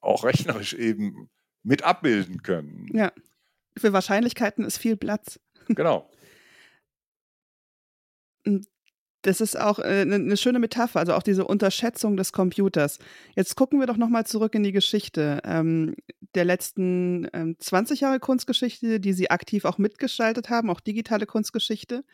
auch 0.00 0.24
rechnerisch 0.24 0.74
eben 0.74 1.30
mit 1.62 1.82
abbilden 1.82 2.42
können. 2.42 2.88
Ja. 2.92 3.10
Für 3.78 3.94
Wahrscheinlichkeiten 3.94 4.64
ist 4.64 4.76
viel 4.76 4.98
Platz. 4.98 5.40
Genau. 5.74 6.08
Hm, 8.46 8.62
das 9.22 9.40
ist 9.42 9.58
auch 9.58 9.78
eine 9.78 10.14
äh, 10.14 10.18
ne 10.18 10.36
schöne 10.36 10.58
Metapher, 10.58 10.98
also 11.00 11.12
auch 11.14 11.22
diese 11.22 11.46
Unterschätzung 11.46 12.16
des 12.16 12.32
Computers. 12.32 12.98
Jetzt 13.36 13.54
gucken 13.54 13.78
wir 13.78 13.86
doch 13.86 13.98
nochmal 13.98 14.24
zurück 14.26 14.54
in 14.54 14.62
die 14.62 14.72
Geschichte 14.72 15.40
ähm, 15.44 15.94
der 16.34 16.44
letzten 16.46 17.28
ähm, 17.34 17.56
20 17.58 18.00
Jahre 18.00 18.18
Kunstgeschichte, 18.18 18.98
die 18.98 19.12
Sie 19.12 19.30
aktiv 19.30 19.64
auch 19.66 19.78
mitgestaltet 19.78 20.48
haben, 20.48 20.70
auch 20.70 20.80
digitale 20.80 21.26
Kunstgeschichte. 21.26 22.04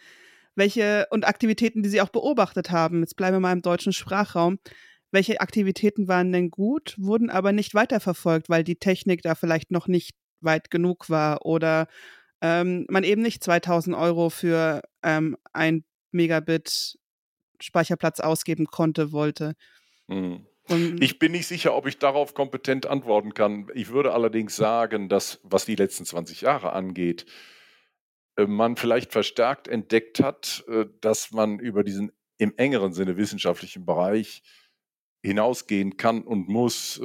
Welche 0.57 1.07
und 1.11 1.29
Aktivitäten, 1.29 1.83
die 1.83 1.91
Sie 1.91 2.01
auch 2.01 2.09
beobachtet 2.09 2.71
haben. 2.71 3.01
Jetzt 3.01 3.17
bleiben 3.17 3.37
wir 3.37 3.41
mal 3.41 3.53
im 3.53 3.63
deutschen 3.63 3.93
Sprachraum. 3.93 4.59
Welche 5.13 5.41
Aktivitäten 5.41 6.09
waren 6.09 6.33
denn 6.33 6.51
gut, 6.51 6.97
wurden 6.99 7.31
aber 7.31 7.53
nicht 7.53 7.75
weiterverfolgt, 7.75 8.49
weil 8.49 8.65
die 8.65 8.77
Technik 8.77 9.23
da 9.23 9.35
vielleicht 9.35 9.71
noch 9.71 9.87
nicht 9.87 10.17
weit 10.41 10.71
genug 10.71 11.09
war 11.09 11.47
oder 11.47 11.87
ähm, 12.41 12.87
man 12.89 13.05
eben 13.05 13.23
nicht 13.23 13.43
2000 13.43 13.97
Euro 13.97 14.31
für 14.31 14.83
ähm, 15.03 15.37
ein 15.53 15.85
Megabit 16.13 16.99
Speicherplatz 17.61 18.21
ausgeben 18.21 18.67
konnte, 18.67 19.13
wollte. 19.13 19.55
Mhm. 20.09 20.47
ich 21.01 21.19
bin 21.19 21.33
nicht 21.33 21.47
sicher, 21.47 21.75
ob 21.75 21.87
ich 21.87 21.99
darauf 21.99 22.35
kompetent 22.35 22.87
antworten 22.87 23.35
kann. 23.35 23.69
Ich 23.75 23.89
würde 23.91 24.13
allerdings 24.13 24.57
sagen, 24.57 25.09
dass, 25.09 25.41
was 25.43 25.65
die 25.65 25.77
letzten 25.77 26.05
20 26.05 26.43
Jahre 26.43 26.73
angeht, 26.73 27.27
äh, 28.37 28.47
man 28.47 28.77
vielleicht 28.77 29.13
verstärkt 29.13 29.69
entdeckt 29.69 30.21
hat, 30.21 30.65
äh, 30.69 30.87
dass 31.01 31.33
man 31.33 31.59
über 31.59 31.85
diesen 31.85 32.13
im 32.39 32.53
engeren 32.57 32.93
Sinne 32.93 33.17
wissenschaftlichen 33.17 33.87
Bereich 33.87 34.43
hinausgehen 35.23 35.97
kann 35.97 36.23
und 36.23 36.49
muss. 36.49 37.01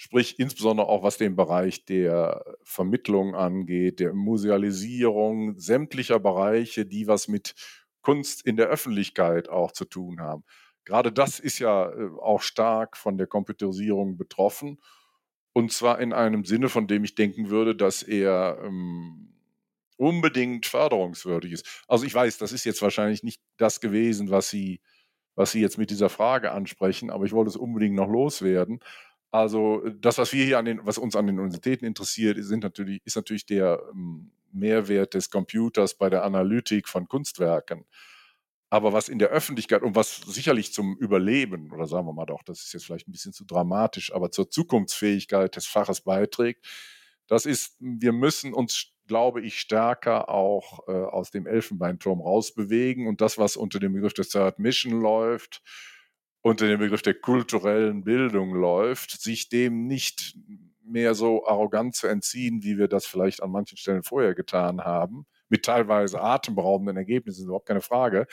Sprich 0.00 0.38
insbesondere 0.38 0.86
auch 0.86 1.02
was 1.02 1.16
den 1.16 1.34
Bereich 1.34 1.84
der 1.84 2.44
Vermittlung 2.62 3.34
angeht, 3.34 3.98
der 3.98 4.14
Musealisierung, 4.14 5.58
sämtlicher 5.58 6.20
Bereiche, 6.20 6.86
die 6.86 7.08
was 7.08 7.26
mit 7.26 7.56
Kunst 8.00 8.46
in 8.46 8.56
der 8.56 8.68
Öffentlichkeit 8.68 9.48
auch 9.48 9.72
zu 9.72 9.84
tun 9.84 10.20
haben. 10.20 10.44
Gerade 10.84 11.10
das 11.10 11.40
ist 11.40 11.58
ja 11.58 11.90
äh, 11.90 12.10
auch 12.20 12.42
stark 12.42 12.96
von 12.96 13.18
der 13.18 13.26
Computerisierung 13.26 14.16
betroffen. 14.16 14.78
Und 15.52 15.72
zwar 15.72 15.98
in 15.98 16.12
einem 16.12 16.44
Sinne, 16.44 16.68
von 16.68 16.86
dem 16.86 17.02
ich 17.02 17.16
denken 17.16 17.50
würde, 17.50 17.74
dass 17.74 18.04
er 18.04 18.60
ähm, 18.62 19.34
unbedingt 19.96 20.66
förderungswürdig 20.66 21.50
ist. 21.50 21.84
Also 21.88 22.04
ich 22.06 22.14
weiß, 22.14 22.38
das 22.38 22.52
ist 22.52 22.64
jetzt 22.64 22.82
wahrscheinlich 22.82 23.24
nicht 23.24 23.42
das 23.56 23.80
gewesen, 23.80 24.30
was 24.30 24.48
Sie, 24.48 24.80
was 25.34 25.50
Sie 25.50 25.60
jetzt 25.60 25.76
mit 25.76 25.90
dieser 25.90 26.08
Frage 26.08 26.52
ansprechen, 26.52 27.10
aber 27.10 27.24
ich 27.24 27.32
wollte 27.32 27.48
es 27.48 27.56
unbedingt 27.56 27.96
noch 27.96 28.08
loswerden. 28.08 28.78
Also 29.30 29.86
das, 29.90 30.18
was 30.18 30.32
wir 30.32 30.44
hier 30.44 30.58
an 30.58 30.64
den, 30.64 30.80
was 30.86 30.98
uns 30.98 31.14
an 31.14 31.26
den 31.26 31.38
Universitäten 31.38 31.84
interessiert, 31.84 32.38
sind 32.40 32.62
natürlich, 32.62 33.00
ist 33.04 33.16
natürlich 33.16 33.44
der 33.44 33.82
ähm, 33.92 34.30
Mehrwert 34.52 35.14
des 35.14 35.30
Computers 35.30 35.94
bei 35.94 36.08
der 36.08 36.24
Analytik 36.24 36.88
von 36.88 37.08
Kunstwerken. 37.08 37.84
Aber 38.70 38.92
was 38.92 39.08
in 39.08 39.18
der 39.18 39.28
Öffentlichkeit 39.28 39.82
und 39.82 39.94
was 39.94 40.16
sicherlich 40.26 40.72
zum 40.72 40.96
Überleben, 40.96 41.72
oder 41.72 41.86
sagen 41.86 42.06
wir 42.06 42.12
mal 42.12 42.26
doch, 42.26 42.42
das 42.42 42.62
ist 42.62 42.74
jetzt 42.74 42.84
vielleicht 42.84 43.08
ein 43.08 43.12
bisschen 43.12 43.32
zu 43.32 43.44
dramatisch, 43.44 44.14
aber 44.14 44.30
zur 44.30 44.50
Zukunftsfähigkeit 44.50 45.56
des 45.56 45.66
Faches 45.66 46.02
beiträgt, 46.02 46.66
das 47.26 47.46
ist, 47.46 47.76
wir 47.80 48.12
müssen 48.12 48.52
uns, 48.52 48.92
glaube 49.06 49.40
ich, 49.42 49.58
stärker 49.58 50.28
auch 50.28 50.86
äh, 50.88 50.92
aus 50.92 51.30
dem 51.30 51.46
Elfenbeinturm 51.46 52.20
rausbewegen 52.20 53.06
und 53.06 53.20
das, 53.20 53.38
was 53.38 53.56
unter 53.56 53.78
dem 53.78 53.94
Begriff 53.94 54.14
des 54.14 54.30
Third 54.30 54.58
Mission 54.58 55.00
läuft, 55.00 55.62
unter 56.42 56.66
dem 56.66 56.78
Begriff 56.78 57.02
der 57.02 57.14
kulturellen 57.14 58.04
Bildung 58.04 58.54
läuft, 58.54 59.20
sich 59.20 59.48
dem 59.48 59.86
nicht 59.86 60.36
mehr 60.84 61.14
so 61.14 61.46
arrogant 61.46 61.94
zu 61.94 62.06
entziehen, 62.06 62.62
wie 62.62 62.78
wir 62.78 62.88
das 62.88 63.06
vielleicht 63.06 63.42
an 63.42 63.50
manchen 63.50 63.76
Stellen 63.76 64.02
vorher 64.02 64.34
getan 64.34 64.80
haben, 64.82 65.26
mit 65.48 65.64
teilweise 65.64 66.20
atemberaubenden 66.20 66.96
Ergebnissen, 66.96 67.44
überhaupt 67.44 67.68
keine 67.68 67.82
Frage. 67.82 68.26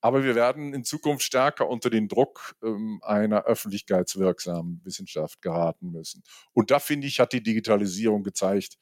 Aber 0.00 0.22
wir 0.22 0.34
werden 0.34 0.74
in 0.74 0.84
Zukunft 0.84 1.24
stärker 1.24 1.68
unter 1.68 1.90
den 1.90 2.06
Druck 2.06 2.54
ähm, 2.62 3.00
einer 3.02 3.44
öffentlichkeitswirksamen 3.44 4.80
Wissenschaft 4.84 5.40
geraten 5.42 5.90
müssen. 5.90 6.22
Und 6.52 6.70
da 6.70 6.78
finde 6.78 7.06
ich, 7.06 7.18
hat 7.18 7.32
die 7.32 7.42
Digitalisierung 7.42 8.22
gezeigt, 8.22 8.76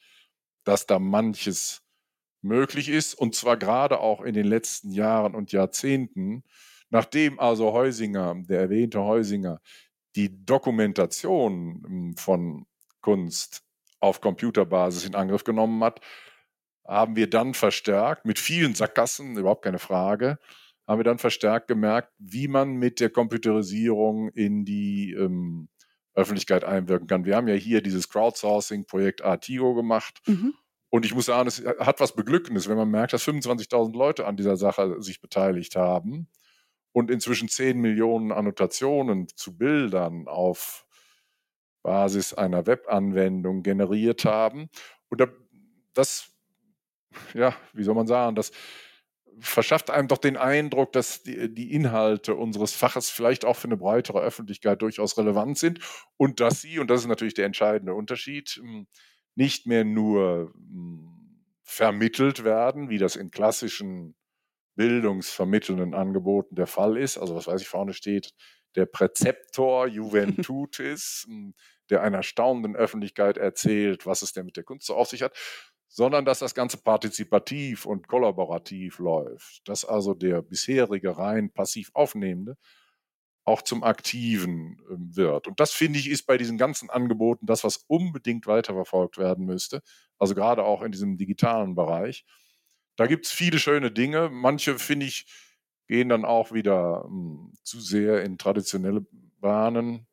dass 0.64 0.86
da 0.86 0.98
manches 0.98 1.82
möglich 2.42 2.88
ist. 2.88 3.14
Und 3.14 3.34
zwar 3.34 3.56
gerade 3.56 4.00
auch 4.00 4.20
in 4.22 4.34
den 4.34 4.46
letzten 4.46 4.90
Jahren 4.90 5.34
und 5.34 5.52
Jahrzehnten, 5.52 6.42
nachdem 6.90 7.38
also 7.40 7.72
Heusinger, 7.72 8.34
der 8.48 8.60
erwähnte 8.60 9.02
Heusinger, 9.02 9.60
die 10.16 10.44
Dokumentation 10.44 11.82
ähm, 11.86 12.16
von 12.16 12.66
Kunst 13.00 13.62
auf 14.00 14.20
Computerbasis 14.20 15.04
in 15.04 15.14
Angriff 15.14 15.44
genommen 15.44 15.82
hat, 15.82 16.00
haben 16.86 17.16
wir 17.16 17.28
dann 17.28 17.54
verstärkt, 17.54 18.26
mit 18.26 18.38
vielen 18.38 18.74
Sackgassen, 18.74 19.36
überhaupt 19.36 19.64
keine 19.64 19.78
Frage, 19.78 20.38
haben 20.86 20.98
wir 20.98 21.04
dann 21.04 21.18
verstärkt 21.18 21.68
gemerkt, 21.68 22.12
wie 22.18 22.46
man 22.46 22.74
mit 22.74 23.00
der 23.00 23.08
Computerisierung 23.08 24.28
in 24.30 24.64
die 24.66 25.12
ähm, 25.12 25.68
Öffentlichkeit 26.14 26.64
einwirken 26.64 27.06
kann. 27.06 27.24
Wir 27.24 27.36
haben 27.36 27.48
ja 27.48 27.54
hier 27.54 27.80
dieses 27.80 28.08
Crowdsourcing-Projekt 28.10 29.22
Artigo 29.22 29.74
gemacht. 29.74 30.20
Mhm. 30.26 30.54
Und 30.90 31.06
ich 31.06 31.14
muss 31.14 31.26
sagen, 31.26 31.48
es 31.48 31.64
hat 31.80 32.00
was 32.00 32.14
Beglückendes, 32.14 32.68
wenn 32.68 32.76
man 32.76 32.90
merkt, 32.90 33.14
dass 33.14 33.26
25.000 33.26 33.96
Leute 33.96 34.26
an 34.26 34.36
dieser 34.36 34.56
Sache 34.56 35.00
sich 35.00 35.20
beteiligt 35.20 35.74
haben 35.74 36.28
und 36.94 37.10
inzwischen 37.10 37.48
10 37.48 37.80
Millionen 37.80 38.30
Annotationen 38.30 39.26
zu 39.26 39.58
Bildern 39.58 40.28
auf 40.28 40.86
Basis 41.82 42.32
einer 42.32 42.66
Webanwendung 42.66 43.64
generiert 43.64 44.24
haben. 44.24 44.70
Und 45.08 45.28
das, 45.92 46.30
ja, 47.34 47.54
wie 47.72 47.82
soll 47.82 47.96
man 47.96 48.06
sagen, 48.06 48.36
das 48.36 48.52
verschafft 49.40 49.90
einem 49.90 50.06
doch 50.06 50.18
den 50.18 50.36
Eindruck, 50.36 50.92
dass 50.92 51.24
die, 51.24 51.52
die, 51.52 51.74
Inhalte 51.74 52.36
unseres 52.36 52.72
Faches 52.72 53.10
vielleicht 53.10 53.44
auch 53.44 53.56
für 53.56 53.66
eine 53.66 53.76
breitere 53.76 54.20
Öffentlichkeit 54.20 54.80
durchaus 54.80 55.18
relevant 55.18 55.58
sind 55.58 55.80
und 56.16 56.38
dass 56.38 56.60
sie, 56.60 56.78
und 56.78 56.88
das 56.90 57.00
ist 57.00 57.08
natürlich 57.08 57.34
der 57.34 57.46
entscheidende 57.46 57.94
Unterschied, 57.94 58.50
hm, 58.50 58.86
nicht 59.34 59.66
mehr 59.66 59.84
nur 59.84 60.52
hm, 60.54 61.08
vermittelt 61.64 62.44
werden, 62.44 62.88
wie 62.88 62.98
das 62.98 63.16
in 63.16 63.32
klassischen 63.32 64.14
bildungsvermittelnden 64.76 65.94
Angeboten 65.94 66.54
der 66.54 66.66
Fall 66.66 66.96
ist. 66.96 67.18
Also 67.18 67.34
was 67.34 67.46
weiß 67.46 67.60
ich, 67.60 67.68
vorne 67.68 67.92
steht 67.92 68.32
der 68.76 68.86
Präzeptor 68.86 69.86
Juventutis, 69.86 71.24
hm, 71.28 71.54
der 71.90 72.02
einer 72.02 72.22
staunenden 72.22 72.76
Öffentlichkeit 72.76 73.36
erzählt, 73.36 74.06
was 74.06 74.22
es 74.22 74.32
denn 74.32 74.46
mit 74.46 74.56
der 74.56 74.64
Kunst 74.64 74.86
so 74.86 74.94
auf 74.94 75.08
sich 75.08 75.22
hat, 75.22 75.36
sondern 75.88 76.24
dass 76.24 76.40
das 76.40 76.54
Ganze 76.54 76.78
partizipativ 76.78 77.86
und 77.86 78.08
kollaborativ 78.08 78.98
läuft, 78.98 79.68
dass 79.68 79.84
also 79.84 80.14
der 80.14 80.42
bisherige 80.42 81.16
rein 81.16 81.52
passiv 81.52 81.90
Aufnehmende 81.94 82.56
auch 83.44 83.62
zum 83.62 83.84
Aktiven 83.84 84.80
ähm, 84.90 85.14
wird. 85.14 85.46
Und 85.46 85.60
das 85.60 85.72
finde 85.72 85.98
ich 85.98 86.08
ist 86.08 86.26
bei 86.26 86.38
diesen 86.38 86.58
ganzen 86.58 86.90
Angeboten 86.90 87.46
das, 87.46 87.62
was 87.62 87.84
unbedingt 87.86 88.46
weiterverfolgt 88.46 89.18
werden 89.18 89.44
müsste, 89.44 89.82
also 90.18 90.34
gerade 90.34 90.64
auch 90.64 90.82
in 90.82 90.92
diesem 90.92 91.16
digitalen 91.16 91.74
Bereich. 91.74 92.24
Da 92.96 93.06
gibt 93.06 93.26
es 93.26 93.32
viele 93.32 93.58
schöne 93.58 93.90
Dinge, 93.90 94.30
manche 94.30 94.78
finde 94.78 95.06
ich 95.06 95.26
gehen 95.86 96.08
dann 96.08 96.24
auch 96.24 96.52
wieder 96.52 97.04
mh, 97.04 97.08
hm, 97.08 97.52
zu 97.62 97.80
sehr 97.80 98.22
in 98.22 98.38
traditionelle 98.38 99.06
Bahnen. 99.40 100.06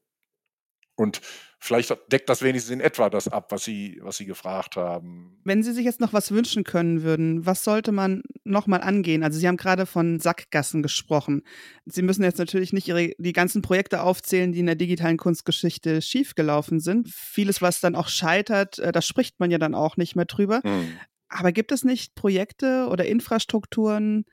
Und 0.95 1.21
vielleicht 1.59 1.97
deckt 2.11 2.29
das 2.29 2.43
wenigstens 2.43 2.73
in 2.73 2.81
etwa 2.81 3.09
das 3.09 3.27
ab, 3.27 3.51
was 3.51 3.63
Sie, 3.63 3.99
was 4.03 4.17
Sie 4.17 4.25
gefragt 4.25 4.75
haben. 4.75 5.39
Wenn 5.43 5.63
Sie 5.63 5.71
sich 5.71 5.85
jetzt 5.85 5.99
noch 5.99 6.13
was 6.13 6.31
wünschen 6.31 6.63
können 6.63 7.01
würden, 7.01 7.45
was 7.45 7.63
sollte 7.63 7.91
man 7.91 8.21
nochmal 8.43 8.81
angehen? 8.81 9.23
Also 9.23 9.39
Sie 9.39 9.47
haben 9.47 9.57
gerade 9.57 9.85
von 9.87 10.19
Sackgassen 10.19 10.83
gesprochen. 10.83 11.41
Sie 11.85 12.03
müssen 12.03 12.23
jetzt 12.23 12.37
natürlich 12.37 12.71
nicht 12.73 12.87
Ihre, 12.87 13.13
die 13.17 13.33
ganzen 13.33 13.63
Projekte 13.63 14.03
aufzählen, 14.03 14.51
die 14.51 14.59
in 14.59 14.67
der 14.67 14.75
digitalen 14.75 15.17
Kunstgeschichte 15.17 16.01
schiefgelaufen 16.01 16.79
sind. 16.79 17.09
Vieles, 17.09 17.61
was 17.61 17.79
dann 17.79 17.95
auch 17.95 18.09
scheitert, 18.09 18.77
äh, 18.77 18.91
da 18.91 19.01
spricht 19.01 19.39
man 19.39 19.49
ja 19.49 19.57
dann 19.57 19.73
auch 19.73 19.97
nicht 19.97 20.15
mehr 20.15 20.25
drüber. 20.25 20.61
Hm. 20.63 20.99
Aber 21.31 21.53
gibt 21.53 21.71
es 21.71 21.83
nicht 21.85 22.13
Projekte 22.13 22.87
oder 22.91 23.05
Infrastrukturen, 23.05 24.25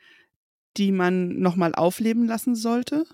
die 0.77 0.91
man 0.91 1.39
nochmal 1.39 1.75
aufleben 1.75 2.27
lassen 2.27 2.57
sollte? 2.57 3.07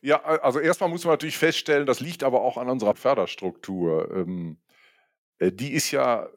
Ja, 0.00 0.22
also 0.22 0.60
erstmal 0.60 0.88
muss 0.88 1.04
man 1.04 1.12
natürlich 1.12 1.38
feststellen, 1.38 1.86
das 1.86 2.00
liegt 2.00 2.22
aber 2.24 2.42
auch 2.42 2.56
an 2.56 2.68
unserer 2.68 2.94
Förderstruktur. 2.94 4.10
Ähm, 4.14 4.58
äh, 5.38 5.52
die 5.52 5.72
ist 5.72 5.90
ja 5.90 6.28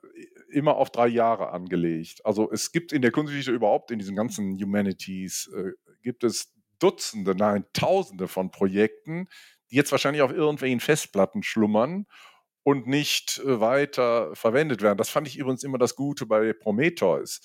immer 0.50 0.76
auf 0.76 0.90
drei 0.90 1.08
Jahre 1.08 1.52
angelegt. 1.52 2.26
Also 2.26 2.52
es 2.52 2.72
gibt 2.72 2.92
in 2.92 3.02
der 3.02 3.12
Kunstgeschichte 3.12 3.52
überhaupt, 3.52 3.92
in 3.92 4.00
diesen 4.00 4.16
ganzen 4.16 4.58
Humanities, 4.62 5.50
äh, 5.56 5.72
gibt 6.02 6.24
es 6.24 6.54
Dutzende, 6.80 7.36
nein, 7.36 7.66
Tausende 7.74 8.28
von 8.28 8.52
Projekten, 8.52 9.28
die 9.72 9.76
jetzt 9.76 9.92
wahrscheinlich 9.92 10.22
auf 10.22 10.32
irgendwelchen 10.32 10.80
Festplatten 10.80 11.42
schlummern 11.42 12.06
und 12.68 12.86
nicht 12.86 13.40
äh, 13.46 13.62
weiter 13.62 14.36
verwendet 14.36 14.82
werden. 14.82 14.98
Das 14.98 15.08
fand 15.08 15.26
ich 15.26 15.38
übrigens 15.38 15.64
immer 15.64 15.78
das 15.78 15.96
Gute 15.96 16.26
bei 16.26 16.52
Prometheus, 16.52 17.40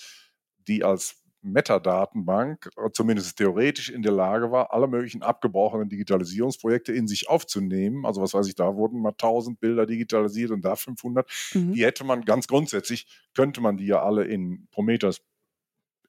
die 0.67 0.83
als 0.83 1.23
Metadatenbank, 1.43 2.69
äh, 2.77 2.91
zumindest 2.93 3.39
theoretisch 3.39 3.89
in 3.89 4.03
der 4.03 4.11
Lage 4.11 4.51
war, 4.51 4.73
alle 4.73 4.89
möglichen 4.89 5.23
abgebrochenen 5.23 5.89
Digitalisierungsprojekte 5.89 6.93
in 6.93 7.07
sich 7.07 7.29
aufzunehmen. 7.29 8.05
Also 8.05 8.21
was 8.21 8.35
weiß 8.35 8.49
ich, 8.49 8.57
da 8.57 8.75
wurden 8.75 9.01
mal 9.01 9.11
1000 9.11 9.61
Bilder 9.61 9.87
digitalisiert 9.87 10.51
und 10.51 10.65
da 10.65 10.75
500. 10.75 11.31
Mhm. 11.55 11.73
Die 11.73 11.85
hätte 11.85 12.03
man 12.03 12.25
ganz 12.25 12.49
grundsätzlich, 12.49 13.07
könnte 13.33 13.61
man 13.61 13.77
die 13.77 13.87
ja 13.87 14.03
alle 14.03 14.25
in 14.25 14.67
Prometheus 14.73 15.23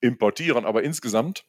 importieren, 0.01 0.65
aber 0.65 0.81
insgesamt 0.81 1.45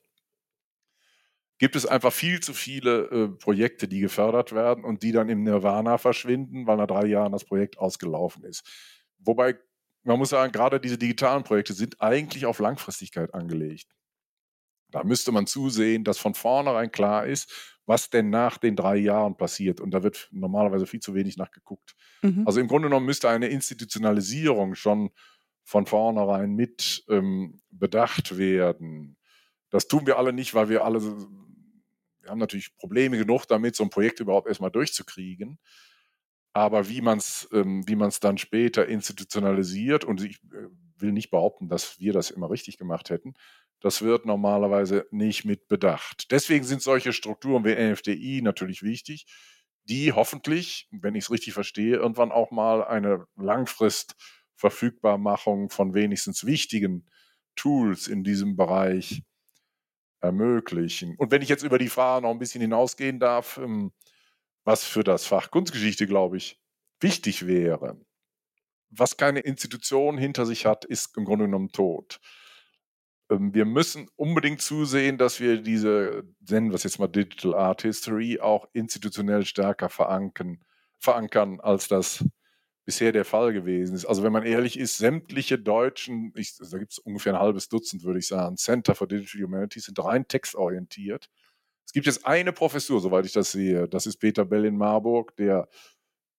gibt 1.59 1.77
es 1.77 1.87
einfach 1.87 2.13
viel 2.13 2.41
zu 2.41 2.53
viele 2.53 3.05
äh, 3.11 3.29
Projekte, 3.29 3.89
die 3.89 4.01
gefördert 4.01 4.53
werden 4.53 4.85
und 4.85 5.03
die 5.03 5.13
dann 5.13 5.29
im 5.29 5.43
Nirvana 5.43 5.99
verschwinden, 5.99 6.67
weil 6.67 6.77
nach 6.77 6.87
drei 6.87 7.07
Jahren 7.07 7.33
das 7.33 7.45
Projekt 7.45 7.79
ausgelaufen 7.79 8.45
ist. 8.45 8.65
Wobei 9.19 9.57
man 10.05 10.19
muss 10.19 10.31
sagen, 10.31 10.53
gerade 10.53 10.81
diese 10.81 10.99
digitalen 10.99 11.45
Projekte 11.45 11.73
sind 11.73 12.01
eigentlich 12.01 12.47
auf 12.47 12.59
Langfristigkeit 12.59 13.33
angelegt. 13.33 13.91
Da 14.91 15.03
müsste 15.03 15.33
man 15.33 15.47
zusehen, 15.47 16.05
dass 16.05 16.19
von 16.19 16.35
vornherein 16.35 16.93
klar 16.93 17.27
ist, 17.27 17.75
was 17.87 18.11
denn 18.11 18.31
nach 18.31 18.59
den 18.59 18.77
drei 18.77 18.97
Jahren 18.97 19.37
passiert. 19.37 19.81
Und 19.81 19.91
da 19.91 20.03
wird 20.03 20.29
normalerweise 20.31 20.87
viel 20.87 21.01
zu 21.01 21.15
wenig 21.15 21.37
nachgeguckt. 21.37 21.95
Mhm. 22.23 22.47
Also 22.47 22.61
im 22.61 22.69
Grunde 22.69 22.89
genommen 22.89 23.07
müsste 23.07 23.29
eine 23.29 23.49
Institutionalisierung 23.49 24.75
schon 24.75 25.11
von 25.65 25.87
vornherein 25.87 26.55
mit 26.55 27.05
ähm, 27.09 27.61
bedacht 27.71 28.37
werden. 28.37 29.17
Das 29.71 29.89
tun 29.89 30.07
wir 30.07 30.19
alle 30.19 30.33
nicht, 30.33 30.55
weil 30.55 30.69
wir 30.69 30.85
alle, 30.85 31.01
wir 32.25 32.31
haben 32.31 32.39
natürlich 32.39 32.75
Probleme 32.77 33.19
genug 33.19 33.47
damit, 33.47 33.77
so 33.77 33.85
ein 33.85 33.91
Projekt 33.91 34.21
überhaupt 34.21 34.49
erstmal 34.49 34.71
durchzukriegen. 34.71 35.59
Aber 36.53 36.89
wie 36.89 37.01
man 37.01 37.19
es 37.19 37.49
ähm, 37.53 37.85
dann 38.21 38.39
später 38.39 38.87
institutionalisiert, 38.87 40.05
und 40.05 40.23
ich 40.23 40.37
äh, 40.45 40.69
will 40.97 41.13
nicht 41.13 41.31
behaupten, 41.31 41.69
dass 41.69 41.99
wir 41.99 42.13
das 42.13 42.31
immer 42.31 42.51
richtig 42.51 42.79
gemacht 42.79 43.11
hätten, 43.11 43.35
das 43.81 44.03
wird 44.03 44.25
normalerweise 44.25 45.07
nicht 45.11 45.45
mit 45.45 45.67
bedacht. 45.69 46.31
Deswegen 46.31 46.65
sind 46.65 46.81
solche 46.81 47.13
Strukturen 47.13 47.65
wie 47.65 47.75
NFDI 47.75 48.41
natürlich 48.43 48.83
wichtig, 48.83 49.27
die 49.85 50.13
hoffentlich, 50.13 50.89
wenn 50.91 51.15
ich 51.15 51.25
es 51.25 51.31
richtig 51.31 51.53
verstehe, 51.53 51.97
irgendwann 51.97 52.33
auch 52.33 52.51
mal 52.51 52.83
eine 52.85 53.27
Langfristverfügbarmachung 53.37 55.69
von 55.69 55.93
wenigstens 55.93 56.47
wichtigen 56.47 57.05
Tools 57.57 58.09
in 58.09 58.25
diesem 58.25 58.57
Bereich 58.57 59.23
ermöglichen. 60.25 61.15
Und 61.17 61.31
wenn 61.31 61.43
ich 61.43 61.49
jetzt 61.49 61.63
über 61.63 61.79
die 61.79 61.89
Frage 61.89 62.23
noch 62.23 62.31
ein 62.31 62.39
bisschen 62.39 62.61
hinausgehen 62.61 63.21
darf, 63.21 63.59
ähm, 63.59 63.93
was 64.65 64.85
für 64.85 65.05
das 65.05 65.27
Fach 65.27 65.51
Kunstgeschichte, 65.51 66.07
glaube 66.07 66.39
ich, 66.39 66.61
wichtig 67.01 67.47
wäre. 67.47 68.01
Was 68.91 69.17
keine 69.17 69.41
Institution 69.41 70.17
hinter 70.17 70.47
sich 70.47 70.67
hat, 70.67 70.85
ist 70.85 71.17
im 71.17 71.25
Grunde 71.25 71.45
genommen 71.47 71.71
tot. 71.71 72.21
Ähm, 73.31 73.55
wir 73.55 73.65
müssen 73.65 74.09
unbedingt 74.17 74.63
zusehen, 74.63 75.19
dass 75.19 75.41
wir 75.41 75.61
diese, 75.61 76.25
nennen 76.49 76.71
wir 76.71 76.77
es 76.77 76.85
jetzt 76.85 76.99
mal 76.99 77.09
Digital 77.09 77.55
Art 77.55 77.83
History, 77.83 78.41
auch 78.41 78.67
institutionell 78.73 79.45
stärker 79.45 79.89
verankern, 79.89 80.63
verankern 80.99 81.61
als 81.61 81.89
das 81.89 82.25
bisher 82.85 83.13
der 83.13 83.25
Fall 83.25 83.53
gewesen 83.53 83.95
ist. 83.95 84.05
Also 84.05 84.23
wenn 84.23 84.33
man 84.33 84.45
ehrlich 84.45 84.79
ist, 84.79 84.99
sämtliche 84.99 85.59
deutschen, 85.59 86.33
ich, 86.37 86.57
da 86.59 86.79
gibt 86.79 86.93
es 86.93 86.99
ungefähr 86.99 87.35
ein 87.35 87.41
halbes 87.41 87.69
Dutzend, 87.69 88.05
würde 88.05 88.19
ich 88.19 88.27
sagen, 88.27 88.57
Center 88.57 88.95
for 88.95 89.09
Digital 89.09 89.43
Humanities 89.43 89.85
sind 89.85 90.03
rein 90.05 90.29
textorientiert. 90.29 91.31
Es 91.87 91.93
gibt 91.93 92.07
jetzt 92.07 92.27
eine 92.27 92.53
Professur, 92.53 93.01
soweit 93.01 93.27
ich 93.27 93.33
das 93.33 93.53
sehe. 93.53 93.89
Das 93.89 94.07
ist 94.07 94.19
Peter 94.19 94.45
Bell 94.45 94.65
in 94.65 94.77
Marburg, 94.77 95.37
der 95.37 95.69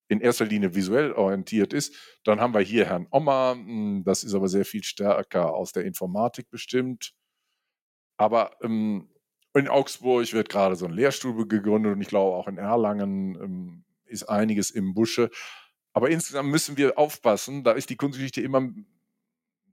in 0.07 0.21
erster 0.21 0.45
Linie 0.45 0.75
visuell 0.75 1.13
orientiert 1.13 1.73
ist. 1.73 1.95
Dann 2.23 2.39
haben 2.39 2.53
wir 2.53 2.61
hier 2.61 2.85
Herrn 2.85 3.07
Ommer, 3.09 3.55
hm, 3.55 4.03
das 4.05 4.23
ist 4.23 4.35
aber 4.35 4.47
sehr 4.47 4.65
viel 4.65 4.83
stärker 4.83 5.53
aus 5.53 5.71
der 5.71 5.85
Informatik 5.85 6.49
bestimmt. 6.49 7.13
Aber 8.17 8.51
ähm, 8.61 9.09
in 9.55 9.67
Augsburg 9.67 10.31
wird 10.33 10.49
gerade 10.49 10.75
so 10.75 10.85
ein 10.85 10.93
Lehrstuhl 10.93 11.47
gegründet 11.47 11.93
und 11.93 12.01
ich 12.01 12.07
glaube 12.07 12.35
auch 12.35 12.47
in 12.47 12.57
Erlangen 12.57 13.35
ähm, 13.41 13.83
ist 14.05 14.23
einiges 14.23 14.69
im 14.69 14.93
Busche. 14.93 15.31
Aber 15.95 16.09
insgesamt 16.09 16.49
müssen 16.49 16.75
wir 16.75 16.97
aufpassen, 16.97 17.63
da 17.63 17.71
ist 17.71 17.89
die 17.89 17.95
Kunstgeschichte 17.95 18.41
immer 18.41 18.69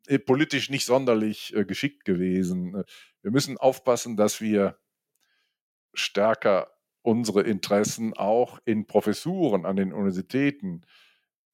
äh, 0.07 0.21
politisch 0.21 0.71
nicht 0.71 0.87
sonderlich 0.87 1.53
äh, 1.57 1.65
geschickt 1.65 2.05
gewesen. 2.05 2.85
Wir 3.23 3.33
müssen 3.33 3.59
aufpassen, 3.59 4.17
dass 4.17 4.41
wir 4.41 4.79
stärker 5.95 6.71
unsere 7.03 7.43
Interessen 7.43 8.15
auch 8.15 8.61
in 8.65 8.87
Professuren 8.87 9.67
an 9.67 9.75
den 9.75 9.93
Universitäten 9.93 10.83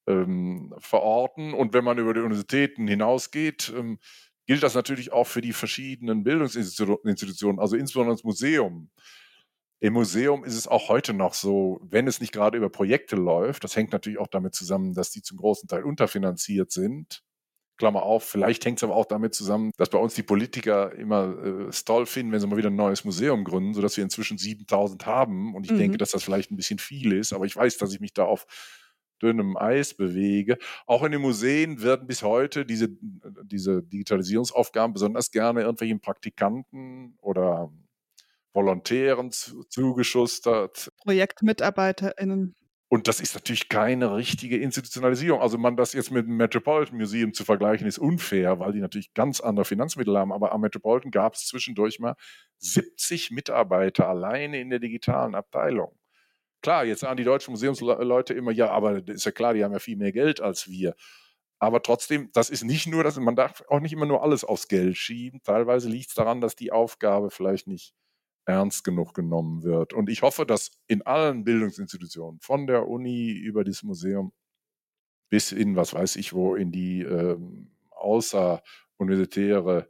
ähm, 0.05 0.75
verorten. 0.77 1.55
Und 1.55 1.73
wenn 1.73 1.83
man 1.83 1.97
über 1.97 2.13
die 2.13 2.19
Universitäten 2.19 2.87
hinausgeht, 2.87 3.73
ähm, 3.75 3.97
gilt 4.45 4.61
das 4.61 4.75
natürlich 4.75 5.11
auch 5.11 5.25
für 5.25 5.41
die 5.41 5.53
verschiedenen 5.53 6.23
Bildungsinstitutionen, 6.23 7.59
also 7.59 7.75
insbesondere 7.75 8.13
das 8.13 8.23
Museum. 8.23 8.91
Im 9.81 9.93
Museum 9.93 10.43
ist 10.43 10.55
es 10.55 10.67
auch 10.67 10.89
heute 10.89 11.13
noch 11.13 11.33
so, 11.33 11.79
wenn 11.83 12.07
es 12.07 12.19
nicht 12.19 12.33
gerade 12.33 12.57
über 12.57 12.69
Projekte 12.69 13.15
läuft, 13.15 13.63
das 13.63 13.75
hängt 13.75 13.93
natürlich 13.93 14.19
auch 14.19 14.27
damit 14.27 14.53
zusammen, 14.53 14.93
dass 14.93 15.11
die 15.11 15.21
zum 15.21 15.37
großen 15.37 15.69
Teil 15.69 15.83
unterfinanziert 15.83 16.71
sind, 16.71 17.23
Klammer 17.79 18.03
auf, 18.03 18.25
vielleicht 18.25 18.65
hängt 18.65 18.77
es 18.79 18.83
aber 18.83 18.95
auch 18.95 19.05
damit 19.05 19.33
zusammen, 19.33 19.71
dass 19.77 19.89
bei 19.89 19.97
uns 19.97 20.13
die 20.13 20.21
Politiker 20.21 20.93
immer 20.93 21.33
äh, 21.41 21.63
es 21.69 21.85
toll 21.85 22.05
finden, 22.05 22.31
wenn 22.31 22.41
sie 22.41 22.47
mal 22.47 22.57
wieder 22.57 22.69
ein 22.69 22.75
neues 22.75 23.05
Museum 23.05 23.45
gründen, 23.45 23.73
sodass 23.73 23.95
wir 23.95 24.03
inzwischen 24.03 24.37
7000 24.37 25.05
haben. 25.05 25.55
Und 25.55 25.65
ich 25.65 25.71
mhm. 25.71 25.77
denke, 25.77 25.97
dass 25.97 26.11
das 26.11 26.23
vielleicht 26.23 26.51
ein 26.51 26.57
bisschen 26.57 26.77
viel 26.77 27.13
ist, 27.13 27.31
aber 27.31 27.45
ich 27.45 27.55
weiß, 27.55 27.77
dass 27.77 27.93
ich 27.93 28.01
mich 28.01 28.13
da 28.13 28.25
auf 28.25 28.45
dünnem 29.21 29.57
Eis 29.57 29.93
bewege. 29.93 30.57
Auch 30.85 31.03
in 31.03 31.13
den 31.13 31.21
Museen 31.21 31.81
werden 31.81 32.05
bis 32.05 32.21
heute 32.21 32.65
diese, 32.65 32.89
diese 33.43 33.81
Digitalisierungsaufgaben 33.81 34.93
besonders 34.93 35.31
gerne 35.31 35.61
irgendwelchen 35.61 36.01
Praktikanten 36.01 37.15
oder 37.21 37.71
Volontären 38.53 39.31
zugeschustert. 39.31 40.91
ProjektmitarbeiterInnen. 41.03 42.55
Und 42.91 43.07
das 43.07 43.19
ist 43.19 43.35
natürlich 43.35 43.69
keine 43.69 44.15
richtige 44.15 44.57
Institutionalisierung. 44.57 45.41
Also 45.41 45.59
man 45.59 45.77
das 45.77 45.93
jetzt 45.93 46.09
mit 46.09 46.25
dem 46.25 46.37
Metropolitan 46.37 46.97
Museum 46.97 47.33
zu 47.35 47.45
vergleichen, 47.45 47.85
ist 47.87 47.99
unfair, 47.99 48.59
weil 48.59 48.71
die 48.71 48.79
natürlich 48.79 49.13
ganz 49.13 49.41
andere 49.41 49.63
Finanzmittel 49.63 50.17
haben. 50.17 50.33
Aber 50.33 50.51
am 50.51 50.61
Metropolitan 50.61 51.11
gab 51.11 51.35
es 51.35 51.45
zwischendurch 51.45 51.99
mal 51.99 52.15
70 52.57 53.29
Mitarbeiter 53.29 54.07
alleine 54.07 54.59
in 54.59 54.71
der 54.71 54.79
digitalen 54.79 55.35
Abteilung. 55.35 55.95
Klar, 56.63 56.83
jetzt 56.83 57.01
sagen 57.01 57.17
die 57.17 57.23
deutschen 57.23 57.51
Museumsleute 57.51 58.33
immer, 58.33 58.51
ja, 58.51 58.71
aber 58.71 59.07
ist 59.07 59.25
ja 59.25 59.31
klar, 59.31 59.53
die 59.53 59.63
haben 59.63 59.71
ja 59.71 59.79
viel 59.79 59.95
mehr 59.95 60.11
Geld 60.11 60.41
als 60.41 60.67
wir. 60.67 60.95
Aber 61.59 61.83
trotzdem, 61.83 62.31
das 62.33 62.49
ist 62.49 62.63
nicht 62.63 62.87
nur, 62.87 63.03
dass 63.03 63.17
man 63.17 63.35
darf 63.35 63.63
auch 63.69 63.81
nicht 63.81 63.93
immer 63.93 64.07
nur 64.07 64.23
alles 64.23 64.43
aufs 64.43 64.67
Geld 64.67 64.97
schieben. 64.97 65.41
Teilweise 65.43 65.89
liegt 65.89 66.09
es 66.09 66.15
daran, 66.15 66.41
dass 66.41 66.55
die 66.55 66.71
Aufgabe 66.71 67.29
vielleicht 67.29 67.67
nicht 67.67 67.93
ernst 68.49 68.83
genug 68.83 69.13
genommen 69.13 69.63
wird. 69.63 69.93
Und 69.93 70.09
ich 70.09 70.23
hoffe, 70.23 70.45
dass 70.45 70.71
in 70.87 71.03
allen 71.03 71.43
Bildungsinstitutionen, 71.43 72.39
von 72.41 72.65
der 72.67 72.87
Uni 72.87 73.31
über 73.31 73.63
das 73.63 73.83
Museum 73.83 74.33
bis 75.29 75.51
in, 75.51 75.75
was 75.75 75.93
weiß 75.93 76.15
ich 76.15 76.33
wo, 76.33 76.55
in 76.55 76.71
die 76.71 77.01
ähm, 77.01 77.69
außeruniversitäre 77.91 79.89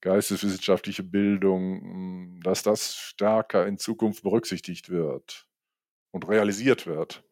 geisteswissenschaftliche 0.00 1.02
Bildung, 1.02 1.80
hm, 1.80 2.40
dass 2.44 2.62
das 2.62 2.94
stärker 2.94 3.66
in 3.66 3.76
Zukunft 3.76 4.22
berücksichtigt 4.22 4.88
wird 4.88 5.48
und 6.12 6.28
realisiert 6.28 6.86
wird. 6.86 7.24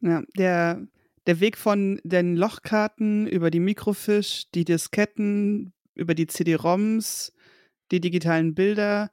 Ja, 0.00 0.22
der, 0.36 0.86
der 1.26 1.40
Weg 1.40 1.58
von 1.58 2.00
den 2.02 2.36
Lochkarten 2.36 3.26
über 3.26 3.50
die 3.50 3.60
Mikrofisch, 3.60 4.50
die 4.54 4.64
Disketten, 4.64 5.74
über 5.94 6.14
die 6.14 6.26
CD-ROMs, 6.26 7.34
die 7.90 8.00
digitalen 8.00 8.54
Bilder, 8.54 9.10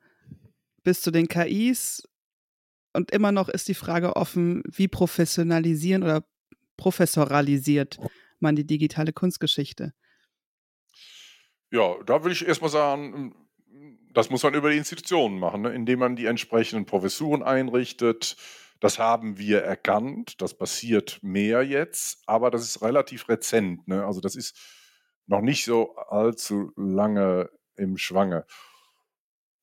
bis 0.83 1.01
zu 1.01 1.11
den 1.11 1.27
KIs. 1.27 2.07
Und 2.93 3.11
immer 3.11 3.31
noch 3.31 3.49
ist 3.49 3.67
die 3.67 3.73
Frage 3.73 4.15
offen, 4.15 4.63
wie 4.65 4.87
professionalisieren 4.87 6.03
oder 6.03 6.25
professoralisiert 6.77 7.99
man 8.39 8.55
die 8.55 8.65
digitale 8.65 9.13
Kunstgeschichte? 9.13 9.93
Ja, 11.69 11.95
da 12.05 12.23
würde 12.23 12.33
ich 12.33 12.45
erstmal 12.45 12.71
sagen, 12.71 13.33
das 14.13 14.29
muss 14.29 14.43
man 14.43 14.53
über 14.53 14.69
die 14.71 14.77
Institutionen 14.77 15.39
machen, 15.39 15.61
ne? 15.61 15.73
indem 15.73 15.99
man 15.99 16.15
die 16.15 16.25
entsprechenden 16.25 16.85
Professuren 16.85 17.43
einrichtet. 17.43 18.35
Das 18.81 18.99
haben 18.99 19.37
wir 19.37 19.61
erkannt. 19.61 20.41
Das 20.41 20.57
passiert 20.57 21.19
mehr 21.21 21.63
jetzt, 21.63 22.23
aber 22.25 22.51
das 22.51 22.63
ist 22.63 22.81
relativ 22.81 23.29
rezent. 23.29 23.87
Ne? 23.87 24.05
Also 24.05 24.19
das 24.19 24.35
ist 24.35 24.57
noch 25.27 25.41
nicht 25.41 25.63
so 25.63 25.95
allzu 25.95 26.71
lange 26.75 27.49
im 27.77 27.97
Schwange. 27.97 28.45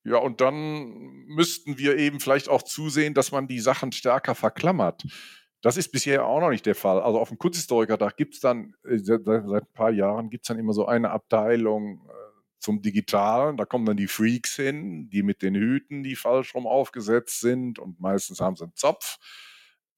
Ja, 0.09 0.17
und 0.17 0.41
dann 0.41 1.27
müssten 1.27 1.77
wir 1.77 1.95
eben 1.97 2.19
vielleicht 2.19 2.49
auch 2.49 2.63
zusehen, 2.63 3.13
dass 3.13 3.31
man 3.31 3.47
die 3.47 3.59
Sachen 3.59 3.91
stärker 3.91 4.33
verklammert. 4.33 5.03
Das 5.61 5.77
ist 5.77 5.91
bisher 5.91 6.25
auch 6.25 6.39
noch 6.39 6.49
nicht 6.49 6.65
der 6.65 6.73
Fall. 6.73 6.99
Also 6.99 7.19
auf 7.19 7.29
dem 7.29 7.37
Kunsthistorikertag 7.37 8.17
gibt 8.17 8.33
es 8.33 8.39
dann, 8.39 8.73
äh, 8.85 8.97
seit, 8.97 9.27
ein 9.27 9.61
paar 9.75 9.91
Jahren 9.91 10.31
gibt 10.31 10.45
es 10.45 10.47
dann 10.47 10.57
immer 10.57 10.73
so 10.73 10.87
eine 10.87 11.11
Abteilung 11.11 12.07
äh, 12.07 12.11
zum 12.57 12.81
Digitalen. 12.81 13.55
Da 13.55 13.65
kommen 13.65 13.85
dann 13.85 13.97
die 13.97 14.07
Freaks 14.07 14.55
hin, 14.55 15.11
die 15.11 15.21
mit 15.21 15.43
den 15.43 15.53
Hüten, 15.53 16.01
die 16.01 16.15
falsch 16.15 16.55
rum 16.55 16.65
aufgesetzt 16.65 17.41
sind 17.41 17.77
und 17.77 17.99
meistens 17.99 18.41
haben 18.41 18.55
sie 18.55 18.63
einen 18.63 18.75
Zopf. 18.75 19.19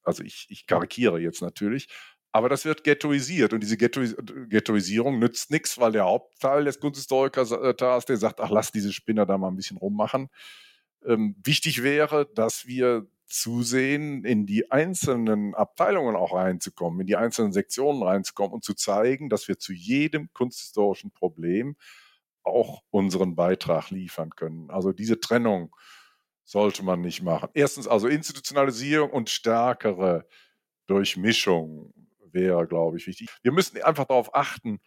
Also 0.04 0.24
ich, 0.24 0.48
ich 0.50 0.68
karikiere 0.68 1.22
jetzt 1.22 1.42
natürlich. 1.42 1.88
Aber 2.32 2.48
das 2.48 2.64
wird 2.64 2.84
ghettoisiert 2.84 3.52
und 3.52 3.62
diese 3.62 3.78
Ghettois 3.78 4.16
Ghettoisierung 4.48 5.20
nützt 5.20 5.52
nichts, 5.52 5.78
weil 5.80 5.92
der 5.92 6.06
Hauptteil 6.06 6.64
des 6.64 6.80
Kunsthistorikers, 6.80 7.52
äh, 7.52 7.74
der 7.74 8.18
sagt, 8.18 8.40
ach, 8.40 8.50
lass 8.50 8.72
diese 8.72 8.94
Spinner 8.94 9.26
da 9.26 9.38
mal 9.38 9.50
ein 9.50 9.58
bisschen 9.58 9.78
rummachen. 9.78 10.30
Ähm, 11.06 11.36
wichtig 11.44 11.84
wäre, 11.84 12.28
dass 12.34 12.68
wir 12.68 13.08
zusehen, 13.28 14.24
in 14.26 14.46
die 14.46 14.72
einzelnen 14.72 15.56
Abteilungen 15.56 16.16
auch 16.16 16.34
reinzukommen, 16.34 17.02
in 17.02 17.08
die 17.08 17.16
einzelnen 17.16 17.54
Sektionen 17.54 18.04
reinzukommen 18.04 18.54
und 18.54 18.64
zu 18.64 18.74
zeigen, 18.74 19.30
dass 19.30 19.48
wir 19.48 19.58
zu 19.58 19.74
jedem 19.74 20.32
kunsthistorischen 20.34 21.12
Problem 21.12 21.76
auch 22.44 22.82
unseren 22.90 23.36
Beitrag 23.36 23.90
liefern 23.90 24.32
können. 24.32 24.70
Also 24.70 24.92
diese 24.92 25.20
Trennung 25.20 25.74
sollte 26.44 26.84
man 26.84 27.02
nicht 27.02 27.22
machen. 27.22 27.50
Erstens 27.54 27.88
also 27.88 28.08
Institutionalisierung 28.08 29.12
und 29.12 29.30
stärkere 29.30 30.28
Durchmischung 30.88 31.94
wäre, 32.34 32.68
glaube 32.68 32.98
ich, 32.98 33.08
wichtig. 33.08 33.30
Wir 33.42 33.52
müssen 33.52 33.82
einfach 33.82 34.06
darauf 34.06 34.34
achten, 34.36 34.80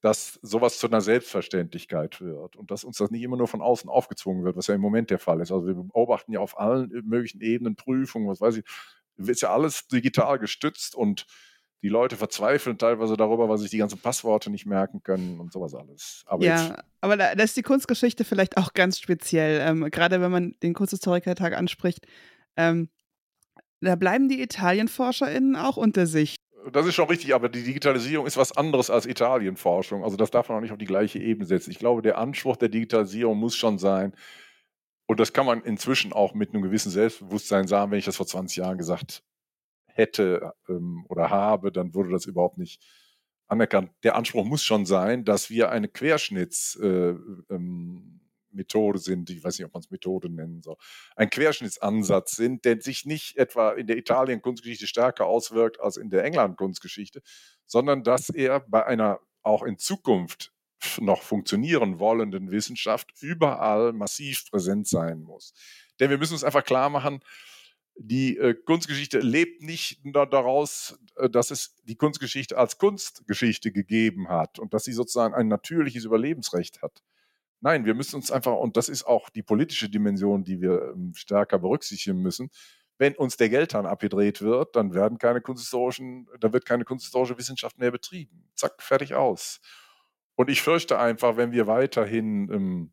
dass 0.00 0.38
sowas 0.42 0.78
zu 0.78 0.86
einer 0.86 1.00
Selbstverständlichkeit 1.00 2.20
wird 2.20 2.56
und 2.56 2.70
dass 2.70 2.84
uns 2.84 2.98
das 2.98 3.10
nicht 3.10 3.22
immer 3.22 3.36
nur 3.36 3.48
von 3.48 3.60
außen 3.60 3.90
aufgezwungen 3.90 4.44
wird, 4.44 4.56
was 4.56 4.68
ja 4.68 4.74
im 4.74 4.80
Moment 4.80 5.10
der 5.10 5.18
Fall 5.18 5.40
ist. 5.40 5.50
Also 5.50 5.66
wir 5.66 5.74
beobachten 5.74 6.32
ja 6.32 6.40
auf 6.40 6.58
allen 6.58 6.88
möglichen 7.04 7.40
Ebenen 7.40 7.74
Prüfungen, 7.74 8.28
was 8.28 8.40
weiß 8.40 8.58
ich, 8.58 8.64
ist 9.16 9.42
ja 9.42 9.52
alles 9.52 9.88
digital 9.88 10.38
gestützt 10.38 10.94
und 10.94 11.26
die 11.82 11.88
Leute 11.88 12.16
verzweifeln 12.16 12.78
teilweise 12.78 13.16
darüber, 13.16 13.48
weil 13.48 13.58
sich 13.58 13.70
die 13.70 13.78
ganzen 13.78 13.98
Passworte 13.98 14.50
nicht 14.50 14.66
merken 14.66 15.02
können 15.02 15.38
und 15.38 15.52
sowas 15.52 15.74
alles. 15.74 16.24
Aber 16.26 16.44
ja, 16.44 16.82
aber 17.00 17.16
da, 17.16 17.34
da, 17.34 17.42
ist 17.44 17.56
die 17.56 17.62
Kunstgeschichte 17.62 18.24
vielleicht 18.24 18.56
auch 18.56 18.72
ganz 18.74 18.98
speziell, 18.98 19.60
ähm, 19.60 19.88
gerade 19.90 20.20
wenn 20.20 20.30
man 20.30 20.56
den 20.62 20.74
Kunsthistorikertag 20.74 21.54
anspricht. 21.54 22.06
Ähm, 22.56 22.88
da 23.80 23.94
bleiben 23.94 24.28
die 24.28 24.42
ItalienforscherInnen 24.42 25.54
auch 25.54 25.76
unter 25.76 26.06
sich. 26.06 26.37
Das 26.72 26.86
ist 26.86 26.94
schon 26.94 27.08
richtig, 27.08 27.34
aber 27.34 27.48
die 27.48 27.62
Digitalisierung 27.62 28.26
ist 28.26 28.36
was 28.36 28.56
anderes 28.56 28.90
als 28.90 29.06
Italienforschung. 29.06 30.04
Also 30.04 30.16
das 30.16 30.30
darf 30.30 30.48
man 30.48 30.58
auch 30.58 30.62
nicht 30.62 30.72
auf 30.72 30.78
die 30.78 30.84
gleiche 30.86 31.18
Ebene 31.18 31.46
setzen. 31.46 31.70
Ich 31.70 31.78
glaube, 31.78 32.02
der 32.02 32.18
Anspruch 32.18 32.56
der 32.56 32.68
Digitalisierung 32.68 33.38
muss 33.38 33.56
schon 33.56 33.78
sein, 33.78 34.12
und 35.08 35.18
das 35.20 35.32
kann 35.32 35.46
man 35.46 35.62
inzwischen 35.62 36.12
auch 36.12 36.34
mit 36.34 36.52
einem 36.52 36.62
gewissen 36.62 36.90
Selbstbewusstsein 36.90 37.66
sagen, 37.66 37.90
wenn 37.90 37.98
ich 37.98 38.04
das 38.04 38.16
vor 38.16 38.26
20 38.26 38.58
Jahren 38.58 38.76
gesagt 38.76 39.22
hätte 39.86 40.52
ähm, 40.68 41.06
oder 41.08 41.30
habe, 41.30 41.72
dann 41.72 41.94
würde 41.94 42.10
das 42.10 42.26
überhaupt 42.26 42.58
nicht 42.58 42.84
anerkannt. 43.48 43.90
Der 44.02 44.16
Anspruch 44.16 44.44
muss 44.44 44.62
schon 44.62 44.84
sein, 44.84 45.24
dass 45.24 45.48
wir 45.48 45.70
eine 45.70 45.88
Querschnittsmethode 45.88 47.44
äh, 47.48 47.54
ähm, 47.54 48.17
sind, 48.96 49.30
ich 49.30 49.42
weiß 49.42 49.58
nicht, 49.58 49.66
ob 49.66 49.74
man 49.74 49.82
es 49.82 49.90
Methode 49.90 50.28
nennen 50.30 50.62
soll, 50.62 50.76
ein 51.16 51.30
Querschnittsansatz 51.30 52.36
sind, 52.36 52.64
der 52.64 52.80
sich 52.80 53.04
nicht 53.04 53.36
etwa 53.36 53.72
in 53.72 53.86
der 53.86 53.96
Italien-Kunstgeschichte 53.96 54.86
stärker 54.86 55.26
auswirkt 55.26 55.80
als 55.80 55.96
in 55.96 56.10
der 56.10 56.24
England-Kunstgeschichte, 56.24 57.22
sondern 57.66 58.02
dass 58.02 58.28
er 58.28 58.60
bei 58.60 58.84
einer 58.86 59.20
auch 59.42 59.62
in 59.62 59.78
Zukunft 59.78 60.52
noch 61.00 61.22
funktionieren 61.22 61.98
wollenden 61.98 62.50
Wissenschaft 62.50 63.12
überall 63.20 63.92
massiv 63.92 64.50
präsent 64.50 64.86
sein 64.86 65.22
muss. 65.22 65.52
Denn 65.98 66.10
wir 66.10 66.18
müssen 66.18 66.34
uns 66.34 66.44
einfach 66.44 66.64
klar 66.64 66.88
machen, 66.88 67.20
die 68.00 68.38
äh, 68.38 68.54
Kunstgeschichte 68.54 69.18
lebt 69.18 69.62
nicht 69.62 70.00
daraus, 70.14 70.98
äh, 71.16 71.28
dass 71.28 71.50
es 71.50 71.74
die 71.84 71.96
Kunstgeschichte 71.96 72.56
als 72.56 72.78
Kunstgeschichte 72.78 73.72
gegeben 73.72 74.28
hat 74.28 74.58
und 74.58 74.72
dass 74.72 74.84
sie 74.84 74.92
sozusagen 74.92 75.34
ein 75.34 75.48
natürliches 75.48 76.04
Überlebensrecht 76.04 76.80
hat. 76.80 77.02
Nein, 77.60 77.84
wir 77.84 77.94
müssen 77.94 78.16
uns 78.16 78.30
einfach, 78.30 78.54
und 78.54 78.76
das 78.76 78.88
ist 78.88 79.04
auch 79.04 79.30
die 79.30 79.42
politische 79.42 79.88
Dimension, 79.88 80.44
die 80.44 80.60
wir 80.60 80.92
ähm, 80.94 81.12
stärker 81.14 81.58
berücksichtigen 81.58 82.20
müssen, 82.22 82.50
wenn 82.98 83.14
uns 83.14 83.36
der 83.36 83.48
Geldhahn 83.48 83.86
abgedreht 83.86 84.42
wird, 84.42 84.74
dann 84.74 84.92
werden 84.92 85.18
keine 85.18 85.40
kunsthistorischen, 85.40 86.28
da 86.40 86.52
wird 86.52 86.64
keine 86.64 86.84
kunsthistorische 86.84 87.38
Wissenschaft 87.38 87.78
mehr 87.78 87.92
betrieben. 87.92 88.50
Zack, 88.56 88.82
fertig 88.82 89.14
aus. 89.14 89.60
Und 90.34 90.50
ich 90.50 90.62
fürchte 90.62 90.98
einfach, 90.98 91.36
wenn 91.36 91.52
wir 91.52 91.66
weiterhin 91.66 92.50
ähm, 92.52 92.92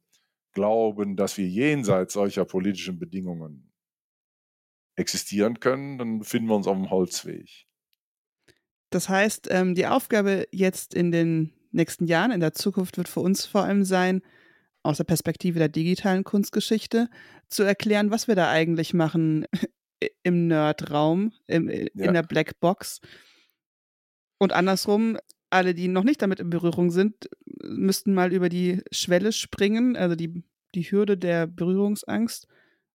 glauben, 0.51 1.15
dass 1.15 1.37
wir 1.37 1.47
jenseits 1.47 2.13
solcher 2.13 2.45
politischen 2.45 2.99
Bedingungen 2.99 3.71
existieren 4.95 5.59
können, 5.59 5.97
dann 5.97 6.19
befinden 6.19 6.49
wir 6.49 6.55
uns 6.55 6.67
auf 6.67 6.77
dem 6.77 6.89
Holzweg. 6.89 7.67
Das 8.91 9.09
heißt, 9.09 9.49
ähm, 9.51 9.75
die 9.75 9.87
Aufgabe 9.87 10.47
jetzt 10.51 10.93
in 10.93 11.11
den 11.11 11.53
nächsten 11.71 12.05
Jahren, 12.05 12.31
in 12.31 12.39
der 12.39 12.53
Zukunft 12.53 12.97
wird 12.97 13.09
für 13.09 13.19
uns 13.19 13.45
vor 13.45 13.63
allem 13.63 13.83
sein, 13.83 14.21
aus 14.85 14.97
der 14.97 15.03
Perspektive 15.03 15.59
der 15.59 15.69
digitalen 15.69 16.23
Kunstgeschichte, 16.23 17.09
zu 17.47 17.63
erklären, 17.63 18.11
was 18.11 18.27
wir 18.27 18.35
da 18.35 18.49
eigentlich 18.49 18.93
machen 18.93 19.45
im 20.23 20.47
Nerdraum, 20.47 21.33
im, 21.47 21.69
ja. 21.69 21.87
in 21.93 22.13
der 22.13 22.23
Blackbox. 22.23 23.01
Und 24.37 24.53
andersrum, 24.53 25.17
alle, 25.49 25.73
die 25.73 25.87
noch 25.87 26.03
nicht 26.03 26.21
damit 26.21 26.39
in 26.39 26.49
Berührung 26.49 26.91
sind, 26.91 27.29
müssten 27.63 28.13
mal 28.13 28.33
über 28.33 28.49
die 28.49 28.81
Schwelle 28.91 29.31
springen, 29.31 29.95
also 29.95 30.15
die, 30.15 30.43
die 30.73 30.83
Hürde 30.83 31.17
der 31.17 31.47
Berührungsangst 31.47 32.47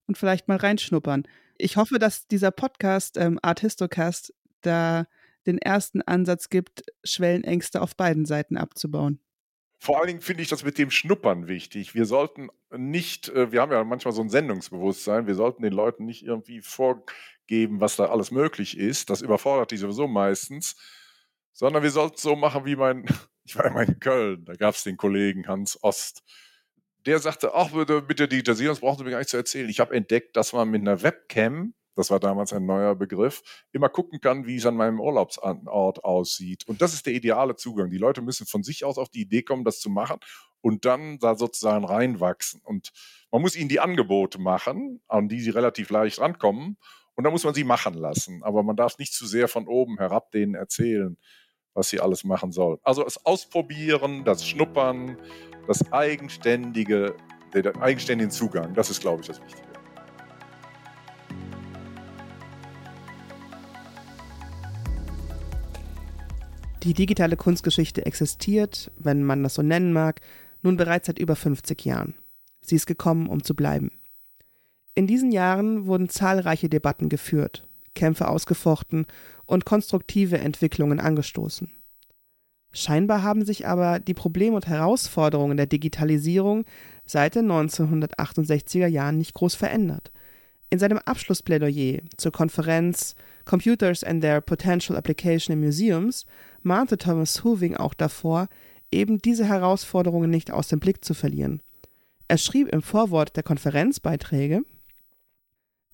und 0.07 0.19
vielleicht 0.19 0.49
mal 0.49 0.59
reinschnuppern 0.59 1.25
ich 1.61 1.77
hoffe, 1.77 1.99
dass 1.99 2.27
dieser 2.27 2.51
Podcast, 2.51 3.17
ähm, 3.17 3.39
Artistocast, 3.43 4.35
da 4.63 5.07
den 5.47 5.59
ersten 5.59 6.03
Ansatz 6.03 6.49
gibt, 6.49 6.83
Schwellenängste 7.05 7.81
auf 7.81 7.97
beiden 7.97 8.25
Seiten 8.27 8.57
abzubauen. 8.57 9.21
Vor 9.83 9.99
allen 9.99 10.09
Dingen 10.09 10.21
finde 10.21 10.43
ich 10.43 10.49
das 10.49 10.63
mit 10.63 10.79
dem 10.79 10.91
Schnuppern 10.91 11.49
wichtig. 11.49 11.95
Wir 11.95 12.05
sollten 12.05 12.49
nicht, 12.71 13.29
äh, 13.31 13.51
wir 13.51 13.63
haben 13.63 13.73
ja 13.73 13.83
manchmal 13.83 14.13
so 14.13 14.23
ein 14.23 14.29
Sendungsbewusstsein, 14.29 15.27
wir 15.27 15.35
sollten 15.35 15.63
den 15.63 15.73
Leuten 15.73 16.05
nicht 16.05 16.23
irgendwie 16.23 16.61
vorgeben, 16.61 17.81
was 17.81 17.97
da 17.97 18.07
alles 18.07 18.31
möglich 18.31 18.77
ist. 18.77 19.11
Das 19.11 19.23
überfordert 19.23 19.71
die 19.71 19.79
sowieso 19.79 20.07
meistens. 20.07 20.77
Sondern 21.53 21.83
wir 21.83 21.91
sollten 21.91 22.19
so 22.19 22.37
machen 22.37 22.65
wie 22.67 22.77
mein, 22.77 23.07
ich 23.45 23.57
war 23.57 23.65
immer 23.65 23.83
in 23.83 23.99
Köln, 23.99 24.45
da 24.45 24.55
gab 24.55 24.75
es 24.75 24.85
den 24.85 24.97
Kollegen 24.97 25.49
Hans 25.49 25.83
Ost 25.83 26.23
der 27.07 27.19
sagte, 27.19 27.55
ach, 27.55 27.71
bitte, 27.71 28.03
bitte 28.03 28.29
Digitalisierung, 28.29 28.75
das 28.75 28.81
brauchen 28.81 28.99
Sie 28.99 29.05
mir 29.05 29.11
gar 29.11 29.19
nicht 29.19 29.31
zu 29.31 29.37
erzählen. 29.37 29.69
Ich 29.69 29.81
habe 29.81 29.95
entdeckt, 29.95 30.37
dass 30.37 30.53
man 30.53 30.69
mit 30.69 30.83
einer 30.83 31.03
Webcam, 31.03 31.75
das 31.97 32.11
war 32.11 32.21
damals 32.21 32.53
ein 32.53 32.67
neuer 32.67 32.95
Begriff, 32.95 33.43
immer 33.73 33.89
gucken 33.89 34.21
kann, 34.21 34.47
wie 34.47 34.57
es 34.57 34.67
an 34.67 34.77
meinem 34.77 35.01
Urlaubsort 35.01 35.67
aussieht. 35.69 36.67
Und 36.67 36.81
das 36.81 36.95
ist 36.95 37.07
der 37.07 37.15
ideale 37.15 37.57
Zugang. 37.57 37.91
Die 37.91 37.99
Leute 37.99 38.23
müssen 38.23 38.47
von 38.47 38.63
sich 38.63 38.85
aus 38.85 38.99
auf 38.99 39.09
die 39.09 39.23
Idee 39.23 39.43
kommen, 39.43 39.65
das 39.65 39.81
zu 39.81 39.91
machen 39.91 40.19
und 40.61 40.85
dann 40.85 41.19
da 41.19 41.35
sozusagen 41.35 41.85
reinwachsen. 41.85 42.61
Und 42.65 42.93
man 43.31 43.43
muss 43.43 43.57
ihnen 43.57 43.69
die 43.69 43.81
Angebote 43.81 44.41
machen, 44.41 45.01
an 45.09 45.29
die 45.29 45.41
sie 45.41 45.51
relativ 45.51 45.91
leicht 45.91 46.21
rankommen. 46.21 46.77
Und 47.15 47.25
dann 47.25 47.33
muss 47.33 47.45
man 47.45 47.55
sie 47.55 47.65
machen 47.65 47.95
lassen. 47.95 48.43
Aber 48.43 48.63
man 48.63 48.77
darf 48.77 48.99
nicht 48.99 49.13
zu 49.13 49.27
sehr 49.27 49.49
von 49.49 49.67
oben 49.67 49.99
herab 49.99 50.31
denen 50.31 50.55
erzählen, 50.55 51.19
was 51.75 51.91
sie 51.91 52.01
alles 52.01 52.25
machen 52.25 52.53
sollen. 52.53 52.79
Also 52.83 53.05
das 53.05 53.25
Ausprobieren, 53.27 54.25
das 54.25 54.47
Schnuppern, 54.47 55.19
das 55.67 55.93
eigenständige, 55.93 57.15
den 57.53 57.77
eigenständigen 57.77 58.31
Zugang, 58.31 58.75
das 58.75 58.91
ist, 58.91 59.01
glaube 59.01 59.21
ich, 59.21 59.29
das 59.29 59.41
Wichtige. 59.43 59.70
Die 66.83 66.95
digitale 66.95 67.37
Kunstgeschichte 67.37 68.07
existiert, 68.07 68.91
wenn 68.97 69.23
man 69.23 69.43
das 69.43 69.55
so 69.55 69.63
nennen 69.63 69.93
mag, 69.93 70.21
nun 70.63 70.79
bereits 70.79 71.07
seit 71.07 71.19
über 71.19 71.37
50 71.37 71.85
Jahren. 71.85 72.15
Sie 72.63 72.75
ist 72.75 72.87
gekommen, 72.87 73.29
um 73.29 73.43
zu 73.43 73.55
bleiben. 73.55 73.91
In 74.95 75.07
diesen 75.07 75.31
Jahren 75.31 75.87
wurden 75.87 76.09
zahlreiche 76.09 76.69
Debatten 76.69 77.09
geführt, 77.09 77.69
Kämpfe 77.95 78.29
ausgefochten 78.29 79.07
und 79.47 79.65
konstruktive 79.65 80.39
Entwicklungen 80.39 81.01
angestoßen. 81.01 81.71
Scheinbar 82.73 83.23
haben 83.23 83.45
sich 83.45 83.67
aber 83.67 83.99
die 83.99 84.15
Probleme 84.15 84.57
und 84.57 84.67
Herausforderungen 84.67 85.57
der 85.57 85.67
Digitalisierung 85.67 86.65
seit 87.05 87.35
den 87.35 87.51
1968er 87.51 88.87
Jahren 88.87 89.19
nicht 89.19 89.35
groß 89.35 89.55
verändert. 89.55 90.13
In 90.71 90.79
seinem 90.79 90.99
Abschlussplädoyer 90.99 92.01
zur 92.17 92.31
Konferenz 92.31 93.17
Computers 93.45 94.05
and 94.05 94.23
Their 94.23 94.41
Potential 94.41 94.97
Application 94.97 95.53
in 95.53 95.61
Museums 95.61 96.27
mahnte 96.63 96.97
Thomas 96.97 97.43
Hoving 97.43 97.77
auch 97.77 97.93
davor, 97.93 98.49
eben 98.93 99.19
diese 99.19 99.45
Herausforderungen 99.45 100.31
nicht 100.31 100.53
aus 100.53 100.69
dem 100.69 100.79
Blick 100.79 101.05
zu 101.05 101.13
verlieren. 101.13 101.61
Er 102.29 102.39
schrieb 102.39 102.69
im 102.69 102.83
Vorwort 102.83 103.37
der 103.37 103.43
Konferenzbeiträge, 103.43 104.63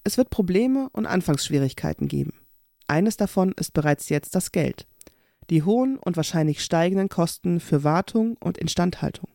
es 0.05 0.18
wird 0.18 0.31
Probleme 0.31 0.89
und 0.93 1.07
Anfangsschwierigkeiten 1.07 2.07
geben. 2.07 2.35
Eines 2.87 3.16
davon 3.16 3.53
ist 3.53 3.72
bereits 3.72 4.09
jetzt 4.11 4.35
das 4.35 4.53
Geld 4.53 4.87
die 5.51 5.62
hohen 5.62 5.99
und 5.99 6.16
wahrscheinlich 6.16 6.62
steigenden 6.62 7.09
Kosten 7.09 7.61
für 7.61 7.85
Wartung 7.85 8.37
und 8.41 8.59
Instandhaltung. 8.59 9.29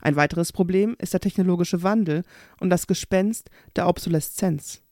Ein 0.00 0.16
weiteres 0.16 0.52
Problem 0.52 0.96
ist 0.98 1.12
der 1.12 1.20
technologische 1.20 1.82
Wandel 1.82 2.22
und 2.60 2.70
das 2.70 2.86
Gespenst 2.86 3.50
der 3.76 3.88
Obsoleszenz. 3.88 4.82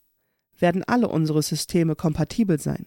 Werden 0.58 0.84
alle 0.84 1.08
unsere 1.08 1.42
Systeme 1.42 1.94
kompatibel 1.96 2.58
sein? 2.58 2.86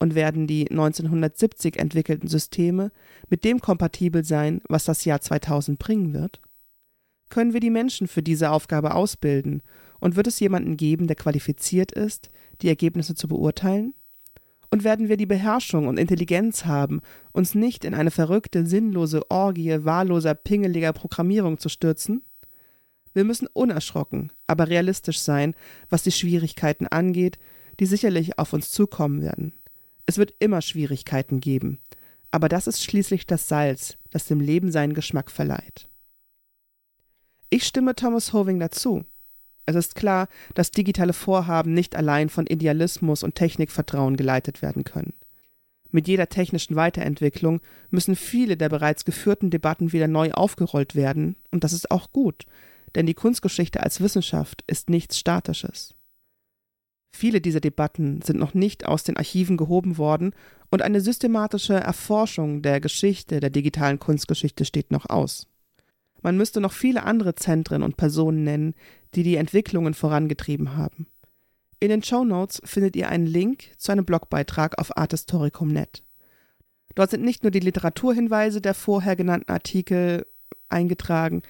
Und 0.00 0.14
werden 0.14 0.46
die 0.46 0.70
1970 0.70 1.76
entwickelten 1.78 2.28
Systeme 2.28 2.92
mit 3.28 3.42
dem 3.42 3.60
kompatibel 3.60 4.24
sein, 4.24 4.60
was 4.68 4.84
das 4.84 5.04
Jahr 5.04 5.20
2000 5.20 5.78
bringen 5.78 6.12
wird? 6.12 6.40
Können 7.30 7.52
wir 7.52 7.60
die 7.60 7.70
Menschen 7.70 8.06
für 8.06 8.22
diese 8.22 8.50
Aufgabe 8.50 8.94
ausbilden? 8.94 9.62
Und 9.98 10.14
wird 10.14 10.28
es 10.28 10.38
jemanden 10.38 10.76
geben, 10.76 11.08
der 11.08 11.16
qualifiziert 11.16 11.90
ist, 11.90 12.30
die 12.62 12.68
Ergebnisse 12.68 13.16
zu 13.16 13.26
beurteilen? 13.26 13.92
Und 14.70 14.84
werden 14.84 15.08
wir 15.08 15.16
die 15.16 15.26
Beherrschung 15.26 15.88
und 15.88 15.98
Intelligenz 15.98 16.66
haben, 16.66 17.00
uns 17.32 17.54
nicht 17.54 17.84
in 17.84 17.94
eine 17.94 18.10
verrückte, 18.10 18.66
sinnlose 18.66 19.30
Orgie 19.30 19.84
wahlloser, 19.84 20.34
pingeliger 20.34 20.92
Programmierung 20.92 21.58
zu 21.58 21.68
stürzen? 21.68 22.22
Wir 23.14 23.24
müssen 23.24 23.48
unerschrocken, 23.52 24.30
aber 24.46 24.68
realistisch 24.68 25.20
sein, 25.20 25.54
was 25.88 26.02
die 26.02 26.12
Schwierigkeiten 26.12 26.86
angeht, 26.86 27.38
die 27.80 27.86
sicherlich 27.86 28.38
auf 28.38 28.52
uns 28.52 28.70
zukommen 28.70 29.22
werden. 29.22 29.52
Es 30.06 30.18
wird 30.18 30.34
immer 30.38 30.62
Schwierigkeiten 30.62 31.40
geben, 31.40 31.78
aber 32.30 32.48
das 32.48 32.66
ist 32.66 32.84
schließlich 32.84 33.26
das 33.26 33.48
Salz, 33.48 33.96
das 34.10 34.26
dem 34.26 34.40
Leben 34.40 34.70
seinen 34.70 34.94
Geschmack 34.94 35.30
verleiht. 35.30 35.88
Ich 37.50 37.64
stimme 37.64 37.94
Thomas 37.94 38.32
Hoving 38.34 38.60
dazu. 38.60 39.04
Es 39.68 39.76
ist 39.76 39.94
klar, 39.94 40.28
dass 40.54 40.70
digitale 40.70 41.12
Vorhaben 41.12 41.74
nicht 41.74 41.94
allein 41.94 42.30
von 42.30 42.46
Idealismus 42.46 43.22
und 43.22 43.34
Technikvertrauen 43.34 44.16
geleitet 44.16 44.62
werden 44.62 44.82
können. 44.82 45.12
Mit 45.90 46.08
jeder 46.08 46.30
technischen 46.30 46.74
Weiterentwicklung 46.74 47.60
müssen 47.90 48.16
viele 48.16 48.56
der 48.56 48.70
bereits 48.70 49.04
geführten 49.04 49.50
Debatten 49.50 49.92
wieder 49.92 50.08
neu 50.08 50.32
aufgerollt 50.32 50.94
werden, 50.94 51.36
und 51.50 51.64
das 51.64 51.74
ist 51.74 51.90
auch 51.90 52.12
gut, 52.12 52.46
denn 52.94 53.04
die 53.04 53.12
Kunstgeschichte 53.12 53.82
als 53.82 54.00
Wissenschaft 54.00 54.64
ist 54.66 54.88
nichts 54.88 55.18
Statisches. 55.18 55.94
Viele 57.14 57.42
dieser 57.42 57.60
Debatten 57.60 58.22
sind 58.22 58.38
noch 58.38 58.54
nicht 58.54 58.86
aus 58.86 59.04
den 59.04 59.18
Archiven 59.18 59.58
gehoben 59.58 59.98
worden 59.98 60.32
und 60.70 60.80
eine 60.80 61.02
systematische 61.02 61.74
Erforschung 61.74 62.62
der 62.62 62.80
Geschichte 62.80 63.40
der 63.40 63.50
digitalen 63.50 63.98
Kunstgeschichte 63.98 64.64
steht 64.64 64.90
noch 64.90 65.10
aus. 65.10 65.46
Man 66.22 66.36
müsste 66.36 66.60
noch 66.60 66.72
viele 66.72 67.04
andere 67.04 67.34
Zentren 67.34 67.82
und 67.82 67.96
Personen 67.96 68.44
nennen, 68.44 68.74
die 69.14 69.22
die 69.22 69.36
Entwicklungen 69.36 69.94
vorangetrieben 69.94 70.76
haben. 70.76 71.06
In 71.80 71.90
den 71.90 72.02
Show 72.02 72.24
Notes 72.24 72.60
findet 72.64 72.96
ihr 72.96 73.08
einen 73.08 73.26
Link 73.26 73.72
zu 73.78 73.92
einem 73.92 74.04
Blogbeitrag 74.04 74.78
auf 74.78 74.96
arthistoricum.net. 74.96 76.02
Dort 76.94 77.10
sind 77.10 77.24
nicht 77.24 77.44
nur 77.44 77.52
die 77.52 77.60
Literaturhinweise 77.60 78.60
der 78.60 78.74
vorher 78.74 79.14
genannten 79.14 79.52
Artikel 79.52 80.26
eingetragen, 80.68 81.42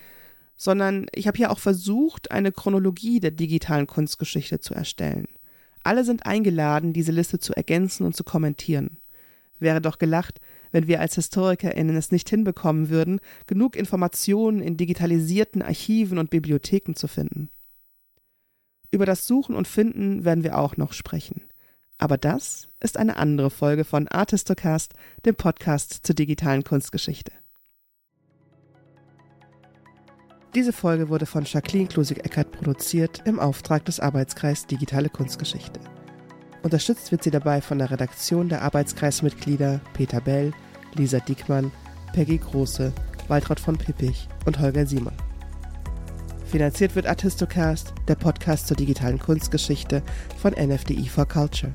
sondern 0.57 1.07
ich 1.15 1.27
habe 1.27 1.39
hier 1.39 1.51
auch 1.51 1.59
versucht, 1.59 2.31
eine 2.31 2.53
Chronologie 2.53 3.21
der 3.21 3.31
digitalen 3.31 3.87
Kunstgeschichte 3.87 4.61
zu 4.61 4.75
erstellen. 4.75 5.27
Alle 5.83 6.05
sind 6.05 6.27
eingeladen, 6.27 6.93
diese 6.93 7.13
Liste 7.13 7.39
zu 7.39 7.55
ergänzen 7.55 8.05
und 8.05 8.15
zu 8.15 8.25
kommentieren. 8.25 8.99
Wäre 9.59 9.81
doch 9.81 9.99
gelacht, 9.99 10.41
wenn 10.73 10.87
wir 10.87 11.01
als 11.01 11.17
HistorikerInnen 11.17 11.97
es 11.97 12.13
nicht 12.13 12.29
hinbekommen 12.29 12.89
würden, 12.89 13.21
genug 13.47 13.77
Informationen 13.77 14.61
in 14.61 14.77
digitalisierten 14.77 15.63
Archiven 15.63 16.19
und 16.19 16.31
Bibliotheken 16.31 16.95
zu 16.95 17.09
finden. 17.09 17.51
Über 18.91 19.07
das 19.07 19.27
Suchen 19.27 19.55
und 19.55 19.69
Finden 19.69 20.25
werden 20.25 20.45
wir 20.45 20.59
auch 20.59 20.77
noch 20.77 20.93
sprechen. 20.93 21.43
Aber 21.99 22.17
das 22.17 22.69
ist 22.81 22.97
eine 22.97 23.17
andere 23.17 23.51
Folge 23.51 23.85
von 23.85 24.09
Artistocast, 24.09 24.95
dem 25.27 25.35
Podcast 25.35 26.07
zur 26.07 26.15
digitalen 26.15 26.65
Kunstgeschichte. 26.65 27.33
Diese 30.55 30.73
Folge 30.73 31.09
wurde 31.09 31.27
von 31.27 31.45
Jacqueline 31.45 31.89
Klusig-Eckert 31.89 32.53
produziert 32.53 33.23
im 33.27 33.39
Auftrag 33.39 33.85
des 33.85 34.01
Arbeitskreis 34.01 34.67
Digitale 34.67 35.11
Kunstgeschichte. 35.11 35.81
Unterstützt 36.63 37.13
wird 37.13 37.23
sie 37.23 37.31
dabei 37.31 37.61
von 37.61 37.79
der 37.79 37.91
Redaktion 37.91 38.49
der 38.49 38.63
Arbeitskreismitglieder 38.63 39.81
Peter 39.95 40.21
Bell, 40.21 40.53
Lisa 40.95 41.21
Diekmann, 41.21 41.71
Peggy 42.13 42.39
Große, 42.39 42.93
Waltraud 43.29 43.61
von 43.61 43.77
Pippich 43.79 44.29
und 44.45 44.59
Holger 44.59 44.87
Simon. 44.87 45.15
Finanziert 46.47 46.97
wird 46.97 47.07
Artistocast, 47.07 47.93
der 48.09 48.15
Podcast 48.15 48.67
zur 48.67 48.77
digitalen 48.77 49.19
Kunstgeschichte 49.19 50.03
von 50.39 50.53
NFDI 50.53 51.07
for 51.07 51.27
Culture, 51.27 51.73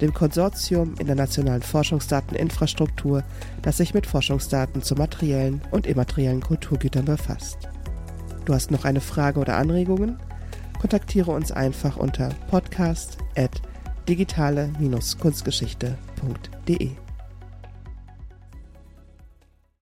dem 0.00 0.12
Konsortium 0.12 0.96
in 0.98 1.06
der 1.06 1.16
nationalen 1.16 1.62
Forschungsdateninfrastruktur, 1.62 3.22
das 3.62 3.78
sich 3.78 3.94
mit 3.94 4.06
Forschungsdaten 4.06 4.82
zu 4.82 4.96
materiellen 4.96 5.62
und 5.70 5.86
immateriellen 5.86 6.42
Kulturgütern 6.42 7.04
befasst. 7.04 7.68
Du 8.44 8.52
hast 8.52 8.70
noch 8.70 8.84
eine 8.84 9.00
Frage 9.00 9.40
oder 9.40 9.56
Anregungen? 9.56 10.18
Kontaktiere 10.78 11.30
uns 11.30 11.52
einfach 11.52 11.96
unter 11.96 12.30
podcast@ 12.50 13.16
digitale-kunstgeschichte.de. 14.06 17.05